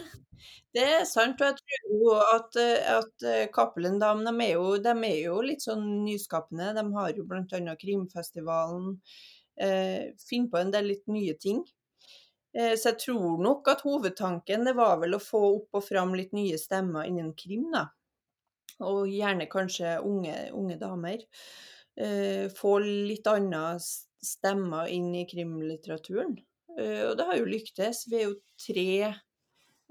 det 0.75 0.87
er 0.99 1.05
sant. 1.09 1.41
Og 1.41 1.53
jeg 1.53 1.59
tror 1.61 2.01
jo 2.01 2.17
at, 2.21 2.59
at 2.97 3.27
eh, 3.29 3.45
Cappelen 3.53 3.99
Dam 4.01 4.25
er, 4.33 4.57
er 4.91 5.21
jo 5.23 5.37
litt 5.45 5.63
sånn 5.65 5.85
nyskapende. 6.03 6.73
De 6.77 6.85
har 6.97 7.15
jo 7.15 7.25
bl.a. 7.29 7.77
Krimfestivalen. 7.79 8.97
Eh, 9.61 10.11
finner 10.29 10.51
på 10.51 10.59
en 10.59 10.73
del 10.73 10.91
litt 10.91 11.07
nye 11.07 11.37
ting. 11.39 11.63
Eh, 12.57 12.75
så 12.77 12.91
jeg 12.91 13.01
tror 13.07 13.41
nok 13.41 13.69
at 13.71 13.83
hovedtanken 13.85 14.65
det 14.67 14.75
var 14.77 14.99
vel 15.01 15.17
å 15.17 15.21
få 15.21 15.43
opp 15.55 15.79
og 15.79 15.85
fram 15.85 16.13
litt 16.17 16.33
nye 16.37 16.59
stemmer 16.61 17.09
innen 17.09 17.33
krim, 17.37 17.69
da. 17.73 17.87
Og 18.81 19.11
gjerne 19.11 19.49
kanskje 19.51 19.99
unge, 20.01 20.35
unge 20.55 20.79
damer. 20.81 21.21
Eh, 21.99 22.49
få 22.53 22.77
litt 22.83 23.27
andre 23.29 23.77
stemmer 24.23 24.89
inn 24.89 25.11
i 25.15 25.27
krimlitteraturen. 25.29 26.37
Eh, 26.79 27.03
og 27.09 27.17
det 27.19 27.27
har 27.29 27.39
jo 27.39 27.49
lyktes. 27.49 28.05
Vi 28.09 28.19
er 28.19 28.29
jo 28.29 28.39
tre 28.59 28.87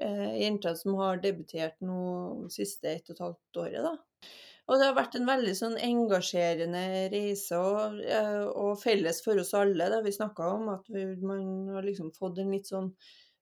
eh, 0.03 0.33
jenter 0.43 0.74
som 0.78 0.97
har 1.01 1.22
debutert 1.22 1.78
nå 1.85 2.49
siste 2.53 2.91
ett 2.97 3.11
og 3.11 3.16
et 3.16 3.24
halvt 3.26 3.62
året, 3.66 3.87
da. 3.87 4.33
Og 4.70 4.78
det 4.78 4.87
har 4.87 4.95
vært 4.97 5.16
en 5.18 5.26
veldig 5.26 5.53
sånn 5.59 5.74
engasjerende 5.83 6.83
reise, 7.12 7.59
og, 7.59 7.99
eh, 8.07 8.45
og 8.47 8.78
felles 8.83 9.18
for 9.24 9.41
oss 9.43 9.53
alle. 9.59 9.91
da 9.91 10.01
vi 10.05 10.14
snakka 10.14 10.49
om, 10.55 10.68
at 10.76 10.87
vi, 10.89 11.05
man 11.22 11.68
har 11.74 11.87
liksom 11.87 12.12
fått 12.14 12.39
en 12.39 12.55
litt 12.55 12.70
sånn 12.70 12.93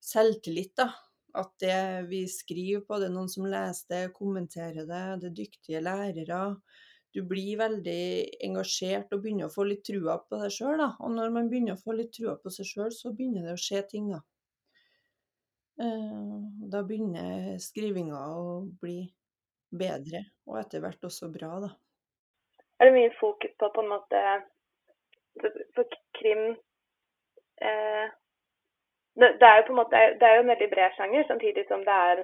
selvtillit, 0.00 0.72
da. 0.80 0.90
At 1.38 1.52
det 1.62 2.08
vi 2.10 2.24
skriver 2.30 2.84
på, 2.86 2.98
det 2.98 3.08
er 3.10 3.14
noen 3.14 3.30
som 3.30 3.46
leser 3.50 3.90
det, 3.92 4.14
kommenterer 4.16 4.86
det, 4.88 5.02
det 5.22 5.28
er 5.30 5.36
dyktige 5.36 5.82
lærere. 5.84 6.40
Du 7.14 7.22
blir 7.26 7.58
veldig 7.58 8.02
engasjert 8.46 9.12
og 9.14 9.22
begynner 9.24 9.48
å 9.48 9.54
få 9.54 9.64
litt 9.66 9.82
trua 9.86 10.18
på 10.22 10.38
deg 10.42 10.52
sjøl. 10.54 10.82
Og 10.82 11.10
når 11.14 11.32
man 11.34 11.48
begynner 11.50 11.74
å 11.74 11.82
få 11.82 11.96
litt 11.98 12.12
trua 12.14 12.36
på 12.38 12.52
seg 12.54 12.68
sjøl, 12.68 12.92
så 12.94 13.10
begynner 13.14 13.48
det 13.48 13.56
å 13.56 13.62
skje 13.62 13.82
ting, 13.90 14.10
da. 14.14 14.20
Eh, 15.82 16.36
Da 16.70 16.82
begynner 16.86 17.58
skrivinga 17.58 18.20
å 18.38 18.60
bli 18.82 19.00
bedre, 19.74 20.22
og 20.46 20.60
etter 20.62 20.82
hvert 20.84 21.06
også 21.08 21.30
bra, 21.34 21.52
da. 21.66 21.70
Er 22.80 22.88
det 22.88 22.96
mye 22.96 23.12
fokus 23.18 23.52
på 23.58 23.68
på 23.74 23.82
en 23.82 23.90
måte 23.90 24.20
For 25.74 25.84
krim 26.18 26.56
eh, 27.62 28.06
det, 29.18 29.46
er 29.46 29.56
jo 29.58 29.66
på 29.68 29.72
en 29.74 29.80
måte 29.82 30.02
det 30.20 30.26
er 30.26 30.36
jo 30.36 30.44
en 30.44 30.52
veldig 30.52 30.68
bred 30.74 30.94
sjanger, 30.96 31.24
samtidig 31.28 31.64
som 31.68 31.82
det 31.88 31.96
er 32.10 32.22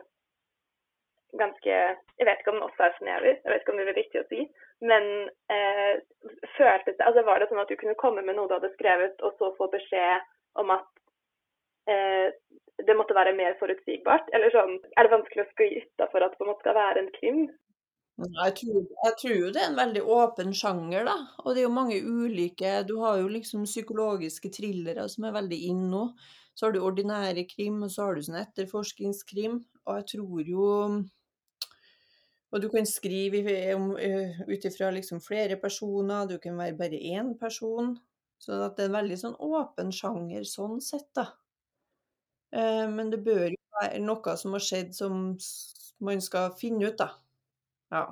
ganske 1.41 1.75
Jeg 2.19 2.27
vet 2.27 2.39
ikke 2.41 2.53
om 2.53 2.59
den 2.61 2.69
også 2.69 2.87
er 2.87 2.95
snever, 2.99 3.33
jeg 3.43 3.51
vet 3.53 3.63
ikke 3.63 3.73
om 3.73 3.81
det 3.81 3.89
er 3.89 3.99
riktig 4.01 4.21
å 4.23 4.29
si. 4.31 4.47
Men 4.91 5.05
eh, 5.53 5.95
føltes 6.57 6.97
det 6.97 7.09
altså 7.09 7.25
Var 7.27 7.41
det 7.41 7.49
sånn 7.51 7.63
at 7.65 7.73
du 7.73 7.77
kunne 7.81 7.99
komme 8.03 8.25
med 8.25 8.39
noe 8.39 8.49
du 8.49 8.57
hadde 8.57 8.73
skrevet, 8.77 9.21
og 9.25 9.37
så 9.41 9.53
få 9.59 9.69
beskjed 9.73 10.25
om 10.63 10.73
at 10.77 10.89
eh, 11.93 12.33
det 12.87 12.97
måtte 12.97 13.17
være 13.19 13.37
mer 13.37 13.59
forutsigbart? 13.61 14.33
Eller 14.37 14.55
sånn 14.55 14.79
Er 14.97 15.07
det 15.07 15.15
vanskelig 15.17 15.45
å 15.45 15.53
skli 15.53 15.71
utafor 15.83 16.25
at 16.25 16.35
det 16.35 16.41
på 16.41 16.47
en 16.47 16.53
måte 16.53 16.65
skal 16.65 16.79
være 16.79 17.05
en 17.05 17.15
krim? 17.19 17.47
Jeg 18.17 18.53
tror, 18.57 18.77
jeg 19.05 19.15
tror 19.21 19.35
jo 19.37 19.49
det 19.53 19.61
er 19.61 19.67
en 19.69 19.77
veldig 19.77 20.03
åpen 20.09 20.55
sjanger, 20.57 21.05
da. 21.05 21.17
Og 21.45 21.53
det 21.53 21.61
er 21.61 21.67
jo 21.67 21.77
mange 21.77 21.99
ulike 22.01 22.79
Du 22.89 22.97
har 23.03 23.19
jo 23.21 23.29
liksom 23.29 23.67
psykologiske 23.69 24.49
thrillere 24.57 25.05
som 25.13 25.29
er 25.29 25.37
veldig 25.37 25.59
inn 25.69 25.83
nå. 25.93 26.07
Så 26.57 26.67
har 26.67 26.75
du 26.75 26.81
ordinære 26.89 27.47
krim, 27.51 27.83
og 27.87 27.93
så 27.95 28.09
har 28.09 28.17
du 28.19 28.25
sånn 28.27 28.41
etterforskningskrim. 28.43 29.61
Og 29.87 30.01
jeg 30.01 30.09
tror 30.17 30.51
jo 30.57 30.69
Og 32.55 32.61
du 32.63 32.65
kan 32.73 32.87
skrive 32.91 33.53
eh, 34.07 34.41
ut 34.55 34.65
ifra 34.71 34.89
liksom 34.97 35.21
flere 35.27 35.59
personer, 35.67 36.27
du 36.33 36.37
kan 36.47 36.59
være 36.59 36.79
bare 36.81 37.01
én 37.15 37.31
person. 37.45 37.93
Så 38.43 38.59
at 38.67 38.77
det 38.77 38.87
er 38.87 38.91
en 38.93 38.99
veldig 38.99 39.21
sånn 39.25 39.39
åpen 39.53 39.95
sjanger 40.01 40.45
sånn 40.57 40.81
sett, 40.91 41.09
da. 41.21 41.29
Eh, 42.53 42.89
Men 42.91 43.11
det 43.11 43.23
bør 43.27 43.47
jo 43.53 43.59
være 43.81 44.01
noe 44.05 44.37
som 44.41 44.55
har 44.57 44.65
skjedd 44.65 44.95
som 44.97 45.17
man 46.07 46.21
skal 46.25 46.53
finne 46.61 46.91
ut, 46.91 46.97
da. 47.01 47.09
Ja, 47.95 48.05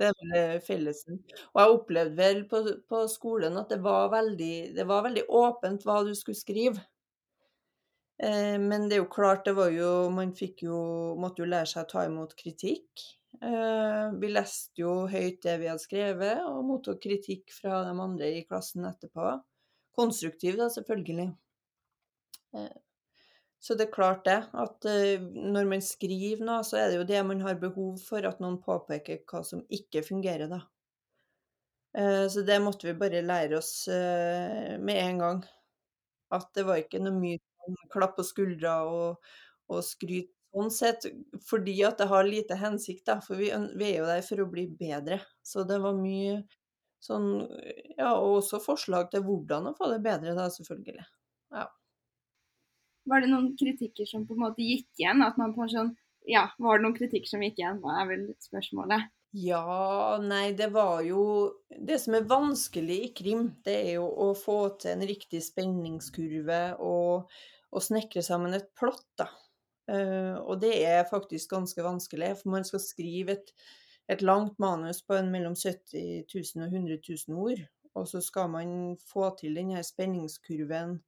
det 0.00 0.10
er 0.12 0.36
eh, 0.40 0.60
fellesen. 0.64 1.22
Og 1.54 1.62
jeg 1.62 1.76
opplevde 1.78 2.16
vel 2.20 2.44
på, 2.50 2.62
på 2.90 3.02
skolen 3.12 3.58
at 3.60 3.72
det 3.74 3.80
var 3.84 4.10
veldig, 4.14 4.54
det 4.78 4.86
var 4.90 5.06
veldig 5.08 5.26
åpent 5.42 5.86
hva 5.88 6.02
du 6.08 6.14
skulle 6.18 6.38
skrive. 6.40 6.82
Eh, 8.18 8.58
men 8.58 8.88
det 8.88 8.96
er 8.96 9.02
jo 9.04 9.10
klart, 9.12 9.44
det 9.46 9.54
var 9.54 9.70
jo 9.70 10.08
Man 10.10 10.32
fikk 10.34 10.64
jo 10.66 10.78
Måtte 11.22 11.44
jo 11.44 11.50
lære 11.52 11.68
seg 11.70 11.84
å 11.84 11.90
ta 11.92 12.04
imot 12.08 12.34
kritikk. 12.38 13.04
Eh, 13.42 14.06
Vi 14.18 14.30
leste 14.32 14.82
jo 14.82 14.94
høyt 15.10 15.42
det 15.44 15.54
vi 15.62 15.68
hadde 15.70 15.84
skrevet, 15.84 16.42
og 16.48 16.64
mottok 16.66 16.98
kritikk 17.04 17.54
fra 17.54 17.84
de 17.86 17.94
andre 17.94 18.32
i 18.40 18.42
klassen 18.48 18.88
etterpå. 18.88 19.36
Konstruktiv, 19.98 20.58
da, 20.58 20.66
selvfølgelig. 20.72 21.28
Eh, 22.54 22.76
Så 23.60 23.74
det 23.74 23.88
er 23.88 23.94
klart 23.94 24.24
det, 24.24 24.36
at 24.54 24.86
når 25.54 25.64
man 25.66 25.80
skriver 25.82 26.44
noe, 26.46 26.62
så 26.62 26.76
er 26.78 26.90
det 26.90 26.98
jo 27.00 27.06
det 27.08 27.22
man 27.26 27.40
har 27.42 27.56
behov 27.58 27.96
for, 27.98 28.22
at 28.22 28.38
noen 28.42 28.60
påpeker 28.62 29.24
hva 29.26 29.40
som 29.44 29.64
ikke 29.74 30.04
fungerer, 30.06 30.46
da. 30.52 30.60
Så 32.30 32.44
det 32.46 32.60
måtte 32.62 32.86
vi 32.86 32.94
bare 33.00 33.24
lære 33.26 33.58
oss 33.58 33.72
med 33.90 34.94
en 35.02 35.18
gang. 35.24 35.40
At 36.30 36.46
det 36.54 36.64
var 36.68 36.78
ikke 36.78 37.00
noe 37.02 37.18
mye 37.18 37.40
klapp 37.92 38.16
på 38.18 38.26
skuldra 38.26 38.80
og, 38.88 39.30
og 39.68 39.84
skryt 39.86 40.32
sånn 40.52 40.70
sett, 40.72 41.06
fordi 41.48 41.76
at 41.86 41.98
det 41.98 42.08
har 42.10 42.26
lite 42.26 42.56
hensikt, 42.58 43.06
da. 43.06 43.18
For 43.24 43.38
vi, 43.38 43.50
vi 43.78 43.90
er 43.90 44.00
jo 44.00 44.08
der 44.08 44.22
for 44.26 44.42
å 44.42 44.50
bli 44.50 44.66
bedre. 44.78 45.20
Så 45.42 45.64
det 45.68 45.80
var 45.82 45.98
mye 45.98 46.42
sånn 47.04 47.46
Ja, 47.96 48.16
og 48.16 48.40
også 48.40 48.58
forslag 48.58 49.10
til 49.12 49.22
hvordan 49.22 49.70
å 49.70 49.76
få 49.78 49.90
det 49.92 50.00
bedre, 50.02 50.34
da, 50.34 50.48
selvfølgelig. 50.50 51.04
Ja. 51.54 51.68
Var 53.08 53.22
det 53.22 53.30
noen 53.30 53.52
kritikker 53.58 54.08
som 54.08 54.26
på 54.26 54.34
en 54.34 54.44
måte 54.48 54.64
gikk 54.64 54.88
igjen? 54.98 55.22
At 55.24 55.38
man 55.40 55.54
på 55.54 55.64
en 55.64 55.74
sånn, 55.74 55.94
ja, 56.28 56.48
Var 56.58 56.78
det 56.78 56.84
noen 56.84 56.96
kritikker 56.96 57.30
som 57.30 57.44
gikk 57.44 57.60
igjen? 57.60 57.78
Hva 57.84 58.02
er 58.02 58.10
vel 58.10 58.26
spørsmålet? 58.42 59.08
Ja, 59.36 60.16
nei, 60.24 60.54
det 60.56 60.70
var 60.72 61.02
jo 61.04 61.22
Det 61.68 61.98
som 62.00 62.16
er 62.16 62.28
vanskelig 62.28 62.96
i 63.04 63.12
krim, 63.16 63.50
det 63.64 63.74
er 63.76 63.90
jo 63.98 64.08
å 64.08 64.32
få 64.36 64.58
til 64.80 64.94
en 64.96 65.04
riktig 65.08 65.42
spenningskurve 65.44 66.62
og, 66.80 67.28
og 67.72 67.84
snekre 67.84 68.22
sammen 68.24 68.56
et 68.56 68.70
plott, 68.78 69.06
da. 69.20 69.28
Eh, 69.88 70.36
og 70.38 70.60
det 70.62 70.74
er 70.84 71.08
faktisk 71.08 71.52
ganske 71.54 71.84
vanskelig, 71.84 72.34
for 72.40 72.54
man 72.56 72.66
skal 72.68 72.82
skrive 72.84 73.38
et, 73.38 73.52
et 74.08 74.24
langt 74.24 74.58
manus 74.60 75.02
på 75.04 75.16
en 75.18 75.30
mellom 75.32 75.56
70 75.56 76.28
000 76.34 76.64
og 76.64 76.74
100 76.74 77.00
000 77.28 77.38
ord, 77.38 77.64
og 77.94 78.08
så 78.08 78.22
skal 78.24 78.50
man 78.52 78.70
få 79.12 79.30
til 79.40 79.56
den 79.58 79.74
her 79.76 79.84
spenningskurven 79.86 80.98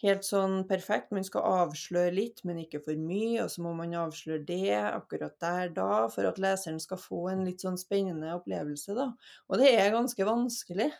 helt 0.00 0.24
sånn 0.24 0.62
perfekt. 0.68 1.12
Man 1.14 1.26
skal 1.26 1.46
avsløre 1.64 2.14
litt, 2.14 2.42
men 2.48 2.62
ikke 2.62 2.80
for 2.84 2.98
mye, 3.00 3.44
og 3.44 3.52
så 3.52 3.64
må 3.64 3.74
man 3.76 3.94
avsløre 3.98 4.42
det 4.48 4.76
akkurat 4.80 5.36
der 5.42 5.72
da, 5.76 5.92
for 6.12 6.28
at 6.28 6.40
leseren 6.42 6.80
skal 6.82 7.00
få 7.00 7.26
en 7.32 7.44
litt 7.48 7.64
sånn 7.64 7.78
spennende 7.80 8.32
opplevelse, 8.36 8.96
da. 8.96 9.10
Og 9.48 9.60
det 9.60 9.74
er 9.76 9.94
ganske 9.94 10.26
vanskelig. 10.26 10.90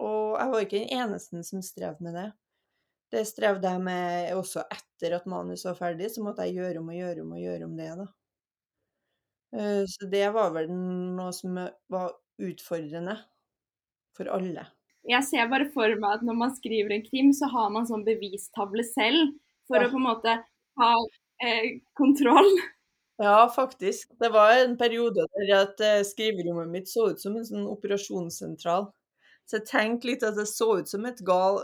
Og 0.00 0.38
jeg 0.38 0.52
var 0.52 0.64
ikke 0.64 0.80
den 0.80 1.02
eneste 1.04 1.42
som 1.46 1.62
strev 1.64 2.00
med 2.02 2.16
det. 2.16 2.28
Det 3.12 3.20
strevde 3.28 3.70
jeg 3.74 3.82
med 3.86 4.32
også 4.38 4.64
etter 4.76 5.16
at 5.18 5.26
manus 5.30 5.64
var 5.68 5.76
ferdig, 5.78 6.10
så 6.14 6.22
måtte 6.26 6.46
jeg 6.48 6.58
gjøre 6.60 6.82
om 6.82 6.90
og 6.94 6.98
gjøre 7.00 7.24
om 7.26 7.32
og 7.36 7.44
gjøre 7.44 7.68
om 7.70 7.76
det, 7.78 7.90
da. 8.02 8.06
Eh, 9.52 9.84
Så 9.86 10.06
det 10.10 10.28
var 10.34 10.50
vel 10.54 10.70
noe 10.70 11.32
som 11.34 11.58
var 11.90 12.12
utfordrende 12.40 13.16
for 14.16 14.30
alle. 14.36 14.66
Jeg 15.08 15.24
ser 15.24 15.48
bare 15.50 15.66
for 15.74 15.92
meg 16.02 16.18
at 16.18 16.24
når 16.28 16.36
man 16.42 16.52
skriver 16.56 16.92
en 16.94 17.04
krim, 17.06 17.30
så 17.36 17.48
har 17.52 17.70
man 17.74 17.88
sånn 17.88 18.04
bevistavle 18.06 18.84
selv 18.84 19.32
for 19.68 19.80
Ja. 19.80 19.86
å 19.86 19.90
på 19.92 19.96
en 20.00 20.06
måte 20.08 20.36
ha 20.80 20.92
eh, 21.42 21.80
kontroll. 21.96 22.50
Ja, 23.18 23.48
faktisk. 23.56 24.08
Det 24.20 24.28
var 24.32 24.52
en 24.58 24.76
periode 24.78 25.26
der 25.36 25.50
at 25.58 25.80
eh, 25.84 26.00
skriverommet 26.08 26.68
mitt 26.72 26.88
så 26.88 27.10
ut 27.12 27.20
som 27.20 27.36
en 27.36 27.44
sånn 27.44 27.66
operasjonssentral. 27.68 28.88
Så 29.50 29.58
jeg 29.58 29.66
tenkte 29.66 30.06
litt 30.06 30.22
at 30.22 30.36
jeg 30.38 30.46
så 30.46 30.66
ut 30.78 30.90
som 30.90 31.06
et 31.08 31.20
gal, 31.26 31.56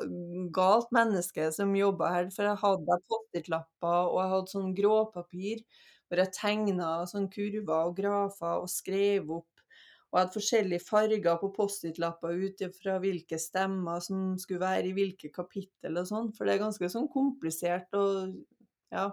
galt 0.51 0.89
menneske 0.95 1.45
som 1.55 1.74
jobba 1.78 2.09
her, 2.11 2.30
for 2.34 2.43
jeg 2.43 2.59
hadde 2.59 2.97
Post-It-lapper, 3.12 4.09
og 4.11 4.16
jeg 4.18 4.30
hadde 4.32 4.55
sånn 4.57 4.72
gråpapir 4.74 5.61
hvor 6.09 6.18
jeg 6.18 6.32
tegna 6.34 6.89
sånn 7.07 7.28
kurver 7.30 7.93
og 7.93 7.95
grafer 8.01 8.64
og 8.64 8.66
skrev 8.70 9.30
opp. 9.37 9.62
Og 10.11 10.18
jeg 10.18 10.24
hadde 10.24 10.34
forskjellige 10.34 10.87
farger 10.89 11.39
på 11.39 11.53
Post-It-lapper 11.55 12.34
ut 12.43 12.64
fra 12.74 12.97
hvilke 13.05 13.39
stemmer 13.43 14.03
som 14.03 14.34
skulle 14.43 14.64
være 14.64 14.91
i 14.91 14.97
hvilke 14.97 15.30
kapittel 15.39 16.03
og 16.03 16.11
sånn, 16.11 16.34
for 16.34 16.43
det 16.43 16.57
er 16.57 16.64
ganske 16.64 16.91
sånn 16.91 17.07
komplisert 17.14 17.95
å 17.95 18.05
ja, 18.91 19.07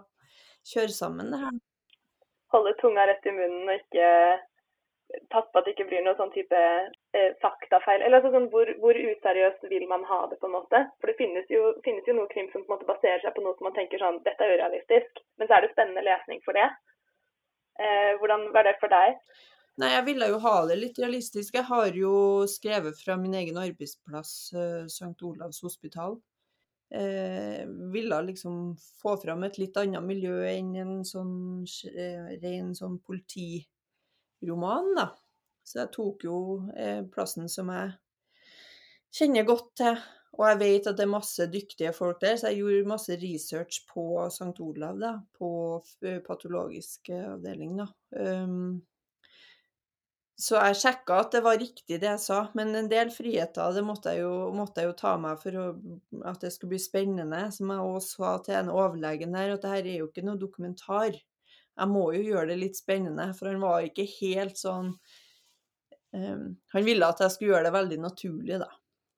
kjøre 0.74 0.98
sammen 0.98 1.30
det 1.30 1.44
her. 1.46 1.62
Holde 2.58 2.74
tunga 2.82 3.06
rett 3.06 3.30
i 3.30 3.38
munnen 3.38 3.70
og 3.70 3.78
ikke 3.78 4.10
passe 5.30 5.54
på 5.54 5.62
at 5.62 5.70
det 5.70 5.78
ikke 5.78 5.92
blir 5.94 6.06
noe 6.10 6.18
sånn 6.18 6.34
type 6.34 6.66
eh, 7.18 7.32
faktafeil. 7.44 8.02
Eller 8.02 8.20
altså 8.20 8.34
sånn, 8.34 8.50
hvor, 8.54 8.70
hvor 8.82 8.98
useriøst 8.98 9.66
vil 9.72 9.86
man 9.92 10.06
ha 10.10 10.24
det, 10.32 10.40
på 10.42 10.50
en 10.50 10.58
måte? 10.58 10.84
For 11.00 11.12
det 11.12 11.18
finnes 11.22 11.50
jo, 11.54 11.72
finnes 11.86 12.08
jo 12.10 12.18
noe 12.18 12.32
krim 12.34 12.50
som 12.52 12.66
på 12.66 12.72
en 12.72 12.76
måte 12.76 12.90
baserer 12.90 13.24
seg 13.24 13.36
på 13.36 13.46
noe 13.46 13.56
som 13.58 13.70
man 13.70 13.78
tenker 13.78 14.02
sånn 14.02 14.22
Dette 14.28 14.46
er 14.46 14.58
urealistisk. 14.58 15.24
Men 15.40 15.50
så 15.50 15.58
er 15.58 15.66
det 15.66 15.74
spennende 15.74 16.06
lesning 16.06 16.44
for 16.46 16.60
det. 16.60 16.70
Eh, 17.82 18.14
hvordan 18.22 18.50
var 18.54 18.68
det 18.68 18.78
for 18.82 18.94
deg? 18.94 19.18
Nei, 19.82 19.90
jeg 19.96 20.06
ville 20.06 20.28
jo 20.30 20.38
ha 20.44 20.58
det 20.70 20.76
litt 20.78 21.00
realistisk. 21.02 21.56
Jeg 21.58 21.66
har 21.66 21.96
jo 21.98 22.14
skrevet 22.50 23.00
fra 23.02 23.16
min 23.18 23.34
egen 23.40 23.58
arbeidsplass, 23.58 24.34
eh, 24.54 24.84
St. 24.86 25.18
Olavs 25.26 25.64
hospital. 25.66 26.20
Eh, 26.94 27.66
ville 27.94 28.22
liksom 28.22 28.76
få 29.02 29.16
fram 29.18 29.44
et 29.48 29.58
litt 29.58 29.78
annet 29.82 30.06
miljø 30.06 30.44
enn 30.46 30.76
en 30.78 31.00
sånn 31.08 31.66
eh, 31.90 32.36
ren 32.44 32.70
sånn 32.78 33.00
politiroman, 33.02 34.92
da. 35.00 35.08
Så 35.64 35.80
jeg 35.84 35.94
tok 35.96 36.26
jo 36.28 36.38
eh, 36.76 37.02
plassen 37.14 37.48
som 37.52 37.72
jeg 37.74 37.94
kjenner 39.16 39.48
godt 39.48 39.72
til. 39.80 40.00
Og 40.34 40.48
jeg 40.50 40.58
vet 40.64 40.88
at 40.90 40.98
det 40.98 41.04
er 41.06 41.12
masse 41.14 41.46
dyktige 41.54 41.92
folk 41.94 42.18
der, 42.24 42.40
så 42.42 42.50
jeg 42.50 42.64
gjorde 42.64 42.90
masse 42.90 43.18
research 43.22 43.84
på 43.92 44.06
St. 44.34 44.56
Olav, 44.66 44.98
da. 44.98 45.12
På 45.38 45.50
f- 45.86 46.24
patologisk 46.26 47.12
eh, 47.14 47.28
avdeling, 47.36 47.76
da. 47.78 47.86
Um, 48.18 48.82
så 50.44 50.58
jeg 50.58 50.80
sjekka 50.80 51.20
at 51.22 51.36
det 51.36 51.44
var 51.46 51.60
riktig 51.62 52.00
det 52.02 52.08
jeg 52.10 52.22
sa, 52.24 52.40
men 52.58 52.74
en 52.76 52.88
del 52.90 53.12
friheter 53.14 53.76
det 53.78 53.84
måtte 53.86 54.16
jeg 54.16 54.24
jo, 54.24 54.32
måtte 54.58 54.82
jeg 54.82 54.90
jo 54.90 54.96
ta 54.98 55.12
meg 55.22 55.38
for 55.40 55.60
å, 55.62 55.66
at 56.26 56.42
det 56.42 56.50
skulle 56.56 56.74
bli 56.74 56.82
spennende. 56.82 57.44
Som 57.54 57.70
jeg 57.70 57.86
også 57.94 58.16
sa 58.18 58.32
til 58.48 58.58
en 58.58 58.72
overlegen 58.74 59.38
der, 59.38 59.54
at 59.54 59.62
det 59.64 59.76
her 59.76 59.86
er 59.92 60.00
jo 60.02 60.10
ikke 60.10 60.26
noe 60.26 60.42
dokumentar. 60.42 61.14
Jeg 61.14 61.90
må 61.94 62.08
jo 62.18 62.26
gjøre 62.26 62.50
det 62.50 62.58
litt 62.66 62.82
spennende, 62.82 63.30
for 63.38 63.54
han 63.54 63.62
var 63.62 63.86
ikke 63.86 64.10
helt 64.18 64.58
sånn 64.60 64.96
Han 66.14 66.86
ville 66.86 67.08
at 67.10 67.22
jeg 67.24 67.34
skulle 67.34 67.56
gjøre 67.56 67.68
det 67.68 67.74
veldig 67.74 68.00
naturlig, 68.04 68.60
da. 68.62 68.70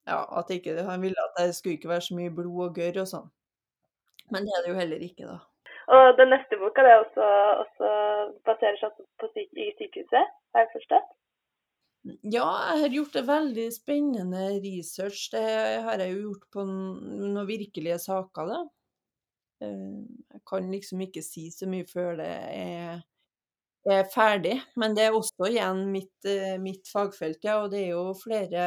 Ja, 0.07 0.21
ikke, 0.53 0.77
Han 0.85 1.01
ville 1.01 1.25
at 1.25 1.39
det 1.41 1.55
skulle 1.57 1.75
ikke 1.79 1.89
være 1.89 2.05
så 2.07 2.15
mye 2.15 2.31
blod 2.31 2.69
og 2.69 2.77
gørr 2.77 3.01
og 3.01 3.09
sånn. 3.09 3.27
Men 4.31 4.45
det 4.45 4.53
er 4.55 4.63
det 4.63 4.71
jo 4.71 4.79
heller 4.79 5.03
ikke, 5.05 5.27
da. 5.27 5.39
Og 5.95 6.15
den 6.17 6.31
neste 6.33 6.57
boka 6.57 6.81
det 6.81 6.93
er 6.93 7.03
også, 7.03 7.25
også 7.65 7.89
baserer 8.47 8.79
seg 8.81 9.03
på 9.21 9.29
syk 9.35 9.59
i 9.61 9.67
sykehuset, 9.77 10.31
har 10.55 10.63
jeg 10.65 10.71
forstått? 10.73 11.11
Ja, 12.05 12.45
jeg 12.69 12.81
har 12.83 12.93
gjort 12.93 13.15
en 13.17 13.27
veldig 13.27 13.65
spennende 13.73 14.45
research. 14.61 15.27
Det 15.33 15.41
har 15.85 16.01
jeg 16.01 16.13
jo 16.13 16.19
gjort 16.27 16.47
på 16.53 16.65
noen 16.69 17.47
virkelige 17.49 17.97
saker, 18.03 18.51
da. 18.51 18.59
Eh, 19.65 20.01
Jeg 20.35 20.41
kan 20.45 20.69
liksom 20.71 21.01
ikke 21.01 21.23
si 21.25 21.47
så 21.53 21.69
mye 21.69 21.87
før 21.89 22.19
det 22.19 22.29
er, 22.29 23.01
er 23.93 24.07
ferdig, 24.13 24.55
men 24.81 24.95
det 24.97 25.03
er 25.07 25.15
også 25.17 25.47
igjen 25.49 25.83
mitt, 25.93 26.25
eh, 26.29 26.57
mitt 26.61 26.88
fagfelt, 26.91 27.43
ja. 27.45 27.59
Og 27.63 27.71
det 27.71 27.83
er 27.86 27.91
jo 27.93 28.13
flere, 28.17 28.65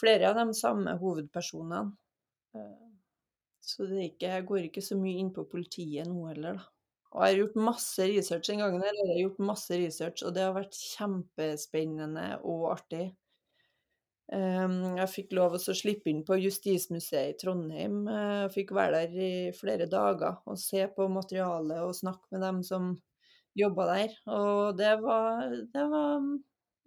flere 0.00 0.30
av 0.30 0.38
de 0.40 0.54
samme 0.54 0.96
hovedpersonene. 1.00 1.92
Eh, 2.54 2.84
Så 3.68 3.86
det 3.86 4.02
ikke, 4.12 4.28
jeg 4.32 4.44
går 4.48 4.62
ikke 4.68 4.82
så 4.82 4.96
mye 4.98 5.18
inn 5.20 5.30
på 5.36 5.44
politiet 5.50 6.06
nå 6.08 6.28
heller, 6.30 6.54
da. 6.60 6.64
Og 7.12 7.22
jeg 7.24 7.34
har 7.34 7.38
gjort 7.42 7.56
masse 7.68 8.06
research 8.08 8.46
den 8.50 8.58
gangen 8.62 8.82
eller 8.82 9.04
Jeg 9.06 9.14
har 9.14 9.22
gjort 9.28 9.38
masse 9.50 9.70
research, 9.80 10.22
og 10.24 10.34
det 10.34 10.42
har 10.44 10.54
vært 10.56 10.76
kjempespennende 10.76 12.26
og 12.44 12.66
artig. 12.74 13.06
Ehm, 14.32 14.96
Jeg 14.98 15.08
fikk 15.14 15.32
lov 15.38 15.54
å 15.56 15.60
slippe 15.62 16.10
inn 16.12 16.22
på 16.28 16.36
Justismuseet 16.42 17.34
i 17.34 17.36
Trondheim. 17.42 17.96
eh, 18.08 18.42
Jeg 18.46 18.52
fikk 18.56 18.72
være 18.76 19.02
der 19.06 19.20
i 19.28 19.52
flere 19.52 19.86
dager 19.88 20.38
og 20.46 20.58
se 20.58 20.86
på 20.96 21.08
materialet 21.08 21.80
og 21.84 21.94
snakke 21.94 22.26
med 22.32 22.40
dem 22.46 22.62
som 22.62 22.90
jobba 23.58 23.86
der. 23.92 24.16
Og 24.34 24.78
det 24.78 24.94
var, 25.02 25.54
det 25.74 25.86
var, 25.92 26.26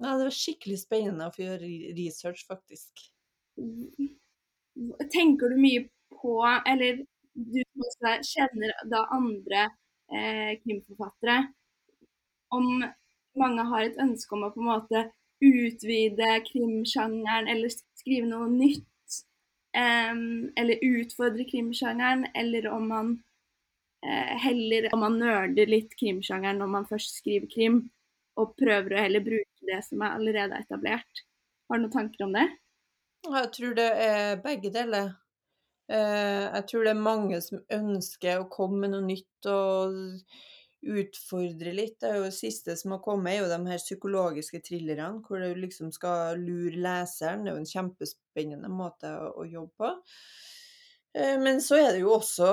ja, 0.02 0.18
det 0.18 0.28
var 0.28 0.36
skikkelig 0.36 0.80
spennende 0.84 1.28
å 1.28 1.36
få 1.36 1.46
gjøre 1.46 1.72
research, 1.98 2.44
faktisk. 2.50 3.06
Tenker 5.14 5.52
du 5.52 5.58
mye 5.62 5.86
på, 6.22 6.36
eller 6.68 7.04
du 7.34 7.62
kjenner 8.28 8.76
da 8.92 9.06
andre 9.16 9.66
eh, 10.12 10.60
krimforfattere, 10.64 11.42
om 12.52 12.84
mange 13.40 13.64
har 13.70 13.88
et 13.88 14.00
ønske 14.04 14.36
om 14.36 14.44
å 14.44 14.52
på 14.52 14.60
en 14.60 14.72
måte 14.74 15.04
utvide 15.42 16.34
krimsjangeren 16.50 17.48
eller 17.50 17.72
skrive 17.72 18.28
noe 18.28 18.50
nytt, 18.52 18.88
Eh, 19.76 20.16
eller 20.56 20.84
utfordre 20.84 21.46
krimsjangeren, 21.52 22.26
eller 22.36 22.68
om 22.68 22.88
man 22.88 23.12
heller 24.02 24.90
om 24.96 25.04
man 25.06 25.20
nerder 25.22 25.70
litt 25.70 25.96
krimsjangeren 26.00 26.62
når 26.62 26.72
man 26.76 26.88
først 26.90 27.20
skriver 27.22 27.50
krim, 27.52 27.82
og 28.40 28.56
prøver 28.58 28.96
å 28.96 29.04
heller 29.06 29.24
bruke 29.26 29.68
det 29.68 29.82
som 29.86 30.02
er 30.02 30.16
allerede 30.18 30.58
etablert. 30.64 31.26
Har 31.70 31.78
du 31.80 31.86
noen 31.86 31.94
tanker 31.94 32.26
om 32.26 32.34
det? 32.36 32.48
Jeg 33.28 33.52
tror 33.54 33.76
det 33.78 33.90
er 34.02 34.40
begge 34.42 34.72
deler. 34.74 35.12
Eh, 35.92 36.48
Jeg 36.56 36.66
tror 36.70 36.88
det 36.88 36.94
er 36.96 37.06
mange 37.06 37.42
som 37.44 37.62
ønsker 37.70 38.42
å 38.42 38.50
komme 38.50 38.82
med 38.86 38.96
noe 38.96 39.06
nytt 39.06 39.50
og 39.52 40.00
utfordre 40.82 41.74
litt. 41.78 42.00
Det 42.02 42.10
er 42.10 42.18
jo 42.18 42.30
det 42.30 42.34
siste 42.40 42.76
som 42.80 42.96
har 42.96 43.04
kommet, 43.06 43.36
er 43.36 43.44
jo 43.44 43.52
de 43.52 43.60
her 43.70 43.82
psykologiske 43.84 44.64
thrillerne, 44.66 45.22
hvor 45.28 45.44
du 45.44 45.60
liksom 45.62 45.92
skal 45.94 46.42
lure 46.42 46.80
leseren. 46.82 47.44
Det 47.46 47.52
er 47.52 47.60
jo 47.60 47.62
en 47.62 47.74
kjempespennende 47.76 48.72
måte 48.74 49.12
å 49.14 49.46
jobbe 49.46 49.76
på. 49.78 49.92
Eh, 51.14 51.40
Men 51.40 51.62
så 51.62 51.76
er 51.80 51.92
det 51.94 52.04
jo 52.04 52.14
også 52.16 52.52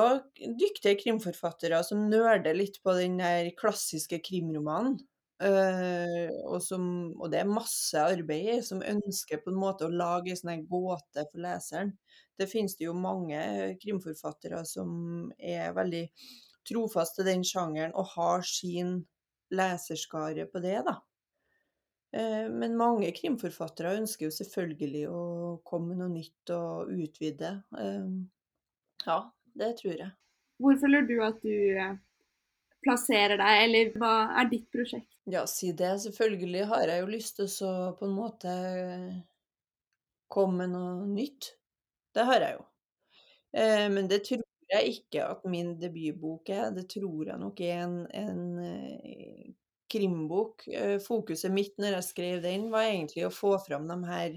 dyktige 0.59 0.99
krimforfattere 1.03 1.81
som 1.87 2.09
nøler 2.11 2.57
litt 2.57 2.81
på 2.83 2.95
den 2.99 3.19
der 3.21 3.53
klassiske 3.59 4.21
krimromanen. 4.25 4.99
Eh, 5.39 6.31
og, 6.51 6.59
som, 6.65 6.85
og 7.23 7.31
det 7.31 7.45
er 7.45 7.51
masse 7.51 8.01
arbeid 8.03 8.65
som 8.67 8.83
ønsker 8.83 9.39
på 9.45 9.53
en 9.53 9.61
måte 9.61 9.87
å 9.87 9.93
lage 9.95 10.33
en 10.35 10.41
sånn 10.41 10.65
gåte 10.71 11.23
for 11.31 11.43
leseren. 11.45 11.93
Det 12.39 12.49
finnes 12.51 12.75
det 12.79 12.89
jo 12.89 12.95
mange 12.99 13.39
krimforfattere 13.83 14.65
som 14.67 15.31
er 15.39 15.71
veldig 15.79 16.05
trofast 16.69 17.17
til 17.19 17.31
den 17.31 17.47
sjangeren 17.47 17.95
og 17.99 18.11
har 18.17 18.43
sin 18.47 18.99
leserskare 19.55 20.45
på 20.51 20.61
det, 20.67 20.81
da. 20.91 20.99
Eh, 22.13 22.49
Men 22.51 22.77
mange 22.81 23.11
krimforfattere 23.17 23.97
ønsker 24.01 24.29
jo 24.29 24.35
selvfølgelig 24.35 25.05
å 25.13 25.23
komme 25.69 25.93
med 25.93 26.03
noe 26.03 26.13
nytt 26.17 26.53
og 26.57 26.93
utvide. 26.95 27.55
Eh, 29.09 29.15
Ja, 29.15 29.19
det 29.59 29.73
tror 29.81 29.97
jeg. 29.97 30.11
Hvor 30.59 30.79
føler 30.79 31.07
du 31.09 31.17
at 31.25 31.41
du 31.43 31.55
eh, 31.79 31.97
plasserer 32.85 33.39
deg, 33.41 33.63
eller 33.67 33.93
hva 33.99 34.13
er 34.41 34.51
ditt 34.53 34.69
prosjekt? 34.75 35.11
Ja, 35.29 35.45
si 35.51 35.73
det. 35.77 35.95
Selvfølgelig 36.05 36.67
har 36.71 36.89
jeg 36.93 37.03
jo 37.03 37.11
lyst 37.13 37.37
til 37.39 37.49
å 37.49 37.53
så 37.53 37.73
på 37.99 38.09
en 38.09 38.17
måte 38.17 38.55
komme 40.29 40.67
med 40.67 40.75
noe 40.75 41.07
nytt. 41.09 41.53
Det 42.15 42.25
har 42.29 42.45
jeg 42.45 42.59
jo. 42.59 42.65
Eh, 43.57 43.87
men 43.93 44.09
det 44.11 44.23
tror 44.29 44.45
jeg 44.69 44.95
ikke 44.99 45.25
at 45.25 45.45
min 45.49 45.75
debutbok 45.81 46.51
er. 46.53 46.71
Det 46.77 46.89
tror 46.93 47.31
jeg 47.33 47.41
nok 47.41 47.63
er 47.65 47.85
en, 47.87 47.99
en 48.13 48.43
eh, 48.65 49.53
krimbok. 49.93 50.67
Eh, 50.69 50.97
Fokuset 51.05 51.53
mitt 51.55 51.79
når 51.81 51.99
jeg 51.99 52.09
skrev 52.11 52.43
den, 52.45 52.69
var 52.75 52.89
egentlig 52.91 53.25
å 53.29 53.33
få 53.35 53.55
fram 53.65 53.89
de 53.89 53.99
her 54.09 54.37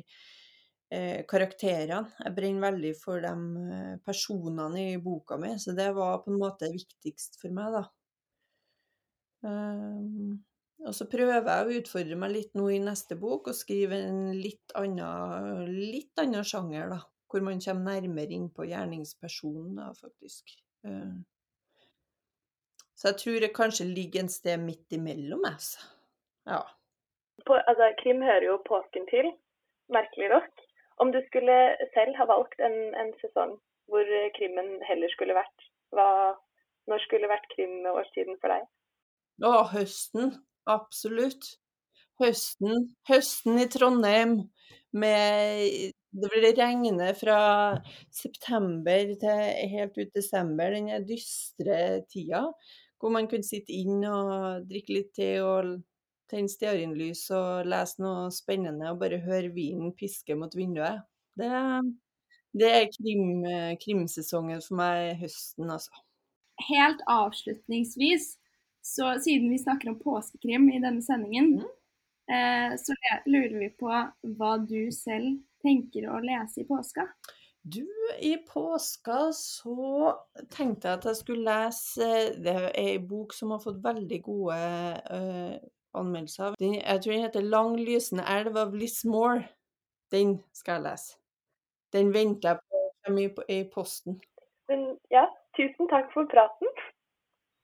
eh, 0.92 1.24
karakterene. 1.30 2.04
Jeg 2.26 2.36
brenner 2.38 2.68
veldig 2.68 2.92
for 3.00 3.24
de 3.24 3.34
eh, 3.78 3.98
personene 4.06 4.86
i 4.92 5.02
boka 5.02 5.40
mi, 5.42 5.56
så 5.60 5.74
det 5.78 5.90
var 5.98 6.22
på 6.26 6.34
en 6.34 6.40
måte 6.42 6.70
viktigst 6.74 7.40
for 7.42 7.56
meg, 7.56 7.80
da. 7.80 7.88
Um, 9.42 10.36
og 10.86 10.94
så 10.94 11.08
prøver 11.10 11.40
jeg 11.40 11.66
å 11.66 11.80
utfordre 11.80 12.18
meg 12.18 12.34
litt 12.36 12.54
nå 12.58 12.68
i 12.74 12.82
neste 12.82 13.18
bok 13.18 13.50
og 13.50 13.58
skrive 13.58 13.98
en 14.06 14.28
litt 14.38 14.74
annen, 14.78 15.66
litt 15.70 16.22
annen 16.22 16.46
sjanger, 16.46 16.94
da. 16.94 17.02
Hvor 17.32 17.44
man 17.46 17.62
kommer 17.64 17.96
nærmere 17.96 18.36
inn 18.36 18.50
på 18.52 18.66
gjerningspersonen, 18.68 19.78
da, 19.78 19.92
faktisk. 19.98 20.58
Eh, 20.88 21.20
Så 23.02 23.10
jeg 23.10 23.18
tror 23.22 23.40
det 23.42 23.56
kanskje 23.56 23.88
ligger 23.88 24.22
en 24.22 24.30
sted 24.30 24.60
midt 24.62 24.94
imellom, 24.94 25.46
altså. 25.48 25.80
Ja. 26.46 26.60
På, 27.48 27.56
altså, 27.56 27.88
krim 28.02 28.20
hører 28.22 28.46
jo 28.46 28.58
påsken 28.68 29.08
til, 29.10 29.32
merkelig 29.90 30.28
nok. 30.34 30.62
Om 31.02 31.12
du 31.14 31.20
skulle 31.28 31.58
selv 31.96 32.18
ha 32.20 32.28
valgt 32.30 32.62
en, 32.62 32.78
en 33.02 33.12
sesong 33.24 33.58
hvor 33.92 34.08
krimmen 34.38 34.78
heller 34.88 35.12
skulle 35.12 35.36
vært, 35.36 35.66
hva, 35.92 36.08
når 36.88 37.04
skulle 37.06 37.30
vært 37.32 37.50
krimårstiden 37.56 38.38
for 38.42 38.54
deg? 38.54 38.68
Å, 39.44 39.54
høsten. 39.74 40.36
Absolutt. 40.70 41.56
Høsten. 42.22 42.92
Høsten 43.10 43.58
i 43.60 43.68
Trondheim 43.72 44.38
med 44.94 45.92
Det 46.12 46.28
vil 46.34 46.46
regne 46.58 47.14
fra 47.16 47.42
september 48.12 49.14
til 49.22 49.44
helt 49.74 49.96
ut 49.98 50.10
desember, 50.16 50.76
den 50.76 51.06
dystre 51.08 52.04
tida. 52.12 52.44
Hvor 53.00 53.14
man 53.16 53.30
kunne 53.32 53.48
sitte 53.48 53.74
inn 53.74 54.04
og 54.06 54.68
drikke 54.70 54.98
litt 54.98 55.14
te 55.18 55.32
og 55.42 55.80
tenne 56.32 56.52
stearinlys 56.52 57.26
og 57.36 57.68
lese 57.70 58.02
noe 58.04 58.30
spennende 58.34 58.92
og 58.92 59.02
bare 59.04 59.22
høre 59.24 59.52
vinen 59.56 59.94
piske 59.98 60.36
mot 60.40 60.56
vinduet. 60.58 61.04
Det, 61.38 61.52
det 62.58 62.72
er 62.78 62.88
krim, 62.96 63.44
krimsesongen 63.84 64.64
for 64.66 64.80
meg 64.82 65.20
høsten, 65.22 65.70
altså. 65.72 66.04
Helt 66.68 67.02
avslutningsvis, 67.10 68.36
så 68.86 69.14
siden 69.24 69.52
vi 69.52 69.60
snakker 69.62 69.92
om 69.92 70.00
påskekrim 70.02 70.68
i 70.70 70.82
denne 70.82 71.04
sendingen, 71.06 71.62
eh, 72.32 72.76
så 72.78 72.98
lurer 73.26 73.58
vi 73.60 73.70
på 73.80 73.92
hva 74.38 74.56
du 74.66 74.92
selv 74.96 75.40
tenker 75.62 76.10
å 76.10 76.20
lese 76.24 76.64
i 76.64 76.68
påska. 76.68 77.08
Du, 77.62 77.86
i 78.20 78.38
påska 78.38 79.30
så 79.38 80.14
tenkte 80.50 80.90
jeg 80.90 80.98
at 80.98 81.04
jeg 81.06 81.18
skulle 81.20 81.46
lese 81.46 82.08
Det 82.42 82.56
er 82.58 82.72
ei 82.74 82.96
bok 82.98 83.36
som 83.38 83.54
har 83.54 83.62
fått 83.62 83.78
veldig 83.84 84.18
gode 84.26 84.58
eh, 85.96 86.46
av. 86.46 86.56
Den, 86.60 86.76
jeg 86.76 87.02
tror 87.02 87.14
den 87.14 87.22
heter 87.22 87.42
'Lang 87.42 87.80
lysende 87.80 88.24
elv' 88.24 88.58
av 88.58 88.76
Liz 88.76 89.06
Moore. 89.06 89.48
Den 90.12 90.44
skal 90.54 90.74
jeg 90.74 90.84
lese. 90.84 91.18
Den 91.94 92.14
venter 92.14 92.50
jeg 92.50 92.58
på 92.58 92.72
kommer 93.06 93.22
i, 93.22 93.58
i 93.58 93.70
posten. 93.74 94.22
Men 94.68 94.98
ja, 95.12 95.26
tusen 95.58 95.88
takk 95.90 96.14
for 96.14 96.24
praten. 96.34 96.68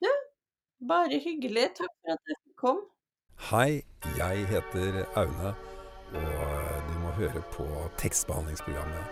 Ja, 0.01 0.13
bare 0.87 1.19
hyggelig. 1.19 1.69
Takk 1.77 1.93
for 2.01 2.11
at 2.13 2.19
du 2.27 2.33
kom. 2.55 2.77
Hei, 3.51 3.81
jeg 4.17 4.45
heter 4.49 5.05
Aune, 5.15 5.53
og 6.13 6.81
du 6.89 6.93
må 7.03 7.09
høre 7.21 7.41
på 7.53 7.65
tekstbehandlingsprogrammet. 7.97 9.05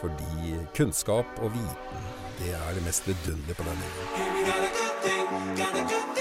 Fordi 0.00 0.32
kunnskap 0.76 1.26
og 1.38 1.50
viten, 1.58 2.00
det 2.38 2.50
er 2.54 2.74
det 2.74 2.82
mest 2.86 3.08
vidunderlige 3.08 3.56
på 3.58 3.64
denne 3.68 3.84
jorden. 3.90 6.11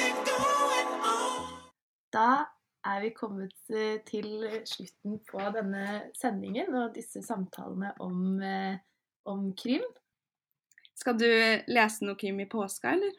Da 2.14 2.46
er 2.88 3.02
vi 3.04 3.12
kommet 3.16 3.56
eh, 3.70 4.00
til 4.08 4.46
slutten 4.68 5.20
på 5.30 5.42
denne 5.56 6.12
sendingen 6.18 6.74
og 6.76 6.96
disse 6.96 7.22
samtalene 7.24 7.94
om, 8.04 8.22
eh, 8.44 8.80
om 9.30 9.52
krim. 9.58 9.86
Skal 10.98 11.18
du 11.18 11.30
lese 11.72 12.06
noe 12.06 12.18
krim 12.20 12.42
i 12.44 12.50
påska, 12.50 12.96
eller? 12.98 13.14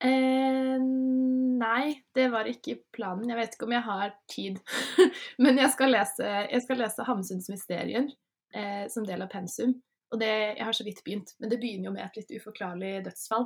Eh, 0.00 0.76
nei, 0.80 2.00
det 2.16 2.30
var 2.32 2.48
ikke 2.48 2.78
planen. 2.94 3.28
Jeg 3.28 3.38
vet 3.40 3.54
ikke 3.56 3.68
om 3.68 3.74
jeg 3.76 3.86
har 3.86 4.14
tid. 4.30 4.60
Men 5.44 5.60
jeg 5.60 5.72
skal 5.74 5.94
lese, 5.94 6.34
jeg 6.48 6.64
skal 6.64 6.80
lese 6.80 7.06
Hamsuns 7.08 7.50
mysterier 7.52 8.08
eh, 8.56 8.86
som 8.92 9.06
del 9.06 9.26
av 9.26 9.32
pensum. 9.32 9.76
Og 10.10 10.18
det, 10.22 10.30
jeg 10.56 10.66
har 10.66 10.74
så 10.74 10.86
vidt 10.86 11.04
begynt, 11.06 11.36
men 11.38 11.52
det 11.52 11.60
begynner 11.62 11.86
jo 11.86 11.92
med 11.94 12.02
et 12.02 12.16
litt 12.18 12.32
uforklarlig 12.34 12.96
dødsfall. 13.04 13.44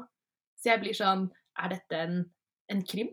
Så 0.56 0.70
jeg 0.70 0.80
blir 0.80 0.96
sånn 0.96 1.26
Er 1.60 1.74
dette 1.74 1.98
en, 2.00 2.14
en 2.72 2.80
krim? 2.88 3.10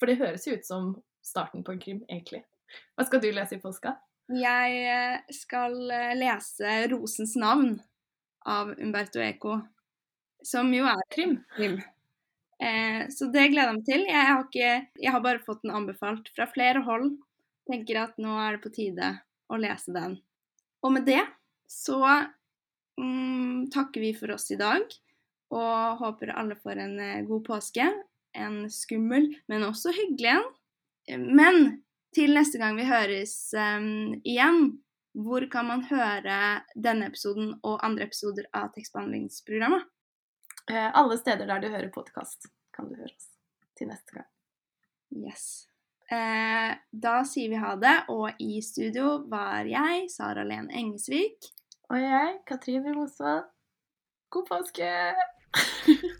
For 0.00 0.08
det 0.08 0.20
høres 0.20 0.46
jo 0.48 0.56
ut 0.56 0.66
som 0.66 0.94
starten 1.24 1.64
på 1.66 1.74
en 1.74 1.82
krim, 1.82 2.00
egentlig. 2.08 2.42
Hva 2.96 3.04
skal 3.06 3.22
du 3.22 3.28
lese 3.34 3.58
i 3.58 3.62
påska? 3.62 3.94
Jeg 4.30 4.82
eh, 4.86 5.32
skal 5.34 5.76
eh, 5.90 6.16
lese 6.16 6.74
'Rosens 6.88 7.34
navn' 7.36 7.80
av 8.48 8.72
Umberto 8.78 9.20
Eco, 9.20 9.58
som 10.42 10.70
jo 10.72 10.86
er 10.88 11.02
krim. 11.12 11.34
Eh, 12.60 13.08
så 13.10 13.28
det 13.32 13.50
gleder 13.50 13.72
jeg 13.72 13.78
meg 13.78 13.86
til. 13.88 14.06
Jeg 14.08 14.28
har, 14.30 14.46
ikke, 14.46 14.72
jeg 15.02 15.12
har 15.14 15.24
bare 15.24 15.42
fått 15.44 15.62
den 15.64 15.74
anbefalt 15.76 16.30
fra 16.36 16.46
flere 16.50 16.82
hold. 16.86 17.14
Tenker 17.68 18.02
at 18.02 18.18
nå 18.20 18.36
er 18.40 18.56
det 18.56 18.64
på 18.64 18.72
tide 18.74 19.12
å 19.50 19.60
lese 19.60 19.94
den. 19.96 20.18
Og 20.84 20.94
med 20.94 21.06
det 21.08 21.22
så 21.70 22.00
mm, 23.00 23.70
takker 23.72 24.02
vi 24.02 24.14
for 24.16 24.32
oss 24.34 24.48
i 24.50 24.58
dag, 24.60 24.82
og 25.54 26.00
håper 26.00 26.34
alle 26.34 26.56
får 26.58 26.84
en 26.84 26.96
eh, 27.02 27.24
god 27.28 27.44
påske. 27.46 27.86
En 28.38 28.62
skummel, 28.70 29.30
men 29.50 29.66
også 29.66 29.92
hyggelig 29.94 30.36
en. 30.36 31.24
Men 31.34 31.56
til 32.14 32.34
neste 32.34 32.60
gang 32.60 32.76
vi 32.78 32.86
høres 32.86 33.34
um, 33.58 34.14
igjen, 34.22 34.78
hvor 35.18 35.46
kan 35.50 35.66
man 35.66 35.82
høre 35.88 36.36
denne 36.74 37.08
episoden 37.10 37.56
og 37.66 37.80
andre 37.86 38.06
episoder 38.06 38.46
av 38.54 38.70
tekstbehandlingsprogrammet? 38.76 39.88
Eh, 40.70 40.90
alle 40.94 41.18
steder 41.18 41.48
der 41.50 41.62
du 41.62 41.68
hører 41.72 41.90
podkast, 41.94 42.46
kan 42.76 42.86
du 42.86 42.94
høre 42.94 43.10
oss 43.10 43.30
til 43.78 43.90
neste 43.90 44.14
gang. 44.14 44.28
Yes. 45.10 45.66
Eh, 46.10 46.76
da 46.90 47.16
sier 47.26 47.50
vi 47.50 47.58
ha 47.62 47.74
det, 47.78 47.96
og 48.12 48.38
i 48.42 48.60
studio 48.62 49.20
var 49.30 49.66
jeg, 49.66 50.06
Sara 50.14 50.46
Len 50.46 50.70
Engesvik. 50.70 51.50
Og 51.90 51.98
jeg, 52.02 52.38
Katrine 52.46 52.94
Mosvold. 52.94 53.46
God 54.30 54.50
påske! 54.50 54.90